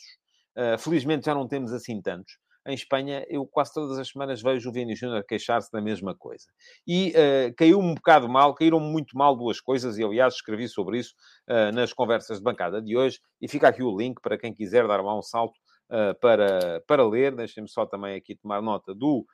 felizmente 0.78 1.26
já 1.26 1.34
não 1.34 1.48
temos 1.48 1.72
assim 1.72 2.00
tantos 2.02 2.36
em 2.66 2.74
Espanha, 2.74 3.24
eu 3.28 3.46
quase 3.46 3.72
todas 3.72 3.98
as 3.98 4.08
semanas 4.08 4.42
vejo 4.42 4.68
o 4.68 4.72
Vini 4.72 4.94
Júnior 4.94 5.24
queixar-se 5.24 5.72
da 5.72 5.80
mesma 5.80 6.14
coisa. 6.14 6.46
E 6.86 7.10
uh, 7.10 7.54
caiu 7.56 7.78
um 7.78 7.94
bocado 7.94 8.28
mal, 8.28 8.54
caíram 8.54 8.78
muito 8.78 9.16
mal 9.16 9.34
duas 9.34 9.60
coisas, 9.60 9.96
e 9.98 10.04
aliás 10.04 10.34
escrevi 10.34 10.68
sobre 10.68 10.98
isso 10.98 11.14
uh, 11.48 11.74
nas 11.74 11.92
conversas 11.92 12.38
de 12.38 12.44
bancada 12.44 12.82
de 12.82 12.96
hoje, 12.96 13.18
e 13.40 13.48
fica 13.48 13.68
aqui 13.68 13.82
o 13.82 13.96
link 13.96 14.20
para 14.20 14.36
quem 14.38 14.52
quiser 14.52 14.86
dar 14.86 15.02
lá 15.02 15.16
um 15.18 15.22
salto 15.22 15.56
uh, 15.90 16.18
para, 16.20 16.82
para 16.86 17.06
ler. 17.06 17.34
Deixem-me 17.34 17.68
só 17.68 17.86
também 17.86 18.16
aqui 18.16 18.34
tomar 18.36 18.60
nota 18.60 18.94
do 18.94 19.24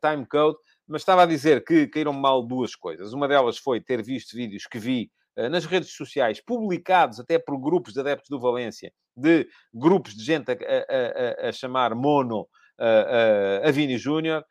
time 0.00 0.24
code, 0.24 0.56
mas 0.88 1.02
estava 1.02 1.24
a 1.24 1.26
dizer 1.26 1.62
que 1.62 1.86
caíram 1.86 2.14
mal 2.14 2.42
duas 2.42 2.74
coisas. 2.74 3.12
Uma 3.12 3.28
delas 3.28 3.58
foi 3.58 3.78
ter 3.78 4.02
visto 4.02 4.34
vídeos 4.34 4.64
que 4.64 4.78
vi 4.78 5.10
nas 5.48 5.64
redes 5.64 5.92
sociais, 5.92 6.40
publicados 6.40 7.20
até 7.20 7.38
por 7.38 7.58
grupos 7.58 7.92
de 7.92 8.00
adeptos 8.00 8.28
do 8.28 8.40
Valência, 8.40 8.92
de 9.16 9.48
grupos 9.72 10.14
de 10.14 10.24
gente 10.24 10.50
a, 10.50 10.54
a, 10.54 11.46
a, 11.46 11.48
a 11.48 11.52
chamar 11.52 11.94
mono 11.94 12.46
a, 12.78 13.68
a 13.68 13.70
Vini 13.70 13.98
Júnior. 13.98 14.44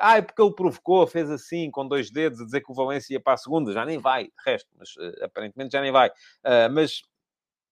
ah, 0.00 0.18
é 0.18 0.22
porque 0.22 0.42
ele 0.42 0.54
provocou, 0.54 1.06
fez 1.06 1.30
assim, 1.30 1.70
com 1.70 1.86
dois 1.86 2.10
dedos, 2.10 2.40
a 2.40 2.44
dizer 2.44 2.60
que 2.60 2.70
o 2.70 2.74
Valência 2.74 3.14
ia 3.14 3.20
para 3.20 3.34
a 3.34 3.38
segunda. 3.38 3.72
Já 3.72 3.84
nem 3.84 3.98
vai, 3.98 4.24
de 4.24 4.30
resto, 4.44 4.68
mas 4.76 4.90
aparentemente 5.22 5.72
já 5.72 5.80
nem 5.80 5.92
vai. 5.92 6.10
Mas 6.72 7.02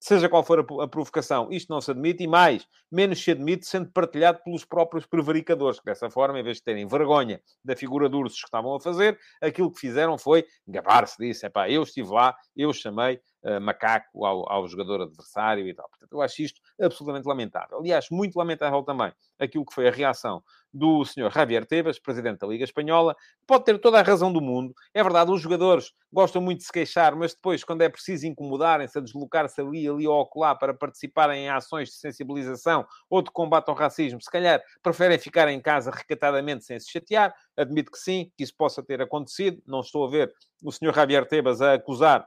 seja 0.05 0.29
qual 0.29 0.43
for 0.43 0.59
a, 0.61 0.87
provocação, 0.87 1.49
isto 1.51 1.73
não 1.73 1.81
se 1.81 1.91
admite 1.91 2.23
e 2.23 2.27
mais, 2.27 2.67
menos 2.93 3.25
se 3.25 3.31
admite 3.31 3.67
sendo 3.67 3.91
partilhado 3.91 4.39
pelos 4.45 4.63
próprios 4.63 5.07
prevaricadores, 5.07 5.81
que 5.81 5.87
dessa 5.87 6.11
forma, 6.11 6.39
em 6.39 6.43
vez 6.43 6.59
de 6.59 6.63
terem 6.63 6.87
vergonha 6.87 7.41
da 7.65 7.75
figura 7.75 8.07
de 8.07 8.15
ursos 8.15 8.39
que 8.39 8.47
estavam 8.47 8.75
a 8.75 8.81
fazer, 8.81 9.19
aquilo 9.41 9.73
que 9.73 9.81
fizeram 9.81 10.19
foi 10.19 10.45
gabar-se 10.69 11.17
disso. 11.17 11.47
É 11.47 11.49
pá, 11.49 11.71
eu 11.71 11.83
estive 11.83 12.11
lá, 12.11 12.37
eu 12.55 12.71
chamei 12.75 13.19
macaco 13.61 14.25
ao, 14.25 14.51
ao, 14.51 14.67
jogador 14.67 15.03
adversário 15.03 15.69
e 15.69 15.75
tal. 15.75 15.89
Portanto, 15.89 16.13
eu 16.13 16.23
acho 16.23 16.43
isto 16.43 16.61
absolutamente 16.81 17.27
lamentável. 17.27 17.79
Aliás, 17.79 18.07
muito 18.11 18.37
lamentável 18.37 18.83
também 18.83 19.13
aquilo 19.39 19.65
que 19.65 19.75
foi 19.75 19.89
a 19.89 19.91
reação 19.91 20.43
do 20.73 21.05
senhor 21.05 21.31
Javier 21.33 21.65
Tebas, 21.65 22.01
presidente 22.01 22.41
da 22.41 22.47
Liga 22.49 22.65
Espanhola, 22.65 23.15
pode 23.47 23.65
ter 23.65 23.79
toda 23.79 24.01
a 24.01 24.03
razão 24.03 24.33
do 24.33 24.41
mundo. 24.41 24.75
É 24.93 25.03
verdade, 25.03 25.31
os 25.31 25.41
jogadores 25.41 25.93
gostam 26.13 26.43
muito 26.43 26.59
de 26.59 26.65
se 26.65 26.73
queixar, 26.73 27.15
mas 27.15 27.33
depois, 27.33 27.63
quando 27.63 27.83
é 27.83 27.89
preciso 27.89 28.27
incomodarem-se, 28.27 28.99
a 28.99 29.01
deslocar-se 29.01 29.61
ali, 29.61 29.89
ali 29.89 30.07
ou 30.07 30.21
acolá 30.21 30.55
para 30.55 30.75
participarem 30.75 31.45
em 31.45 31.49
ações 31.49 31.91
de 31.91 31.95
sensibilização 31.95 32.85
ou 33.09 33.23
de 33.23 33.31
combate 33.31 33.69
ao 33.69 33.75
racismo, 33.75 34.21
se 34.21 34.31
calhar 34.31 34.61
preferem 34.83 35.19
ficar 35.19 35.49
em 35.49 35.61
casa 35.61 35.91
recatadamente 35.91 36.65
sem 36.65 36.79
se 36.81 36.91
chatear. 36.91 37.33
Admito 37.57 37.93
que 37.93 37.99
sim, 37.99 38.33
que 38.37 38.43
isso 38.43 38.55
possa 38.57 38.83
ter 38.83 39.01
acontecido. 39.01 39.63
Não 39.67 39.81
estou 39.81 40.07
a 40.07 40.11
ver 40.11 40.33
o 40.63 40.73
senhor 40.73 40.95
Javier 40.95 41.27
Tebas 41.27 41.61
a 41.61 41.75
acusar 41.75 42.27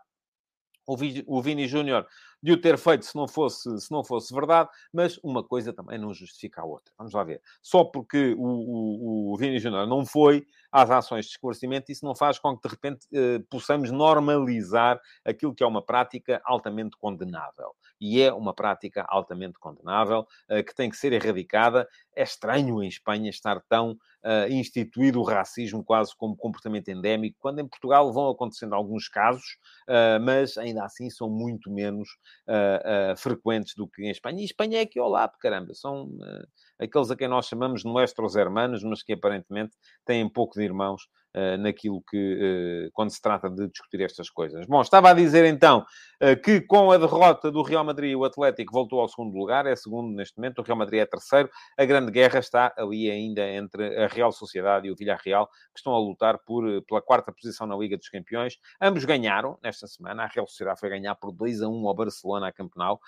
o 0.88 1.41
Vini 1.41 1.67
Júnior 1.67 2.07
de 2.41 2.51
o 2.51 2.61
ter 2.61 2.77
feito 2.77 3.05
se 3.05 3.15
não, 3.15 3.27
fosse, 3.27 3.79
se 3.79 3.91
não 3.91 4.03
fosse 4.03 4.33
verdade, 4.33 4.69
mas 4.93 5.19
uma 5.23 5.43
coisa 5.43 5.73
também 5.73 5.97
não 5.97 6.13
justifica 6.13 6.61
a 6.61 6.65
outra. 6.65 6.93
Vamos 6.97 7.13
lá 7.13 7.23
ver. 7.23 7.41
Só 7.61 7.83
porque 7.83 8.35
o, 8.38 8.43
o, 8.43 9.33
o 9.33 9.38
Vini 9.38 9.59
Júnior 9.59 9.88
não 9.88 10.05
foi 10.05 10.45
às 10.71 10.89
ações 10.91 11.25
de 11.25 11.31
esclarecimento, 11.31 11.91
isso 11.91 12.05
não 12.05 12.15
faz 12.15 12.38
com 12.38 12.55
que, 12.55 12.67
de 12.67 12.73
repente, 12.73 13.07
eh, 13.13 13.39
possamos 13.49 13.89
normalizar 13.89 14.99
aquilo 15.25 15.55
que 15.55 15.63
é 15.63 15.67
uma 15.67 15.81
prática 15.81 16.41
altamente 16.45 16.95
condenável. 16.97 17.75
E 17.99 18.21
é 18.21 18.31
uma 18.31 18.53
prática 18.53 19.05
altamente 19.07 19.57
condenável, 19.57 20.27
eh, 20.49 20.61
que 20.61 20.75
tem 20.75 20.89
que 20.89 20.97
ser 20.97 21.13
erradicada. 21.13 21.88
É 22.15 22.23
estranho 22.23 22.83
em 22.83 22.88
Espanha 22.88 23.29
estar 23.29 23.61
tão 23.67 23.97
uh, 24.28 24.51
instituído 24.51 25.21
o 25.21 25.23
racismo 25.23 25.84
quase 25.84 26.15
como 26.17 26.36
comportamento 26.36 26.89
endémico, 26.89 27.38
quando 27.39 27.59
em 27.59 27.67
Portugal 27.67 28.11
vão 28.11 28.30
acontecendo 28.30 28.75
alguns 28.75 29.07
casos, 29.07 29.57
uh, 29.88 30.21
mas 30.21 30.57
ainda 30.57 30.84
assim 30.84 31.09
são 31.09 31.30
muito 31.30 31.71
menos 31.71 32.09
uh, 32.47 33.15
frequentes 33.15 33.73
do 33.75 33.88
que 33.88 34.03
em 34.03 34.09
Espanha. 34.09 34.41
E 34.41 34.45
Espanha 34.45 34.80
é 34.80 34.82
aqui 34.82 34.99
ao 34.99 35.09
lado, 35.09 35.38
caramba, 35.39 35.73
são 35.73 36.09
aqueles 36.80 37.11
a 37.11 37.15
quem 37.15 37.28
nós 37.28 37.47
chamamos 37.47 37.84
nuestros 37.84 38.36
hermanos, 38.36 38.84
mas 38.84 39.03
que 39.03 39.13
aparentemente 39.13 39.75
têm 40.05 40.28
pouco 40.28 40.57
de 40.59 40.63
irmãos 40.63 41.03
uh, 41.36 41.57
naquilo 41.57 42.01
que, 42.09 42.88
uh, 42.88 42.91
quando 42.93 43.11
se 43.11 43.21
trata 43.21 43.49
de 43.49 43.67
discutir 43.67 44.01
estas 44.01 44.30
coisas. 44.30 44.65
Bom, 44.65 44.82
estava 44.82 45.09
a 45.09 45.13
dizer 45.13 45.45
então 45.45 45.86
uh, 46.21 46.41
que 46.41 46.61
com 46.61 46.91
a 46.91 46.97
derrota 46.97 47.51
do 47.51 47.61
Real 47.61 47.84
Madrid, 47.84 48.15
o 48.15 48.25
Atlético 48.25 48.73
voltou 48.73 48.99
ao 48.99 49.07
segundo 49.07 49.38
lugar, 49.38 49.65
é 49.65 49.75
segundo 49.75 50.15
neste 50.15 50.38
momento, 50.38 50.59
o 50.59 50.63
Real 50.63 50.78
Madrid 50.78 51.01
é 51.01 51.05
terceiro. 51.05 51.49
A 51.78 51.86
grande 51.86 52.11
guerra 52.11 52.39
está 52.39 52.73
ali 52.78 53.09
ainda 53.09 53.47
entre 53.47 54.03
a 54.03 54.07
Real 54.07 54.32
Sociedade 54.32 54.88
e 54.88 54.91
o 54.91 54.95
Villarreal, 54.95 55.47
que 55.47 55.80
estão 55.80 55.93
a 55.93 55.99
lutar 55.99 56.39
por, 56.39 56.63
pela 56.84 57.01
quarta 57.01 57.32
posição 57.32 57.67
na 57.67 57.75
Liga 57.75 57.97
dos 57.97 58.09
Campeões. 58.09 58.57
Ambos 58.82 59.05
ganharam 59.05 59.57
nesta 59.63 59.88
semana. 59.88 60.23
A 60.23 60.28
Real 60.28 60.47
Sociedade 60.47 60.80
foi 60.80 60.89
ganhar 60.89 61.15
por 61.15 61.32
2 61.32 61.61
a 61.61 61.67
1 61.67 61.88
ao 61.88 61.93
Barcelona, 61.93 62.47
a 62.47 62.51
Campenau. 62.51 62.99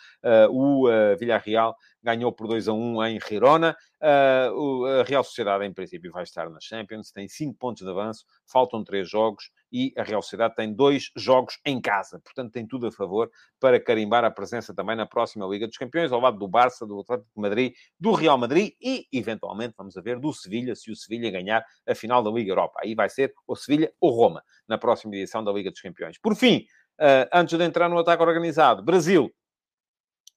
o 0.51 0.87
Villarreal 1.17 1.75
ganhou 2.03 2.31
por 2.31 2.47
2 2.47 2.67
a 2.67 2.73
1 2.73 3.03
em 3.05 3.19
Girona. 3.19 3.58
A 3.67 5.03
Real 5.05 5.23
Sociedade, 5.23 5.65
em 5.65 5.73
princípio, 5.73 6.11
vai 6.11 6.23
estar 6.23 6.49
na 6.49 6.59
Champions, 6.59 7.11
tem 7.11 7.27
5 7.27 7.57
pontos 7.57 7.83
de 7.83 7.89
avanço 7.89 8.25
faltam 8.49 8.83
três 8.83 9.09
jogos 9.09 9.51
e 9.71 9.93
a 9.97 10.03
Real 10.03 10.21
Sociedade 10.21 10.55
tem 10.55 10.73
dois 10.73 11.11
jogos 11.15 11.59
em 11.65 11.79
casa. 11.79 12.19
Portanto, 12.19 12.51
tem 12.51 12.65
tudo 12.65 12.87
a 12.87 12.91
favor 12.91 13.29
para 13.59 13.79
carimbar 13.79 14.25
a 14.25 14.31
presença 14.31 14.73
também 14.73 14.95
na 14.95 15.05
próxima 15.05 15.45
Liga 15.45 15.67
dos 15.67 15.77
Campeões, 15.77 16.11
ao 16.11 16.19
lado 16.19 16.37
do 16.37 16.47
Barça, 16.47 16.85
do 16.85 16.99
Atlético 16.99 17.29
de 17.35 17.41
Madrid, 17.41 17.73
do 17.99 18.11
Real 18.11 18.37
Madrid 18.37 18.73
e, 18.81 19.07
eventualmente, 19.13 19.75
vamos 19.77 19.95
a 19.95 20.01
ver, 20.01 20.19
do 20.19 20.33
Sevilha, 20.33 20.75
se 20.75 20.91
o 20.91 20.95
Sevilha 20.95 21.29
ganhar 21.29 21.63
a 21.87 21.95
final 21.95 22.23
da 22.23 22.31
Liga 22.31 22.51
Europa. 22.51 22.79
Aí 22.83 22.95
vai 22.95 23.09
ser 23.09 23.33
o 23.47 23.55
Sevilha 23.55 23.91
ou 23.99 24.11
Roma, 24.11 24.43
na 24.67 24.77
próxima 24.77 25.15
edição 25.15 25.43
da 25.43 25.51
Liga 25.51 25.69
dos 25.69 25.81
Campeões. 25.81 26.17
Por 26.17 26.35
fim, 26.35 26.65
uh, 26.99 27.29
antes 27.31 27.57
de 27.57 27.63
entrar 27.63 27.87
no 27.89 27.97
ataque 27.97 28.23
organizado, 28.23 28.83
Brasil, 28.83 29.31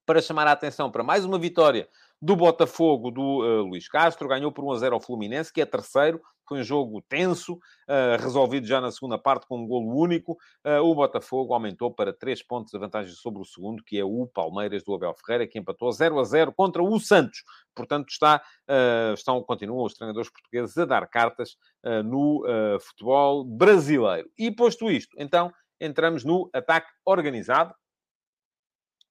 para 0.05 0.20
chamar 0.20 0.47
a 0.47 0.53
atenção 0.53 0.91
para 0.91 1.03
mais 1.03 1.25
uma 1.25 1.39
vitória 1.39 1.89
do 2.23 2.37
Botafogo 2.37 3.11
do 3.11 3.41
uh, 3.41 3.62
Luís 3.64 3.89
Castro, 3.89 4.29
ganhou 4.29 4.53
por 4.53 4.64
1 4.64 4.70
a 4.70 4.79
0 4.79 4.95
ao 4.95 5.01
Fluminense, 5.01 5.53
que 5.53 5.61
é 5.61 5.66
terceiro, 5.66 6.23
foi 6.49 6.61
um 6.61 6.62
jogo 6.62 7.03
tenso, 7.09 7.55
uh, 7.55 8.20
resolvido 8.20 8.64
já 8.64 8.81
na 8.81 8.93
segunda 8.93 9.18
parte 9.18 9.45
com 9.45 9.59
um 9.59 9.66
golo 9.66 9.99
único. 9.99 10.39
Uh, 10.64 10.81
o 10.85 10.95
Botafogo 10.95 11.53
aumentou 11.53 11.93
para 11.93 12.12
3 12.12 12.41
pontos 12.45 12.70
de 12.70 12.79
vantagem 12.79 13.12
sobre 13.12 13.43
o 13.43 13.45
segundo, 13.45 13.83
que 13.83 13.99
é 13.99 14.05
o 14.05 14.29
Palmeiras 14.33 14.85
do 14.85 14.95
Abel 14.95 15.14
Ferreira, 15.14 15.49
que 15.49 15.59
empatou 15.59 15.91
0 15.91 16.20
a 16.20 16.25
0 16.25 16.53
contra 16.53 16.81
o 16.81 17.01
Santos. 17.01 17.43
Portanto, 17.75 18.11
está, 18.11 18.41
estão, 19.16 19.43
continuam 19.43 19.85
os 19.85 19.95
treinadores 19.95 20.31
portugueses 20.31 20.77
a 20.79 20.85
dar 20.85 21.09
cartas 21.09 21.57
no 22.05 22.45
futebol 22.81 23.45
brasileiro. 23.45 24.29
E 24.39 24.51
posto 24.51 24.91
isto, 24.91 25.16
então, 25.18 25.51
entramos 25.81 26.23
no 26.23 26.51
ataque 26.53 26.91
organizado 27.05 27.75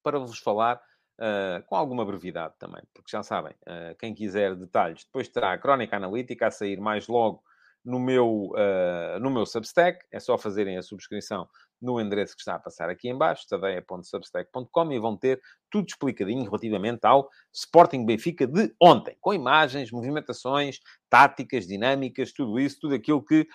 para 0.03 0.20
vos 0.20 0.38
falar 0.38 0.80
Uh, 1.22 1.61
com 1.67 1.76
alguma 1.76 2.03
brevidade 2.03 2.55
também, 2.57 2.82
porque 2.95 3.11
já 3.11 3.22
sabem, 3.22 3.53
uh, 3.67 3.95
quem 3.99 4.11
quiser 4.11 4.55
detalhes, 4.55 5.03
depois 5.03 5.28
terá 5.28 5.53
a 5.53 5.57
crónica 5.59 5.95
analítica 5.95 6.47
a 6.47 6.51
sair 6.51 6.82
mais 6.82 7.07
logo 7.07 7.43
no 7.86 7.99
meu, 7.99 8.49
uh, 8.55 9.19
no 9.19 9.30
meu 9.30 9.45
Substack. 9.45 10.03
É 10.11 10.19
só 10.19 10.36
fazerem 10.36 10.80
a 10.80 10.82
subscrição 10.82 11.47
no 11.80 12.01
endereço 12.01 12.34
que 12.34 12.41
está 12.41 12.55
a 12.55 12.59
passar 12.59 12.89
aqui 12.89 13.07
em 13.07 13.15
baixo, 13.15 13.45
tadeia.substack.com, 13.47 14.91
e 14.91 14.97
vão 14.97 15.15
ter 15.15 15.39
tudo 15.69 15.89
explicadinho 15.89 16.43
relativamente 16.45 17.05
ao 17.05 17.30
Sporting 17.53 18.03
Benfica 18.03 18.47
de 18.47 18.74
ontem, 18.82 19.15
com 19.22 19.32
imagens, 19.32 19.91
movimentações, 19.91 20.80
táticas, 21.07 21.67
dinâmicas, 21.67 22.32
tudo 22.32 22.59
isso, 22.59 22.80
tudo 22.82 22.95
aquilo 22.95 23.24
que 23.24 23.47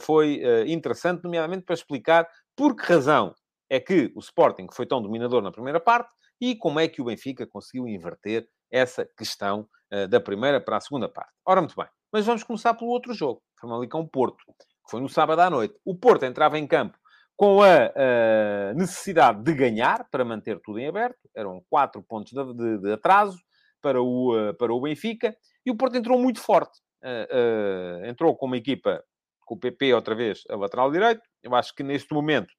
foi 0.00 0.42
interessante, 0.66 1.24
nomeadamente 1.24 1.64
para 1.64 1.74
explicar 1.74 2.26
por 2.56 2.74
que 2.74 2.90
razão 2.90 3.34
é 3.68 3.78
que 3.78 4.10
o 4.14 4.20
Sporting 4.20 4.68
foi 4.72 4.86
tão 4.86 5.02
dominador 5.02 5.42
na 5.42 5.52
primeira 5.52 5.80
parte 5.80 6.10
e 6.40 6.56
como 6.56 6.80
é 6.80 6.88
que 6.88 7.02
o 7.02 7.04
Benfica 7.04 7.46
conseguiu 7.46 7.86
inverter 7.86 8.48
essa 8.70 9.04
questão 9.16 9.68
uh, 9.92 10.08
da 10.08 10.20
primeira 10.20 10.60
para 10.60 10.76
a 10.76 10.80
segunda 10.80 11.08
parte. 11.08 11.32
Ora, 11.44 11.60
muito 11.60 11.76
bem. 11.76 11.86
Mas 12.12 12.24
vamos 12.24 12.42
começar 12.42 12.74
pelo 12.74 12.90
outro 12.90 13.12
jogo, 13.12 13.42
Famalicão-Porto, 13.60 14.38
que 14.58 14.90
foi 14.90 15.00
no 15.00 15.08
sábado 15.08 15.40
à 15.40 15.50
noite. 15.50 15.74
O 15.84 15.96
Porto 15.96 16.24
entrava 16.24 16.58
em 16.58 16.66
campo 16.66 16.98
com 17.36 17.62
a 17.62 17.86
uh, 17.86 18.74
necessidade 18.76 19.42
de 19.42 19.54
ganhar 19.54 20.06
para 20.10 20.24
manter 20.24 20.60
tudo 20.62 20.78
em 20.78 20.88
aberto. 20.88 21.18
Eram 21.34 21.62
quatro 21.68 22.02
pontos 22.02 22.32
de, 22.32 22.54
de, 22.54 22.78
de 22.78 22.92
atraso 22.92 23.38
para 23.80 24.00
o, 24.00 24.36
uh, 24.36 24.54
para 24.54 24.72
o 24.72 24.80
Benfica. 24.80 25.34
E 25.64 25.70
o 25.70 25.76
Porto 25.76 25.96
entrou 25.96 26.18
muito 26.18 26.40
forte. 26.40 26.78
entrou 28.04 28.36
com 28.36 28.46
uma 28.46 28.56
equipa, 28.56 29.02
com 29.44 29.54
o 29.54 29.58
PP 29.58 29.94
outra 29.94 30.14
vez 30.14 30.42
a 30.48 30.56
lateral 30.56 30.90
direito. 30.90 31.22
Eu 31.42 31.54
acho 31.54 31.74
que 31.74 31.82
neste 31.82 32.12
momento 32.12 32.52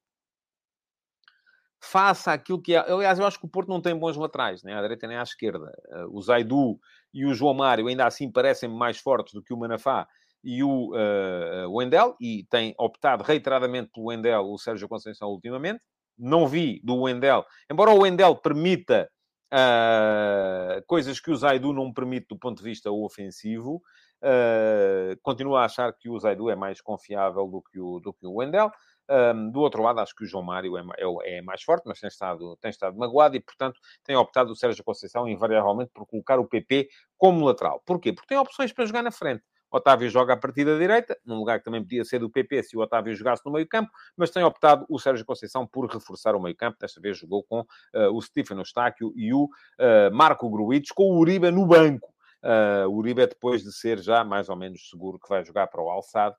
faça 1.82 2.32
aquilo 2.32 2.62
que 2.62 2.74
é. 2.74 2.78
Aliás, 2.78 3.18
eu 3.18 3.26
acho 3.26 3.38
que 3.38 3.44
o 3.44 3.48
Porto 3.48 3.68
não 3.68 3.80
tem 3.80 3.94
bons 3.94 4.16
laterais, 4.16 4.62
nem 4.62 4.74
à 4.74 4.80
direita 4.80 5.06
nem 5.06 5.16
à 5.16 5.22
esquerda. 5.22 5.72
Eh, 5.90 6.04
o 6.10 6.22
Zaidu 6.22 6.78
e 7.12 7.26
o 7.26 7.34
João 7.34 7.54
Mário 7.54 7.88
ainda 7.88 8.06
assim 8.06 8.30
parecem 8.30 8.68
mais 8.68 8.98
fortes 8.98 9.34
do 9.34 9.42
que 9.42 9.52
o 9.52 9.56
Manafá 9.56 10.06
e 10.44 10.62
o 10.62 10.90
uh, 10.90 11.70
Wendel, 11.70 12.16
e 12.20 12.44
tem 12.50 12.74
optado 12.76 13.22
reiteradamente 13.22 13.90
pelo 13.92 14.06
Wendel 14.06 14.42
o 14.42 14.58
Sérgio 14.58 14.88
Conceição 14.88 15.28
ultimamente. 15.28 15.80
Não 16.18 16.46
vi 16.46 16.80
do 16.84 17.02
Wendel, 17.02 17.44
embora 17.70 17.90
o 17.90 18.00
Wendel 18.00 18.36
permita 18.36 19.08
uh, 19.52 20.82
coisas 20.86 21.20
que 21.20 21.30
o 21.30 21.36
Zaidu 21.36 21.72
não 21.72 21.92
permite 21.92 22.26
do 22.28 22.38
ponto 22.38 22.58
de 22.58 22.64
vista 22.64 22.90
ofensivo, 22.90 23.82
uh, 24.22 25.16
continuo 25.22 25.56
a 25.56 25.64
achar 25.64 25.92
que 25.92 26.08
o 26.08 26.18
Zaidu 26.18 26.50
é 26.50 26.56
mais 26.56 26.80
confiável 26.80 27.46
do 27.46 27.62
que 27.62 27.80
o, 27.80 28.00
do 28.00 28.12
que 28.12 28.26
o 28.26 28.34
Wendel. 28.34 28.70
Um, 29.12 29.50
do 29.50 29.60
outro 29.60 29.82
lado, 29.82 30.00
acho 30.00 30.14
que 30.14 30.24
o 30.24 30.26
João 30.26 30.42
Mário 30.42 30.78
é, 30.78 30.82
é, 30.96 31.36
é, 31.36 31.42
mais 31.42 31.62
forte, 31.62 31.82
mas 31.84 32.00
tem 32.00 32.08
estado, 32.08 32.56
tem 32.56 32.70
estado 32.70 32.96
magoado 32.96 33.36
e, 33.36 33.40
portanto, 33.40 33.78
tem 34.02 34.16
optado 34.16 34.50
o 34.50 34.56
Sérgio 34.56 34.82
Conceição, 34.82 35.28
invariavelmente, 35.28 35.90
por 35.92 36.06
colocar 36.06 36.38
o 36.38 36.46
PP 36.46 36.88
como 37.18 37.44
lateral. 37.44 37.82
Porquê? 37.84 38.10
Porque 38.10 38.28
tem 38.28 38.38
opções 38.38 38.72
para 38.72 38.86
jogar 38.86 39.02
na 39.02 39.10
frente. 39.10 39.44
Otávio 39.70 40.08
joga 40.08 40.32
a 40.32 40.36
partir 40.36 40.64
da 40.64 40.78
direita, 40.78 41.18
num 41.26 41.38
lugar 41.38 41.58
que 41.58 41.64
também 41.64 41.82
podia 41.82 42.04
ser 42.04 42.20
do 42.20 42.30
PP 42.30 42.62
se 42.62 42.76
o 42.76 42.80
Otávio 42.80 43.14
jogasse 43.14 43.42
no 43.44 43.52
meio-campo, 43.52 43.90
mas 44.16 44.30
tem 44.30 44.42
optado 44.42 44.86
o 44.88 44.98
Sérgio 44.98 45.26
Conceição 45.26 45.66
por 45.66 45.86
reforçar 45.90 46.34
o 46.34 46.40
meio-campo. 46.40 46.78
Desta 46.78 47.00
vez 47.00 47.18
jogou 47.18 47.42
com 47.42 47.60
uh, 47.60 48.14
o 48.14 48.20
Stefano 48.20 48.62
Eustáquio 48.62 49.12
e 49.14 49.32
o 49.32 49.44
uh, 49.44 50.14
Marco 50.14 50.48
Gruites, 50.50 50.92
com 50.92 51.04
o 51.04 51.18
Uribe 51.18 51.50
no 51.50 51.66
banco. 51.66 52.12
Uh, 52.42 52.88
o 52.88 52.96
Uribe, 52.96 53.26
depois 53.26 53.62
de 53.62 53.72
ser 53.72 53.98
já 53.98 54.24
mais 54.24 54.48
ou 54.48 54.56
menos 54.56 54.88
seguro 54.90 55.18
que 55.18 55.28
vai 55.28 55.44
jogar 55.44 55.68
para 55.68 55.82
o 55.82 55.88
Alçado, 55.88 56.36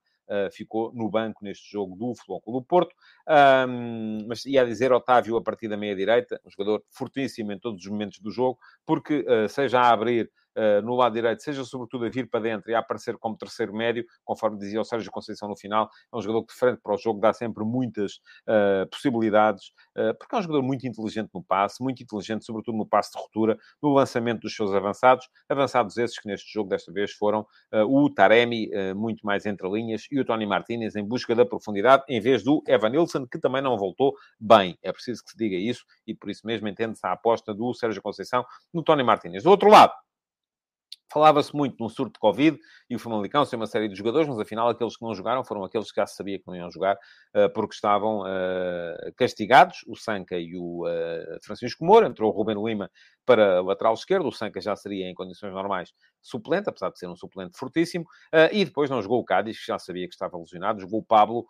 ficou 0.51 0.93
no 0.93 1.09
banco 1.09 1.43
neste 1.43 1.71
jogo 1.71 1.95
do 1.95 2.15
Futebol 2.15 2.41
Clube 2.41 2.59
do 2.59 2.65
Porto. 2.65 2.95
Um, 3.28 4.26
mas 4.28 4.45
ia 4.45 4.65
dizer 4.65 4.91
Otávio 4.91 5.38
a 5.38 5.41
partir 5.41 5.67
da 5.67 5.78
meia-direita, 5.78 6.39
um 6.45 6.49
jogador 6.49 6.84
fortíssimo 6.89 7.51
em 7.51 7.59
todos 7.59 7.84
os 7.84 7.91
momentos 7.91 8.19
do 8.19 8.32
jogo, 8.32 8.57
porque 8.86 9.26
uh, 9.28 9.47
seja 9.49 9.80
a 9.80 9.91
abrir 9.91 10.30
no 10.84 10.95
lado 10.95 11.14
direito, 11.14 11.41
seja 11.41 11.64
sobretudo 11.64 12.06
a 12.06 12.10
vir 12.10 12.30
para 12.30 12.39
dentro 12.39 12.72
e 12.72 12.76
a 12.76 12.80
aparecer 12.80 13.18
como 13.18 13.38
terceiro 13.38 13.74
médio, 13.74 14.06
conforme 14.24 14.58
dizia 14.58 14.80
o 14.80 14.84
Sérgio 14.84 15.12
Conceição 15.12 15.49
no 15.49 15.56
final, 15.56 15.89
é 16.12 16.18
um 16.18 16.22
jogador 16.22 16.45
que 16.45 16.54
de 16.54 16.60
frente 16.60 16.80
para 16.82 16.93
o 16.93 16.97
jogo 16.97 17.20
dá 17.20 17.34
sempre 17.34 17.64
muitas 17.64 18.14
uh, 18.47 18.88
possibilidades, 18.89 19.68
uh, 19.97 20.14
porque 20.18 20.36
é 20.36 20.39
um 20.39 20.41
jogador 20.41 20.62
muito 20.62 20.88
inteligente 20.88 21.30
no 21.34 21.43
passe, 21.43 21.82
muito 21.82 22.04
inteligente 22.04 22.45
sobretudo 22.45 22.78
no 22.78 22.86
passe 22.86 23.12
de 23.12 23.20
ruptura, 23.22 23.58
no 23.82 23.93
lançamento 23.93 24.41
dos 24.41 24.56
seus 24.56 24.74
avançados, 24.74 25.28
avançados 25.49 25.97
esses 25.97 26.20
que 26.20 26.28
neste 26.28 26.51
jogo 26.51 26.70
desta 26.70 26.91
vez 26.91 27.12
foram 27.12 27.45
o 27.88 28.10
Taremi, 28.10 28.70
muito 28.95 29.26
mais 29.26 29.45
entre 29.45 29.68
linhas, 29.70 30.08
e 30.12 30.20
o 30.20 30.26
Tony 30.26 30.45
Martinez 30.45 30.95
em 30.95 31.04
busca 31.04 31.36
da 31.36 31.45
profundidade, 31.45 32.04
em 32.08 32.20
vez 32.20 32.43
do 32.43 32.64
Evan 32.68 32.89
Nilsson, 32.89 33.26
que 33.28 33.39
também 33.39 33.62
não 33.62 33.78
voltou 33.78 34.14
bem. 34.39 34.78
É 34.82 34.91
preciso 34.91 35.24
que 35.24 35.32
se 35.32 35.38
diga 35.38 35.56
isso, 35.56 35.86
e 36.06 36.14
por 36.14 36.30
isso 36.30 36.45
mesmo 36.45 36.68
entende-se 36.68 37.06
a 37.06 37.12
aposta 37.12 37.54
do 37.54 37.74
Sérgio 37.74 38.01
Conceição 38.01 38.45
no 38.74 38.84
Tony 38.84 39.04
Martinez. 39.04 39.43
Do 39.43 39.49
outro 39.49 39.70
lado, 39.70 39.93
Falava-se 41.14 41.55
muito 41.55 41.76
num 41.80 41.88
surto 41.88 42.14
de 42.14 42.20
Covid 42.20 42.57
e 42.89 42.95
o 42.95 42.99
Famalicão 42.99 43.45
sem 43.45 43.55
uma 43.55 43.68
série 43.68 43.88
de 43.88 43.95
jogadores, 43.95 44.28
mas 44.28 44.39
afinal 44.39 44.68
aqueles 44.68 44.97
que 44.97 45.05
não 45.05 45.14
jogaram 45.14 45.43
foram 45.43 45.64
aqueles 45.64 45.91
que 45.91 46.01
já 46.01 46.07
se 46.07 46.16
sabia 46.16 46.39
que 46.39 46.47
não 46.47 46.55
iam 46.55 46.72
jogar 46.72 46.95
uh, 46.95 47.53
porque 47.53 47.76
estavam 47.76 48.22
uh, 48.22 49.14
castigados, 49.16 49.84
o 49.88 49.95
Sanca 49.95 50.38
e 50.39 50.55
o 50.55 50.88
uh, 50.88 51.38
Francisco 51.43 51.86
Moura. 51.86 52.07
Entrou 52.07 52.32
o 52.32 52.36
Ruben 52.36 52.64
Lima 52.64 52.89
para 53.26 53.61
lateral 53.61 53.93
esquerdo, 53.93 54.28
o 54.28 54.32
Sanca 54.32 54.59
já 54.59 54.76
seria 54.76 55.07
em 55.07 55.14
condições 55.14 55.53
normais 55.53 55.93
suplente, 56.24 56.69
apesar 56.69 56.89
de 56.89 56.97
ser 56.97 57.07
um 57.07 57.15
suplente 57.15 57.57
fortíssimo, 57.57 58.05
e 58.51 58.63
depois 58.65 58.89
não 58.89 59.01
jogou 59.01 59.19
o 59.19 59.26
Cádiz, 59.26 59.59
que 59.59 59.67
já 59.67 59.78
sabia 59.78 60.07
que 60.07 60.13
estava 60.13 60.38
lesionado, 60.38 60.80
jogou 60.80 61.01
o 61.01 61.03
Pablo 61.03 61.45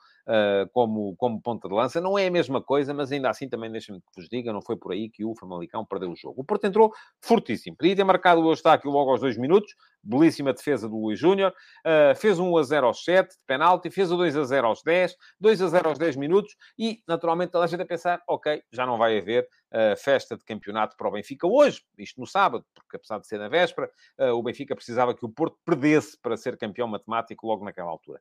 como, 0.72 1.16
como 1.16 1.42
ponta 1.42 1.70
de 1.70 1.74
lança. 1.74 2.02
Não 2.02 2.18
é 2.18 2.28
a 2.28 2.32
mesma 2.32 2.62
coisa, 2.62 2.94
mas 2.94 3.12
ainda 3.12 3.30
assim 3.30 3.48
também 3.48 3.72
deixem-me 3.72 4.02
que 4.02 4.08
vos 4.16 4.28
diga, 4.28 4.52
não 4.52 4.62
foi 4.62 4.76
por 4.76 4.92
aí 4.92 5.10
que 5.10 5.24
o 5.24 5.36
Famalicão 5.36 5.86
perdeu 5.86 6.12
o 6.12 6.16
jogo. 6.16 6.42
O 6.42 6.44
Porto 6.44 6.66
entrou 6.66 6.92
fortíssimo. 7.22 7.78
Podia 7.78 7.96
ter 7.96 8.04
marcado 8.04 8.42
o 8.42 8.50
Eustáquio 8.50 8.90
logo 8.90 9.12
aos 9.12 9.22
dois 9.22 9.38
minutos, 9.38 9.76
belíssima 10.04 10.54
defesa 10.54 10.90
do 10.90 10.98
Luís 10.98 11.18
Júnior, 11.18 11.54
uh, 11.86 12.16
fez 12.16 12.38
um 12.38 12.52
1 12.52 12.58
a 12.58 12.64
0 12.64 12.88
aos 12.88 13.04
7 13.04 13.30
de 13.30 13.44
penalti, 13.48 13.90
fez 13.90 14.12
o 14.12 14.18
2 14.18 14.36
a 14.36 14.44
0 14.44 14.68
aos 14.68 14.84
10, 14.84 15.16
2 15.40 15.62
a 15.62 15.68
0 15.68 15.90
aos 15.90 15.98
10 15.98 16.16
minutos 16.18 16.56
e, 16.78 17.02
naturalmente, 17.08 17.52
toda 17.52 17.64
a 17.64 17.68
gente 17.68 17.82
a 17.82 17.86
pensar, 17.86 18.22
ok, 18.28 18.62
já 18.72 18.86
não 18.86 18.98
vai 18.98 19.18
haver 19.18 19.48
uh, 19.72 19.98
festa 19.98 20.36
de 20.36 20.44
campeonato 20.44 20.98
para 20.98 21.08
o 21.08 21.12
Benfica 21.12 21.48
hoje, 21.48 21.82
isto 21.98 22.20
no 22.20 22.28
sábado, 22.28 22.66
porque 22.76 22.98
apesar 22.98 23.20
de 23.20 23.28
ser 23.28 23.38
na 23.38 23.48
véspera, 23.48 23.90
uh, 24.20 24.34
o 24.34 24.44
Benfica 24.44 24.76
precisava 24.76 25.14
que 25.16 25.26
o 25.26 25.30
Porto 25.30 25.58
perdesse 25.66 26.20
para 26.22 26.36
ser 26.36 26.58
campeão 26.58 26.88
matemático 26.88 27.48
logo 27.48 27.64
naquela 27.64 27.90
altura. 27.90 28.20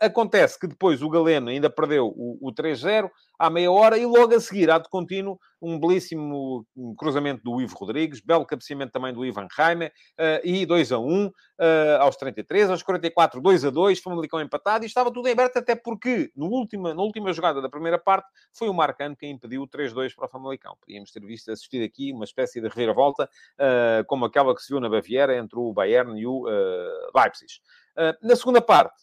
acontece 0.00 0.58
que 0.58 0.66
depois 0.66 1.02
o 1.02 1.08
Galeno 1.08 1.48
ainda 1.48 1.70
perdeu 1.70 2.08
o, 2.08 2.38
o 2.40 2.52
3-0 2.52 3.10
à 3.38 3.50
meia 3.50 3.70
hora 3.70 3.96
e 3.96 4.04
logo 4.06 4.34
a 4.34 4.40
seguir, 4.40 4.70
há 4.70 4.78
de 4.78 4.88
contínuo, 4.88 5.38
um 5.64 5.78
belíssimo 5.78 6.66
cruzamento 6.98 7.42
do 7.42 7.60
Ivo 7.60 7.74
Rodrigues, 7.76 8.20
belo 8.20 8.44
cabeceamento 8.44 8.92
também 8.92 9.12
do 9.12 9.24
Ivan 9.24 9.48
Reimer, 9.56 9.92
uh, 10.18 10.46
e 10.46 10.66
2 10.66 10.92
a 10.92 10.98
1 10.98 11.26
uh, 11.26 11.32
aos 12.00 12.16
33, 12.16 12.70
aos 12.70 12.82
44, 12.82 13.40
2 13.40 13.64
a 13.64 13.70
2, 13.70 13.98
Famalicão 14.00 14.40
empatado, 14.40 14.84
e 14.84 14.86
estava 14.86 15.10
tudo 15.10 15.26
em 15.28 15.32
aberto, 15.32 15.56
até 15.56 15.74
porque 15.74 16.30
no 16.36 16.46
última, 16.46 16.92
na 16.92 17.02
última 17.02 17.32
jogada 17.32 17.62
da 17.62 17.68
primeira 17.68 17.98
parte 17.98 18.28
foi 18.52 18.68
o 18.68 18.74
Marcano 18.74 19.16
quem 19.16 19.32
impediu 19.32 19.62
o 19.62 19.68
3-2 19.68 20.14
para 20.14 20.26
o 20.26 20.28
Famalicão. 20.28 20.76
Podíamos 20.80 21.10
ter 21.10 21.24
visto, 21.24 21.50
assistido 21.50 21.84
aqui 21.84 22.12
uma 22.12 22.24
espécie 22.24 22.60
de 22.60 22.68
reviravolta, 22.68 23.24
uh, 23.24 24.04
como 24.06 24.26
aquela 24.26 24.54
que 24.54 24.62
se 24.62 24.68
viu 24.68 24.80
na 24.80 24.88
Baviera 24.88 25.36
entre 25.36 25.58
o 25.58 25.72
Bayern 25.72 26.18
e 26.20 26.26
o 26.26 26.44
Leipzig. 27.14 27.52
na 28.22 28.36
segunda 28.36 28.60
parte, 28.60 28.94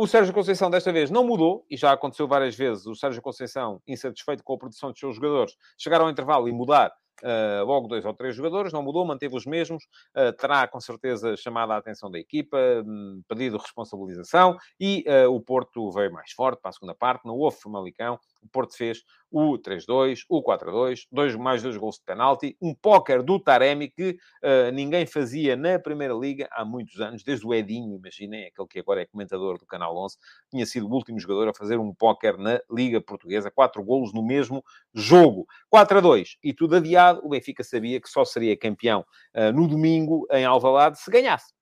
o 0.00 0.06
Sérgio 0.06 0.32
Conceição 0.32 0.70
desta 0.70 0.92
vez 0.92 1.10
não 1.10 1.24
mudou, 1.24 1.66
e 1.68 1.76
já 1.76 1.90
aconteceu 1.90 2.28
várias 2.28 2.54
vezes, 2.54 2.86
o 2.86 2.94
Sérgio 2.94 3.20
Conceição, 3.20 3.82
insatisfeito 3.84 4.44
com 4.44 4.54
a 4.54 4.58
produção 4.58 4.92
dos 4.92 5.00
seus 5.00 5.16
jogadores, 5.16 5.56
chegar 5.76 6.00
ao 6.00 6.08
intervalo 6.08 6.48
e 6.48 6.52
mudar 6.52 6.92
Uh, 7.20 7.64
logo 7.64 7.88
dois 7.88 8.04
ou 8.04 8.14
três 8.14 8.36
jogadores, 8.36 8.72
não 8.72 8.80
mudou, 8.80 9.04
manteve 9.04 9.34
os 9.34 9.44
mesmos, 9.44 9.82
uh, 10.16 10.32
terá 10.34 10.68
com 10.68 10.78
certeza 10.78 11.36
chamado 11.36 11.72
a 11.72 11.76
atenção 11.76 12.08
da 12.08 12.16
equipa, 12.16 12.56
um, 12.86 13.20
pedido 13.26 13.58
responsabilização 13.58 14.56
e 14.78 15.04
uh, 15.08 15.28
o 15.28 15.40
Porto 15.40 15.90
veio 15.90 16.12
mais 16.12 16.30
forte 16.30 16.60
para 16.62 16.68
a 16.68 16.72
segunda 16.72 16.94
parte, 16.94 17.26
não 17.26 17.34
houve 17.34 17.60
Famalicão, 17.60 18.20
o 18.42 18.48
Porto 18.48 18.76
fez 18.76 19.02
o 19.30 19.58
3-2, 19.58 20.20
o 20.28 20.42
4-2, 20.42 21.06
dois, 21.12 21.36
mais 21.36 21.62
dois 21.62 21.76
gols 21.76 21.96
de 21.96 22.04
penalti, 22.04 22.56
um 22.60 22.74
póquer 22.74 23.22
do 23.22 23.38
Taremi 23.38 23.90
que 23.90 24.18
uh, 24.42 24.72
ninguém 24.72 25.06
fazia 25.06 25.54
na 25.54 25.78
Primeira 25.78 26.14
Liga 26.14 26.48
há 26.50 26.64
muitos 26.64 27.00
anos, 27.00 27.22
desde 27.22 27.46
o 27.46 27.52
Edinho, 27.52 27.96
imaginem, 27.96 28.46
aquele 28.46 28.68
que 28.68 28.78
agora 28.78 29.02
é 29.02 29.06
comentador 29.06 29.58
do 29.58 29.66
Canal 29.66 29.96
11, 29.96 30.16
tinha 30.50 30.64
sido 30.64 30.88
o 30.88 30.92
último 30.92 31.20
jogador 31.20 31.48
a 31.48 31.54
fazer 31.54 31.78
um 31.78 31.94
póquer 31.94 32.38
na 32.38 32.60
Liga 32.70 33.00
Portuguesa, 33.00 33.50
quatro 33.50 33.82
golos 33.82 34.12
no 34.12 34.24
mesmo 34.24 34.64
jogo. 34.94 35.46
4-2, 35.72 36.38
e 36.42 36.54
tudo 36.54 36.76
adiado, 36.76 37.20
o 37.22 37.28
Benfica 37.28 37.62
sabia 37.62 38.00
que 38.00 38.08
só 38.08 38.24
seria 38.24 38.56
campeão 38.56 39.04
uh, 39.34 39.52
no 39.52 39.68
domingo 39.68 40.26
em 40.30 40.44
Alvalade 40.44 40.98
se 40.98 41.10
ganhasse. 41.10 41.52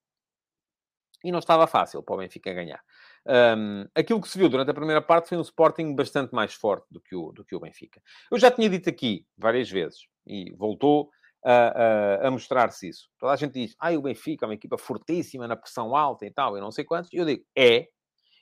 E 1.25 1.33
não 1.33 1.41
estava 1.41 1.67
fácil 1.67 2.03
para 2.03 2.15
o 2.15 2.19
Benfica 2.19 2.53
ganhar. 2.53 2.81
Um, 3.29 3.89
aquilo 3.95 4.21
que 4.21 4.29
se 4.29 4.39
viu 4.39 4.49
durante 4.49 4.71
a 4.71 4.75
primeira 4.75 5.03
parte 5.03 5.29
foi 5.29 5.37
um 5.37 5.43
Sporting 5.43 5.95
bastante 5.95 6.33
mais 6.33 6.55
forte 6.55 6.87
do 6.91 7.01
que 7.01 7.17
o, 7.17 7.33
do 7.33 7.45
que 7.45 7.57
o 7.57 7.61
Benfica. 7.61 8.01
Eu 8.31 8.39
já 8.39 8.51
tinha 8.51 8.69
dito 8.69 8.89
aqui 8.89 9.27
várias 9.37 9.69
vezes, 9.69 10.07
e 10.27 10.53
voltou 10.57 11.11
a, 11.45 11.53
a, 12.25 12.29
a 12.29 12.31
mostrar-se 12.31 12.89
isso. 12.89 13.09
Toda 13.19 13.33
a 13.33 13.37
gente 13.37 13.53
diz, 13.53 13.75
ah, 13.79 13.93
o 13.93 14.03
Benfica 14.03 14.45
é 14.45 14.49
uma 14.49 14.55
equipa 14.55 14.79
fortíssima 14.79 15.49
na 15.49 15.57
pressão 15.57 15.95
alta 15.95 16.25
e 16.25 16.31
tal, 16.31 16.57
e 16.57 16.61
não 16.61 16.71
sei 16.71 16.85
quantos. 16.85 17.13
E 17.13 17.17
eu 17.17 17.25
digo, 17.25 17.45
é, 17.57 17.89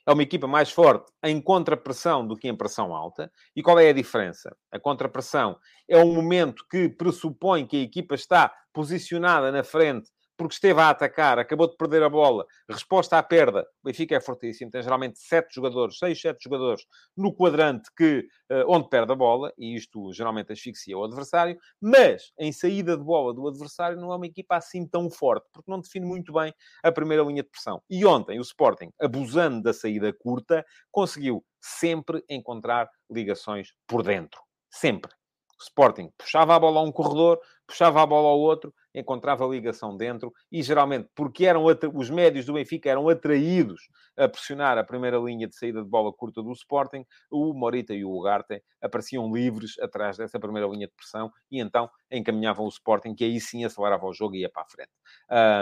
é 0.07 0.13
uma 0.13 0.23
equipa 0.23 0.47
mais 0.47 0.71
forte 0.71 1.11
em 1.23 1.41
contrapressão 1.41 2.25
do 2.25 2.35
que 2.35 2.47
em 2.47 2.55
pressão 2.55 2.95
alta. 2.95 3.31
E 3.55 3.63
qual 3.63 3.79
é 3.79 3.89
a 3.89 3.93
diferença? 3.93 4.55
A 4.71 4.79
contrapressão 4.79 5.57
é 5.87 5.97
um 5.97 6.13
momento 6.13 6.63
que 6.69 6.89
pressupõe 6.89 7.65
que 7.65 7.77
a 7.77 7.81
equipa 7.81 8.13
está 8.13 8.53
posicionada 8.71 9.51
na 9.51 9.63
frente 9.63 10.09
porque 10.37 10.53
esteve 10.53 10.79
a 10.81 10.89
atacar, 10.89 11.39
acabou 11.39 11.67
de 11.67 11.77
perder 11.77 12.03
a 12.03 12.09
bola, 12.09 12.45
resposta 12.69 13.17
à 13.17 13.23
perda, 13.23 13.61
o 13.83 13.87
Benfica 13.87 14.15
é 14.15 14.19
fortíssimo, 14.19 14.71
tem 14.71 14.81
geralmente 14.81 15.19
sete 15.19 15.55
jogadores, 15.55 15.97
seis, 15.97 16.19
sete 16.19 16.43
jogadores 16.43 16.85
no 17.15 17.33
quadrante 17.33 17.89
que, 17.95 18.27
uh, 18.51 18.65
onde 18.67 18.89
perde 18.89 19.11
a 19.11 19.15
bola, 19.15 19.53
e 19.57 19.75
isto 19.75 20.11
geralmente 20.13 20.51
asfixia 20.51 20.97
o 20.97 21.03
adversário, 21.03 21.57
mas 21.81 22.31
em 22.39 22.51
saída 22.51 22.97
de 22.97 23.03
bola 23.03 23.33
do 23.33 23.47
adversário 23.47 23.97
não 23.97 24.11
é 24.11 24.15
uma 24.15 24.27
equipa 24.27 24.57
assim 24.57 24.87
tão 24.87 25.09
forte, 25.09 25.45
porque 25.53 25.69
não 25.69 25.79
define 25.79 26.05
muito 26.05 26.33
bem 26.33 26.53
a 26.83 26.91
primeira 26.91 27.23
linha 27.23 27.43
de 27.43 27.49
pressão. 27.49 27.81
E 27.89 28.05
ontem 28.05 28.39
o 28.39 28.41
Sporting, 28.41 28.91
abusando 28.99 29.61
da 29.61 29.73
saída 29.73 30.13
curta, 30.13 30.65
conseguiu 30.91 31.43
sempre 31.61 32.23
encontrar 32.29 32.89
ligações 33.09 33.69
por 33.87 34.03
dentro. 34.03 34.39
Sempre. 34.69 35.11
O 35.59 35.63
Sporting 35.63 36.11
puxava 36.17 36.55
a 36.55 36.59
bola 36.59 36.81
a 36.81 36.83
um 36.83 36.91
corredor, 36.91 37.39
puxava 37.65 38.01
a 38.01 38.05
bola 38.05 38.27
ao 38.29 38.39
outro, 38.39 38.73
encontrava 38.95 39.45
ligação 39.45 39.95
dentro 39.95 40.33
e 40.51 40.63
geralmente 40.63 41.09
porque 41.13 41.45
eram 41.45 41.65
os 41.93 42.09
médios 42.09 42.45
do 42.45 42.53
Benfica 42.53 42.89
eram 42.89 43.09
atraídos 43.09 43.81
a 44.17 44.27
pressionar 44.27 44.77
a 44.77 44.83
primeira 44.83 45.17
linha 45.17 45.47
de 45.47 45.55
saída 45.55 45.83
de 45.83 45.89
bola 45.89 46.11
curta 46.13 46.41
do 46.41 46.51
Sporting, 46.53 47.05
o 47.29 47.53
Morita 47.53 47.93
e 47.93 48.05
o 48.05 48.11
Ugarte 48.11 48.63
apareciam 48.81 49.31
livres 49.33 49.77
atrás 49.79 50.17
dessa 50.17 50.39
primeira 50.39 50.67
linha 50.67 50.87
de 50.87 50.93
pressão 50.93 51.29
e 51.51 51.59
então 51.59 51.89
encaminhavam 52.11 52.65
o 52.65 52.69
Sporting, 52.69 53.13
que 53.13 53.23
aí 53.23 53.39
sim 53.39 53.65
acelerava 53.65 54.05
o 54.05 54.13
jogo 54.13 54.35
e 54.35 54.41
ia 54.41 54.49
para 54.49 54.63
a 54.63 54.65
frente. 54.65 54.91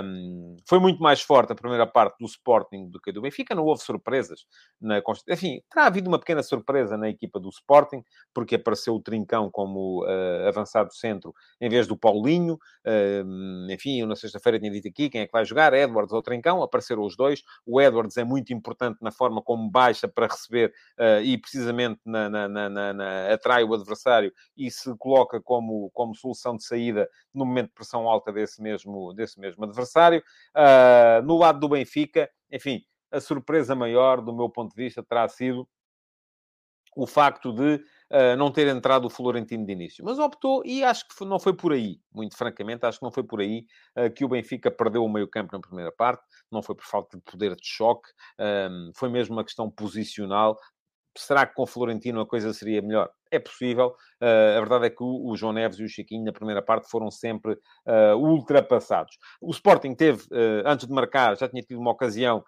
Um, 0.05 0.57
foi 0.67 0.79
muito 0.79 1.01
mais 1.01 1.21
forte 1.21 1.51
a 1.51 1.55
primeira 1.55 1.87
parte 1.87 2.17
do 2.19 2.25
Sporting 2.25 2.89
do 2.89 2.99
que 2.99 3.11
do 3.11 3.21
Benfica, 3.21 3.55
não 3.55 3.63
houve 3.63 3.81
surpresas. 3.81 4.45
Na... 4.79 5.01
Enfim, 5.29 5.61
terá 5.69 5.87
havido 5.87 6.09
uma 6.09 6.19
pequena 6.19 6.43
surpresa 6.43 6.97
na 6.97 7.09
equipa 7.09 7.39
do 7.39 7.49
Sporting, 7.49 8.03
porque 8.33 8.55
apareceu 8.55 8.95
o 8.95 9.01
Trincão 9.01 9.49
como 9.49 10.03
uh, 10.03 10.47
avançado 10.47 10.93
centro 10.93 11.33
em 11.59 11.69
vez 11.69 11.87
do 11.87 11.97
Paulinho. 11.97 12.55
Uh, 12.85 13.71
enfim, 13.71 14.01
eu 14.01 14.07
na 14.07 14.15
sexta-feira 14.15 14.59
tinha 14.59 14.71
dito 14.71 14.87
aqui 14.87 15.09
quem 15.09 15.21
é 15.21 15.25
que 15.25 15.31
vai 15.31 15.45
jogar, 15.45 15.73
Edwards 15.73 16.13
ou 16.13 16.21
Trincão, 16.21 16.61
apareceram 16.61 17.03
os 17.03 17.15
dois. 17.15 17.41
O 17.65 17.81
Edwards 17.81 18.17
é 18.17 18.23
muito 18.23 18.53
importante 18.53 18.97
na 19.01 19.11
forma 19.11 19.41
como 19.41 19.69
baixa 19.69 20.07
para 20.07 20.27
receber 20.27 20.73
uh, 20.99 21.21
e 21.23 21.37
precisamente 21.37 21.99
na, 22.05 22.29
na, 22.29 22.47
na, 22.47 22.93
na, 22.93 23.33
atrai 23.33 23.63
o 23.63 23.73
adversário 23.73 24.31
e 24.57 24.69
se 24.69 24.95
coloca 24.97 25.41
como, 25.41 25.89
como 25.91 26.15
solução 26.15 26.32
de 26.33 26.63
saída 26.63 27.09
no 27.33 27.45
momento 27.45 27.67
de 27.67 27.73
pressão 27.73 28.07
alta 28.07 28.31
desse 28.31 28.61
mesmo, 28.61 29.13
desse 29.13 29.39
mesmo 29.39 29.63
adversário. 29.63 30.23
Uh, 30.55 31.21
no 31.25 31.37
lado 31.37 31.59
do 31.59 31.69
Benfica, 31.69 32.29
enfim, 32.51 32.81
a 33.11 33.19
surpresa 33.19 33.75
maior, 33.75 34.21
do 34.21 34.35
meu 34.35 34.49
ponto 34.49 34.75
de 34.75 34.83
vista, 34.83 35.03
terá 35.03 35.27
sido 35.27 35.67
o 36.95 37.07
facto 37.07 37.51
de 37.51 37.75
uh, 37.75 38.37
não 38.37 38.51
ter 38.51 38.67
entrado 38.67 39.05
o 39.05 39.09
Florentino 39.09 39.65
de 39.65 39.71
início. 39.71 40.03
Mas 40.05 40.19
optou, 40.19 40.63
e 40.65 40.83
acho 40.83 41.07
que 41.07 41.25
não 41.25 41.39
foi 41.39 41.53
por 41.53 41.73
aí, 41.73 41.99
muito 42.11 42.37
francamente, 42.37 42.85
acho 42.85 42.99
que 42.99 43.03
não 43.03 43.11
foi 43.11 43.23
por 43.23 43.41
aí 43.41 43.65
uh, 43.97 44.11
que 44.11 44.23
o 44.23 44.27
Benfica 44.27 44.69
perdeu 44.69 45.03
o 45.03 45.09
meio-campo 45.09 45.53
na 45.53 45.59
primeira 45.59 45.91
parte, 45.91 46.23
não 46.51 46.61
foi 46.61 46.75
por 46.75 46.85
falta 46.85 47.17
de 47.17 47.23
poder 47.23 47.55
de 47.55 47.65
choque, 47.65 48.09
um, 48.39 48.91
foi 48.95 49.09
mesmo 49.09 49.35
uma 49.35 49.43
questão 49.43 49.69
posicional. 49.69 50.57
Será 51.15 51.45
que 51.45 51.53
com 51.53 51.65
Florentino 51.65 52.21
a 52.21 52.25
coisa 52.25 52.51
seria 52.53 52.81
melhor? 52.81 53.09
É 53.29 53.37
possível. 53.37 53.95
Uh, 54.21 54.57
a 54.57 54.59
verdade 54.59 54.85
é 54.87 54.89
que 54.89 55.03
o, 55.03 55.27
o, 55.27 55.35
João 55.35 55.53
Neves 55.53 55.79
e 55.79 55.83
o 55.83 55.87
Chiquinho, 55.87 56.25
na 56.25 56.31
primeira 56.31 56.61
parte, 56.61 56.89
foram 56.89 57.11
sempre 57.11 57.53
uh, 57.53 58.15
ultrapassados. 58.17 59.17
O 59.39 59.51
Sporting 59.51 59.93
teve, 59.93 60.23
uh, 60.31 60.63
antes 60.65 60.87
de 60.87 60.93
marcar, 60.93 61.37
já 61.37 61.47
tinha 61.47 61.61
tido 61.61 61.79
uma 61.79 61.91
ocasião 61.91 62.43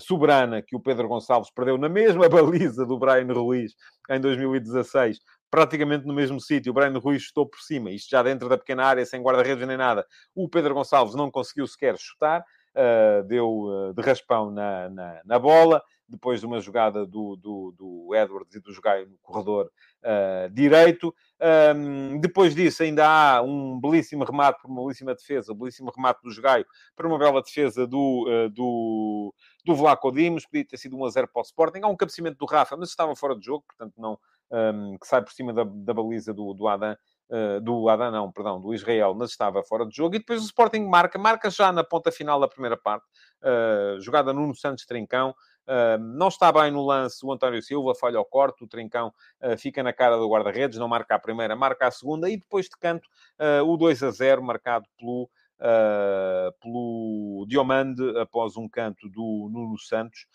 soberana 0.00 0.60
que 0.60 0.76
o 0.76 0.80
Pedro 0.80 1.08
Gonçalves 1.08 1.50
perdeu 1.50 1.78
na 1.78 1.88
mesma 1.88 2.28
baliza 2.30 2.84
do 2.84 2.98
Brian 2.98 3.32
Ruiz 3.32 3.72
em 4.10 4.20
2016, 4.20 5.18
praticamente 5.50 6.06
no 6.06 6.12
mesmo 6.12 6.38
sítio. 6.40 6.70
O 6.70 6.74
Brian 6.74 6.98
Ruiz 6.98 7.22
chutou 7.22 7.46
por 7.46 7.60
cima, 7.60 7.90
isto 7.90 8.10
já 8.10 8.22
dentro 8.22 8.48
da 8.48 8.58
pequena 8.58 8.84
área, 8.84 9.06
sem 9.06 9.22
guarda-redes 9.22 9.66
nem 9.66 9.76
nada. 9.78 10.06
O 10.34 10.48
Pedro 10.48 10.74
Gonçalves 10.74 11.14
não 11.14 11.30
conseguiu 11.30 11.66
sequer 11.66 11.96
chutar, 11.98 12.44
deu 13.26 13.92
de 13.96 14.02
raspão 14.02 14.50
na, 14.50 14.90
na, 14.90 15.20
na, 15.24 15.38
bola, 15.38 15.82
depois 16.08 16.40
de 16.40 16.46
uma 16.46 16.60
jogada 16.60 17.06
do, 17.06 17.36
do, 17.36 17.74
do 17.76 18.14
Edwards 18.14 18.54
e 18.54 18.60
do 18.60 18.72
Jogaio 18.72 19.08
no 19.08 19.18
corredor 19.18 19.70
uh, 20.02 20.50
direito. 20.52 21.14
Um, 21.76 22.18
depois 22.20 22.54
disso, 22.54 22.82
ainda 22.82 23.06
há 23.06 23.42
um 23.42 23.78
belíssimo 23.80 24.24
remate 24.24 24.60
por 24.60 24.70
uma 24.70 24.82
belíssima 24.82 25.14
defesa, 25.14 25.52
um 25.52 25.56
belíssimo 25.56 25.92
remate 25.94 26.20
do 26.22 26.30
Jogaio 26.30 26.66
para 26.96 27.06
uma 27.06 27.18
bela 27.18 27.42
defesa 27.42 27.86
do, 27.86 28.48
do, 28.52 29.34
do 29.64 29.74
Vlaco 29.74 30.10
Dimos, 30.10 30.46
podia 30.46 30.66
ter 30.66 30.76
sido 30.76 30.96
1 30.96 31.04
a 31.04 31.10
0 31.10 31.28
para 31.32 31.40
o 31.40 31.42
Sporting. 31.42 31.80
Há 31.82 31.88
um 31.88 31.96
cabeceamento 31.96 32.38
do 32.38 32.46
Rafa, 32.46 32.76
mas 32.76 32.88
estava 32.88 33.14
fora 33.14 33.36
de 33.36 33.44
jogo, 33.44 33.64
portanto, 33.66 33.94
não, 33.98 34.18
um, 34.50 34.96
que 34.98 35.06
sai 35.06 35.22
por 35.22 35.32
cima 35.32 35.52
da, 35.52 35.64
da 35.64 35.94
baliza 35.94 36.32
do, 36.32 36.54
do 36.54 36.66
Adam 36.66 36.96
uh, 37.30 37.60
do 37.60 37.88
Adán, 37.88 38.10
não, 38.10 38.30
perdão, 38.32 38.60
do 38.60 38.74
Israel, 38.74 39.14
mas 39.14 39.30
estava 39.30 39.62
fora 39.62 39.86
de 39.86 39.94
jogo. 39.94 40.16
E 40.16 40.18
depois 40.18 40.40
o 40.40 40.46
Sporting 40.46 40.86
marca, 40.86 41.18
marca 41.18 41.50
já 41.50 41.70
na 41.72 41.84
ponta 41.84 42.10
final 42.10 42.40
da 42.40 42.48
primeira 42.48 42.76
parte, 42.76 43.06
uh, 43.42 44.00
jogada 44.00 44.32
Nuno 44.32 44.54
Santos 44.54 44.84
Trincão. 44.86 45.34
Uh, 45.68 45.98
não 45.98 46.28
está 46.28 46.50
bem 46.50 46.70
no 46.70 46.82
lance 46.82 47.24
o 47.24 47.30
António 47.30 47.62
Silva, 47.62 47.94
falha 47.94 48.16
ao 48.16 48.24
corte, 48.24 48.64
o 48.64 48.66
Trincão 48.66 49.12
uh, 49.42 49.58
fica 49.58 49.82
na 49.82 49.92
cara 49.92 50.16
do 50.16 50.26
guarda-redes, 50.26 50.78
não 50.78 50.88
marca 50.88 51.14
a 51.14 51.18
primeira, 51.18 51.54
marca 51.54 51.86
a 51.86 51.90
segunda, 51.90 52.30
e 52.30 52.38
depois 52.38 52.66
de 52.66 52.76
canto 52.78 53.06
uh, 53.38 53.62
o 53.70 53.76
2 53.76 54.02
a 54.02 54.10
0, 54.10 54.42
marcado 54.42 54.86
pelo, 54.96 55.28
pelo 56.62 57.44
Diomande, 57.46 58.02
após 58.18 58.56
um 58.56 58.66
canto 58.68 59.08
do 59.10 59.50
Nuno 59.52 59.76
Santos, 59.76 60.26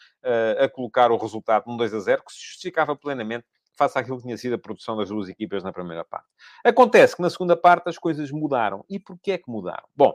a 0.60 0.68
colocar 0.68 1.12
o 1.12 1.18
resultado 1.18 1.64
num 1.66 1.78
2 1.78 1.94
a 1.94 2.00
0, 2.00 2.24
que 2.26 2.34
se 2.34 2.42
justificava 2.42 2.94
plenamente 2.94 3.46
face 3.76 3.98
àquilo 3.98 4.18
que 4.18 4.24
tinha 4.24 4.38
sido 4.38 4.56
a 4.56 4.58
produção 4.58 4.98
das 4.98 5.08
duas 5.08 5.30
equipas 5.30 5.64
na 5.64 5.72
primeira 5.72 6.04
parte. 6.04 6.28
Acontece 6.64 7.16
que 7.16 7.22
na 7.22 7.30
segunda 7.30 7.56
parte 7.56 7.88
as 7.88 7.98
coisas 7.98 8.32
mudaram. 8.32 8.84
E 8.90 9.00
porquê 9.00 9.32
é 9.32 9.38
que 9.38 9.50
mudaram? 9.50 9.88
Bom, 9.96 10.14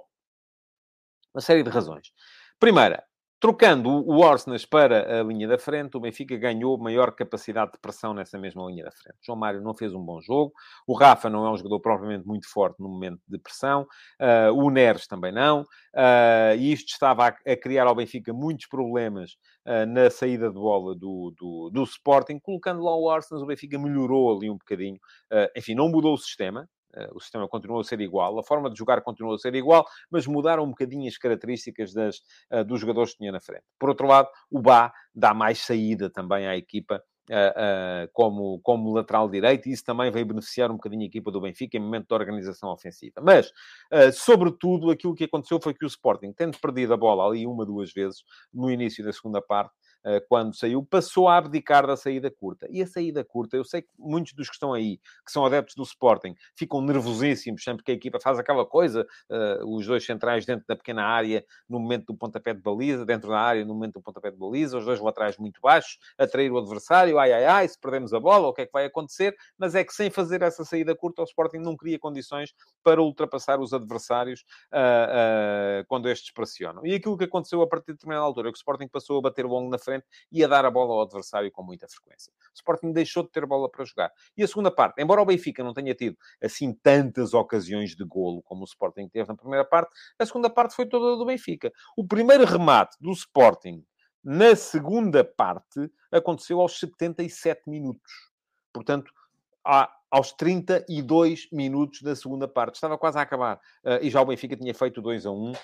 uma 1.35 1.41
série 1.41 1.63
de 1.63 1.71
razões. 1.71 2.13
Primeira, 2.59 3.03
Trocando 3.41 3.89
o 3.89 4.19
Orsnas 4.19 4.65
para 4.65 5.21
a 5.21 5.23
linha 5.23 5.47
da 5.47 5.57
frente, 5.57 5.97
o 5.97 6.01
Benfica 6.01 6.37
ganhou 6.37 6.77
maior 6.77 7.13
capacidade 7.13 7.71
de 7.71 7.79
pressão 7.79 8.13
nessa 8.13 8.37
mesma 8.37 8.67
linha 8.67 8.83
da 8.83 8.91
frente. 8.91 9.17
João 9.23 9.39
Mário 9.39 9.63
não 9.63 9.73
fez 9.73 9.95
um 9.95 10.05
bom 10.05 10.21
jogo, 10.21 10.53
o 10.85 10.93
Rafa 10.93 11.31
não 11.31 11.47
é 11.47 11.51
um 11.53 11.57
jogador 11.57 11.79
propriamente 11.79 12.27
muito 12.27 12.51
forte 12.51 12.81
no 12.81 12.89
momento 12.89 13.21
de 13.29 13.39
pressão, 13.39 13.87
uh, 14.21 14.53
o 14.53 14.69
Neres 14.71 15.07
também 15.07 15.31
não, 15.31 15.61
uh, 15.63 16.57
e 16.59 16.73
isto 16.73 16.89
estava 16.89 17.29
a, 17.29 17.29
a, 17.29 17.57
criar 17.57 17.87
ao 17.87 17.95
Benfica 17.95 18.33
muitos 18.33 18.67
problemas 18.67 19.37
uh, 19.65 19.87
na 19.87 20.11
saída 20.11 20.49
de 20.49 20.55
bola 20.55 20.97
do, 20.97 21.33
do, 21.39 21.71
do, 21.73 21.85
Sporting. 21.85 22.41
Colocando 22.41 22.83
lá 22.83 22.97
o 22.97 23.05
Orsnas, 23.05 23.41
o 23.41 23.47
Benfica 23.47 23.79
melhorou 23.79 24.37
ali 24.37 24.51
um 24.51 24.59
bocadinho. 24.59 24.99
enfim, 25.57 25.77
não 25.77 25.89
mudou 25.89 26.15
o 26.15 26.19
sistema, 26.19 26.69
o 27.13 27.21
sistema 27.21 27.49
continuou 27.49 27.81
a 27.81 27.85
ser 27.85 28.01
igual, 28.01 28.39
a 28.39 28.43
forma 28.43 28.71
de 28.71 28.79
jogar 28.79 29.01
continuou 29.03 29.35
a 29.35 29.39
ser 29.39 29.55
igual, 29.55 29.87
mas 30.11 30.27
mudaram 30.27 30.65
um 30.65 30.71
bocadinho 30.71 31.09
as 31.09 31.19
características 31.19 31.93
das, 31.93 32.19
uh, 32.53 32.65
dos 32.65 32.81
jogadores 32.81 33.13
que 33.13 33.19
tinha 33.19 33.33
na 33.33 33.41
frente. 33.41 33.65
Por 33.79 33.89
outro 33.89 34.07
lado, 34.07 34.29
o 34.51 34.61
Bá 34.61 34.93
dá 35.15 35.35
mais 35.35 35.59
saída 35.59 36.11
também 36.11 36.47
à 36.47 36.57
equipa 36.57 37.03
Uh, 37.31 38.07
uh, 38.07 38.11
como, 38.15 38.59
como 38.61 38.91
lateral 38.91 39.29
direito, 39.29 39.69
e 39.69 39.73
isso 39.73 39.85
também 39.85 40.11
veio 40.11 40.25
beneficiar 40.25 40.71
um 40.71 40.77
bocadinho 40.77 41.03
a 41.03 41.05
equipa 41.05 41.31
do 41.31 41.43
Benfica 41.43 41.77
em 41.77 41.81
momento 41.81 42.09
de 42.09 42.15
organização 42.15 42.71
ofensiva. 42.71 43.21
Mas, 43.23 43.51
uh, 43.93 44.11
sobretudo, 44.15 44.91
aquilo 44.91 45.15
que 45.15 45.25
aconteceu 45.25 45.61
foi 45.61 45.75
que 45.75 45.85
o 45.85 45.87
Sporting, 45.87 46.33
tendo 46.33 46.59
perdido 46.59 46.95
a 46.95 46.97
bola 46.97 47.27
ali 47.27 47.47
uma, 47.47 47.67
duas 47.67 47.93
vezes 47.93 48.23
no 48.51 48.71
início 48.71 49.05
da 49.05 49.13
segunda 49.13 49.43
parte, 49.43 49.75
eh, 49.75 49.88
quando 50.29 50.55
saiu, 50.55 50.85
passou 50.85 51.29
a 51.29 51.37
abdicar 51.37 51.87
da 51.87 51.97
saída 51.97 52.31
curta. 52.31 52.67
E 52.71 52.83
a 52.83 52.87
saída 52.87 53.25
curta, 53.25 53.57
eu 53.57 53.65
sei 53.65 53.83
que 53.83 53.89
muitos 53.99 54.33
dos 54.33 54.49
que 54.49 54.55
estão 54.55 54.73
aí, 54.73 54.99
que 55.25 55.33
são 55.33 55.45
adeptos 55.45 55.75
do 55.75 55.83
Sporting, 55.83 56.35
ficam 56.57 56.81
nervosíssimos 56.81 57.63
sempre 57.63 57.85
que 57.85 57.91
a 57.91 57.95
equipa 57.95 58.19
faz 58.21 58.39
aquela 58.39 58.65
coisa, 58.65 59.07
uh, 59.31 59.77
os 59.77 59.87
dois 59.87 60.05
centrais 60.05 60.47
dentro 60.47 60.67
da 60.67 60.77
pequena 60.77 61.05
área, 61.05 61.45
no 61.69 61.79
momento 61.79 62.07
do 62.07 62.17
pontapé 62.17 62.55
de 62.55 62.61
baliza, 62.61 63.05
dentro 63.05 63.29
da 63.29 63.39
área, 63.39 63.65
no 63.65 63.75
momento 63.75 63.95
do 63.95 64.03
pontapé 64.03 64.31
de 64.31 64.37
baliza, 64.37 64.79
os 64.79 64.85
dois 64.85 65.01
laterais 65.01 65.37
muito 65.37 65.61
baixos, 65.61 65.99
atrair 66.17 66.51
o 66.51 66.59
adversário, 66.59 67.19
ai, 67.19 67.33
ai, 67.33 67.45
ai, 67.45 67.69
se 67.69 67.79
perdemos 67.79 68.13
a 68.13 68.21
bola, 68.21 68.49
o 68.49 68.53
que 68.53 68.63
é 68.63 68.67
que 68.67 68.73
vai 68.73 68.87
acontecer? 68.87 69.37
Mas 69.57 69.75
é 69.75 69.85
que 69.85 69.93
sem 69.93 70.11
fazer 70.11 70.43
essa 70.43 70.65
saída 70.65 70.95
curta, 70.95 71.23
o 71.23 71.25
Sporting 71.25 71.59
não 71.59 71.77
cria 71.77 71.99
condições 71.99 72.55
para 72.83 73.03
ultrapassar 73.03 73.61
os 73.61 73.73
adversários 73.73 74.45
uh, 74.73 75.83
uh, 75.83 75.87
quando 75.87 76.09
estes 76.09 76.33
pressionam. 76.33 76.87
E 76.87 76.95
aquilo 76.95 77.17
que 77.17 77.25
aconteceu 77.25 77.61
a 77.63 77.67
partir 77.67 77.89
de 77.89 77.93
determinada 77.95 78.25
altura, 78.25 78.49
é 78.49 78.53
que 78.53 78.57
o 78.57 78.61
Sporting 78.61 78.89
passou 78.89 79.19
a 79.19 79.23
bater 79.23 79.45
longo 79.45 79.71
na 79.71 79.79
frente 79.79 79.98
e 80.31 80.45
a 80.45 80.49
dar 80.49 80.65
a 80.65 80.71
bola 80.71 80.95
ao 80.95 81.03
adversário 81.03 81.51
com 81.51 81.63
muita 81.63 81.87
frequência. 81.89 82.33
O 82.33 82.57
Sporting 82.57 82.93
deixou 82.93 83.23
de 83.23 83.31
ter 83.31 83.47
bola 83.47 83.71
para 83.71 83.85
jogar. 83.85 84.13
E 84.37 84.43
a 84.43 84.49
segunda 84.49 84.71
parte, 84.71 85.03
embora 85.03 85.23
o 85.23 85.27
Benfica 85.27 85.63
não 85.63 85.73
tenha 85.73 85.95
tido 85.95 86.17
assim 86.43 86.73
tantas 86.73 87.35
ocasiões 87.35 87.95
de 87.95 88.05
golo 88.05 88.43
como 88.43 88.63
o 88.63 88.65
Sporting 88.65 89.09
teve 89.09 89.29
na 89.29 89.37
primeira 89.37 89.65
parte, 89.65 89.91
a 90.19 90.27
segunda 90.27 90.51
parte 90.51 90.75
foi 90.75 90.87
toda 90.87 91.17
do 91.17 91.27
Benfica. 91.27 91.73
O 91.97 92.07
primeiro 92.07 92.45
remate 92.45 92.97
do 93.01 93.13
Sporting 93.13 93.85
na 94.23 94.55
segunda 94.57 95.25
parte 95.25 95.91
aconteceu 96.11 96.61
aos 96.61 96.79
77 96.79 97.63
minutos. 97.69 98.31
Portanto, 98.73 99.11
aos 100.11 100.33
32 100.33 101.49
minutos 101.53 102.03
da 102.03 102.17
segunda 102.17 102.49
parte. 102.49 102.77
Estava 102.77 102.97
quase 102.97 103.19
a 103.19 103.23
acabar. 103.23 103.57
Uh, 103.85 104.03
e 104.03 104.11
já 104.11 104.21
o 104.21 104.27
Benfica 104.27 104.57
tinha 104.57 104.75
feito 104.75 105.03
2 105.03 105.27
a 105.27 105.31
1. 105.31 105.53
Uh, 105.53 105.55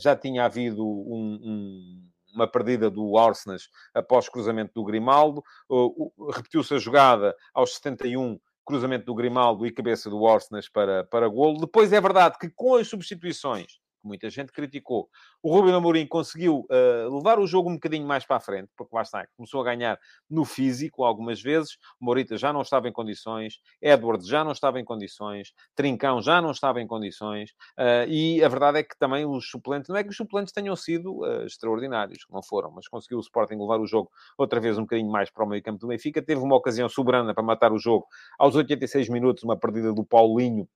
já 0.00 0.16
tinha 0.16 0.44
havido 0.44 0.84
um, 0.84 1.38
um, 1.42 2.08
uma 2.38 2.46
perdida 2.46 2.90
do 2.90 3.18
Arsenal 3.18 3.58
após 3.94 4.28
cruzamento 4.28 4.72
do 4.74 4.84
Grimaldo. 4.84 5.42
Repetiu-se 6.34 6.74
a 6.74 6.78
jogada 6.78 7.34
aos 7.52 7.74
71, 7.74 8.38
cruzamento 8.64 9.06
do 9.06 9.14
Grimaldo 9.14 9.66
e 9.66 9.72
cabeça 9.72 10.08
do 10.08 10.26
Arsenal 10.26 10.62
para, 10.72 11.04
para 11.04 11.28
golo. 11.28 11.60
Depois 11.60 11.92
é 11.92 12.00
verdade 12.00 12.38
que 12.38 12.50
com 12.50 12.76
as 12.76 12.88
substituições 12.88 13.78
muita 14.02 14.30
gente 14.30 14.52
criticou. 14.52 15.08
O 15.42 15.52
Rubem 15.52 15.74
Amorim 15.74 16.06
conseguiu 16.06 16.66
uh, 16.70 17.16
levar 17.16 17.38
o 17.38 17.46
jogo 17.46 17.70
um 17.70 17.74
bocadinho 17.74 18.06
mais 18.06 18.24
para 18.24 18.36
a 18.36 18.40
frente, 18.40 18.70
porque 18.76 18.94
lá 18.94 19.02
está, 19.02 19.26
começou 19.36 19.60
a 19.60 19.64
ganhar 19.64 19.98
no 20.28 20.44
físico 20.44 21.04
algumas 21.04 21.40
vezes. 21.40 21.76
Morita 22.00 22.36
já 22.36 22.52
não 22.52 22.62
estava 22.62 22.88
em 22.88 22.92
condições, 22.92 23.60
Edwards 23.80 24.26
já 24.26 24.44
não 24.44 24.52
estava 24.52 24.80
em 24.80 24.84
condições, 24.84 25.52
Trincão 25.74 26.20
já 26.20 26.40
não 26.40 26.50
estava 26.50 26.80
em 26.80 26.86
condições, 26.86 27.50
uh, 27.78 28.08
e 28.08 28.42
a 28.42 28.48
verdade 28.48 28.78
é 28.78 28.82
que 28.82 28.96
também 28.98 29.24
os 29.26 29.50
suplentes, 29.50 29.88
não 29.88 29.96
é 29.96 30.02
que 30.02 30.10
os 30.10 30.16
suplentes 30.16 30.52
tenham 30.52 30.74
sido 30.76 31.20
uh, 31.20 31.44
extraordinários, 31.44 32.26
não 32.30 32.42
foram, 32.42 32.70
mas 32.70 32.88
conseguiu 32.88 33.18
o 33.18 33.20
Sporting 33.20 33.56
levar 33.56 33.80
o 33.80 33.86
jogo 33.86 34.10
outra 34.36 34.60
vez 34.60 34.78
um 34.78 34.82
bocadinho 34.82 35.10
mais 35.10 35.30
para 35.30 35.44
o 35.44 35.48
meio 35.48 35.62
campo 35.62 35.78
do 35.78 35.88
Benfica. 35.88 36.22
Teve 36.22 36.40
uma 36.40 36.56
ocasião 36.56 36.88
soberana 36.88 37.34
para 37.34 37.42
matar 37.42 37.72
o 37.72 37.78
jogo 37.78 38.06
aos 38.38 38.54
86 38.54 39.08
minutos, 39.08 39.42
uma 39.42 39.56
perdida 39.56 39.92
do 39.92 40.04
Paulinho 40.04 40.68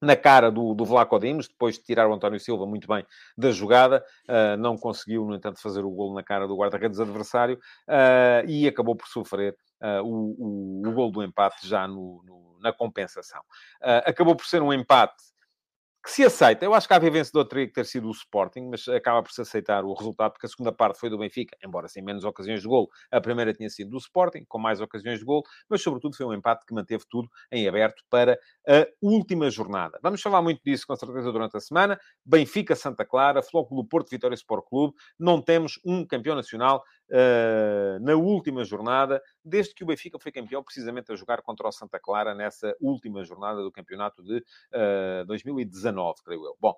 na 0.00 0.16
cara 0.16 0.50
do, 0.50 0.74
do 0.74 0.84
Vlaco 0.84 1.18
Dimos, 1.18 1.48
depois 1.48 1.76
de 1.76 1.84
tirar 1.84 2.08
o 2.08 2.14
António 2.14 2.38
Silva 2.38 2.66
muito 2.66 2.86
bem 2.86 3.04
da 3.36 3.50
jogada, 3.50 4.04
uh, 4.28 4.56
não 4.56 4.76
conseguiu, 4.76 5.24
no 5.24 5.34
entanto, 5.34 5.60
fazer 5.60 5.84
o 5.84 5.90
golo 5.90 6.14
na 6.14 6.22
cara 6.22 6.46
do 6.46 6.56
guarda-redes 6.56 7.00
adversário 7.00 7.58
uh, 7.88 8.48
e 8.48 8.66
acabou 8.66 8.94
por 8.94 9.08
sofrer 9.08 9.56
uh, 9.82 10.02
o, 10.02 10.82
o, 10.82 10.88
o 10.88 10.92
golo 10.92 11.10
do 11.10 11.22
empate 11.22 11.66
já 11.66 11.86
no, 11.88 12.22
no, 12.24 12.58
na 12.60 12.72
compensação. 12.72 13.40
acabou 14.04 14.34
por 14.34 14.46
ser 14.46 14.62
um 14.62 14.72
empate 14.72 15.14
que 16.08 16.14
se 16.14 16.24
aceita. 16.24 16.64
Eu 16.64 16.72
acho 16.72 16.88
que 16.88 16.94
a 16.94 16.96
haver 16.96 17.12
vencedor 17.12 17.44
teria 17.44 17.66
que 17.66 17.72
ter 17.74 17.84
sido 17.84 18.08
o 18.08 18.10
Sporting, 18.10 18.70
mas 18.70 18.88
acaba 18.88 19.22
por 19.22 19.30
se 19.30 19.42
aceitar 19.42 19.84
o 19.84 19.92
resultado, 19.92 20.32
porque 20.32 20.46
a 20.46 20.48
segunda 20.48 20.72
parte 20.72 20.98
foi 20.98 21.10
do 21.10 21.18
Benfica, 21.18 21.54
embora 21.62 21.86
sem 21.86 22.02
menos 22.02 22.24
ocasiões 22.24 22.62
de 22.62 22.66
gol. 22.66 22.88
A 23.10 23.20
primeira 23.20 23.52
tinha 23.52 23.68
sido 23.68 23.90
do 23.90 23.98
Sporting, 23.98 24.42
com 24.48 24.58
mais 24.58 24.80
ocasiões 24.80 25.18
de 25.18 25.24
gol, 25.26 25.42
mas 25.68 25.82
sobretudo 25.82 26.16
foi 26.16 26.24
um 26.24 26.32
empate 26.32 26.64
que 26.64 26.72
manteve 26.72 27.04
tudo 27.10 27.28
em 27.52 27.68
aberto 27.68 28.02
para 28.08 28.38
a 28.66 28.86
última 29.02 29.50
jornada. 29.50 29.98
Vamos 30.02 30.22
falar 30.22 30.40
muito 30.40 30.62
disso, 30.64 30.86
com 30.86 30.96
certeza, 30.96 31.30
durante 31.30 31.58
a 31.58 31.60
semana. 31.60 32.00
Benfica, 32.24 32.74
Santa 32.74 33.04
Clara, 33.04 33.42
Flóculo 33.42 33.84
Porto, 33.84 34.08
Vitória 34.08 34.34
Sport 34.34 34.64
Clube. 34.66 34.94
Não 35.18 35.42
temos 35.42 35.78
um 35.84 36.06
campeão 36.06 36.34
nacional 36.34 36.82
uh, 37.10 38.00
na 38.00 38.14
última 38.14 38.64
jornada, 38.64 39.22
desde 39.44 39.74
que 39.74 39.84
o 39.84 39.86
Benfica 39.86 40.18
foi 40.18 40.32
campeão, 40.32 40.62
precisamente 40.62 41.12
a 41.12 41.16
jogar 41.16 41.42
contra 41.42 41.68
o 41.68 41.72
Santa 41.72 41.98
Clara 41.98 42.34
nessa 42.34 42.74
última 42.80 43.24
jornada 43.24 43.62
do 43.62 43.72
campeonato 43.72 44.22
de 44.22 44.38
uh, 44.38 45.24
2019, 45.26 45.97
creio 46.24 46.44
eu. 46.44 46.56
Bom, 46.60 46.74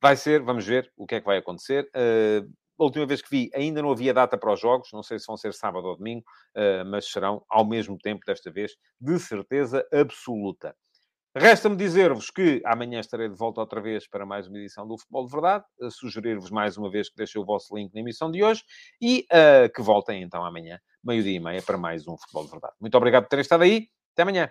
vai 0.00 0.16
ser, 0.16 0.42
vamos 0.42 0.66
ver 0.66 0.90
o 0.96 1.06
que 1.06 1.16
é 1.16 1.20
que 1.20 1.26
vai 1.26 1.38
acontecer. 1.38 1.88
Uh, 1.94 2.50
a 2.78 2.84
última 2.84 3.06
vez 3.06 3.22
que 3.22 3.30
vi, 3.30 3.50
ainda 3.54 3.80
não 3.80 3.90
havia 3.90 4.12
data 4.12 4.36
para 4.36 4.52
os 4.52 4.60
jogos, 4.60 4.90
não 4.92 5.02
sei 5.02 5.18
se 5.18 5.26
vão 5.26 5.36
ser 5.36 5.54
sábado 5.54 5.86
ou 5.86 5.96
domingo, 5.96 6.24
uh, 6.56 6.84
mas 6.86 7.10
serão 7.10 7.44
ao 7.48 7.66
mesmo 7.66 7.96
tempo, 7.98 8.20
desta 8.26 8.50
vez, 8.50 8.72
de 9.00 9.18
certeza 9.18 9.86
absoluta. 9.92 10.74
Resta-me 11.38 11.76
dizer-vos 11.76 12.30
que 12.30 12.62
amanhã 12.64 12.98
estarei 12.98 13.28
de 13.28 13.36
volta 13.36 13.60
outra 13.60 13.78
vez 13.78 14.08
para 14.08 14.24
mais 14.24 14.48
uma 14.48 14.56
edição 14.56 14.88
do 14.88 14.96
Futebol 14.96 15.26
de 15.26 15.32
Verdade. 15.32 15.64
Sugerir-vos 15.90 16.50
mais 16.50 16.78
uma 16.78 16.90
vez 16.90 17.10
que 17.10 17.16
deixem 17.16 17.38
o 17.38 17.44
vosso 17.44 17.76
link 17.76 17.92
na 17.92 18.00
emissão 18.00 18.30
de 18.30 18.42
hoje 18.42 18.62
e 19.02 19.26
uh, 19.30 19.70
que 19.70 19.82
voltem 19.82 20.22
então 20.22 20.42
amanhã, 20.42 20.78
meio-dia 21.04 21.36
e 21.36 21.40
meia, 21.40 21.60
para 21.60 21.76
mais 21.76 22.08
um 22.08 22.16
Futebol 22.16 22.44
de 22.44 22.50
Verdade. 22.52 22.74
Muito 22.80 22.96
obrigado 22.96 23.24
por 23.24 23.28
terem 23.28 23.42
estado 23.42 23.64
aí. 23.64 23.86
Até 24.14 24.22
amanhã. 24.22 24.50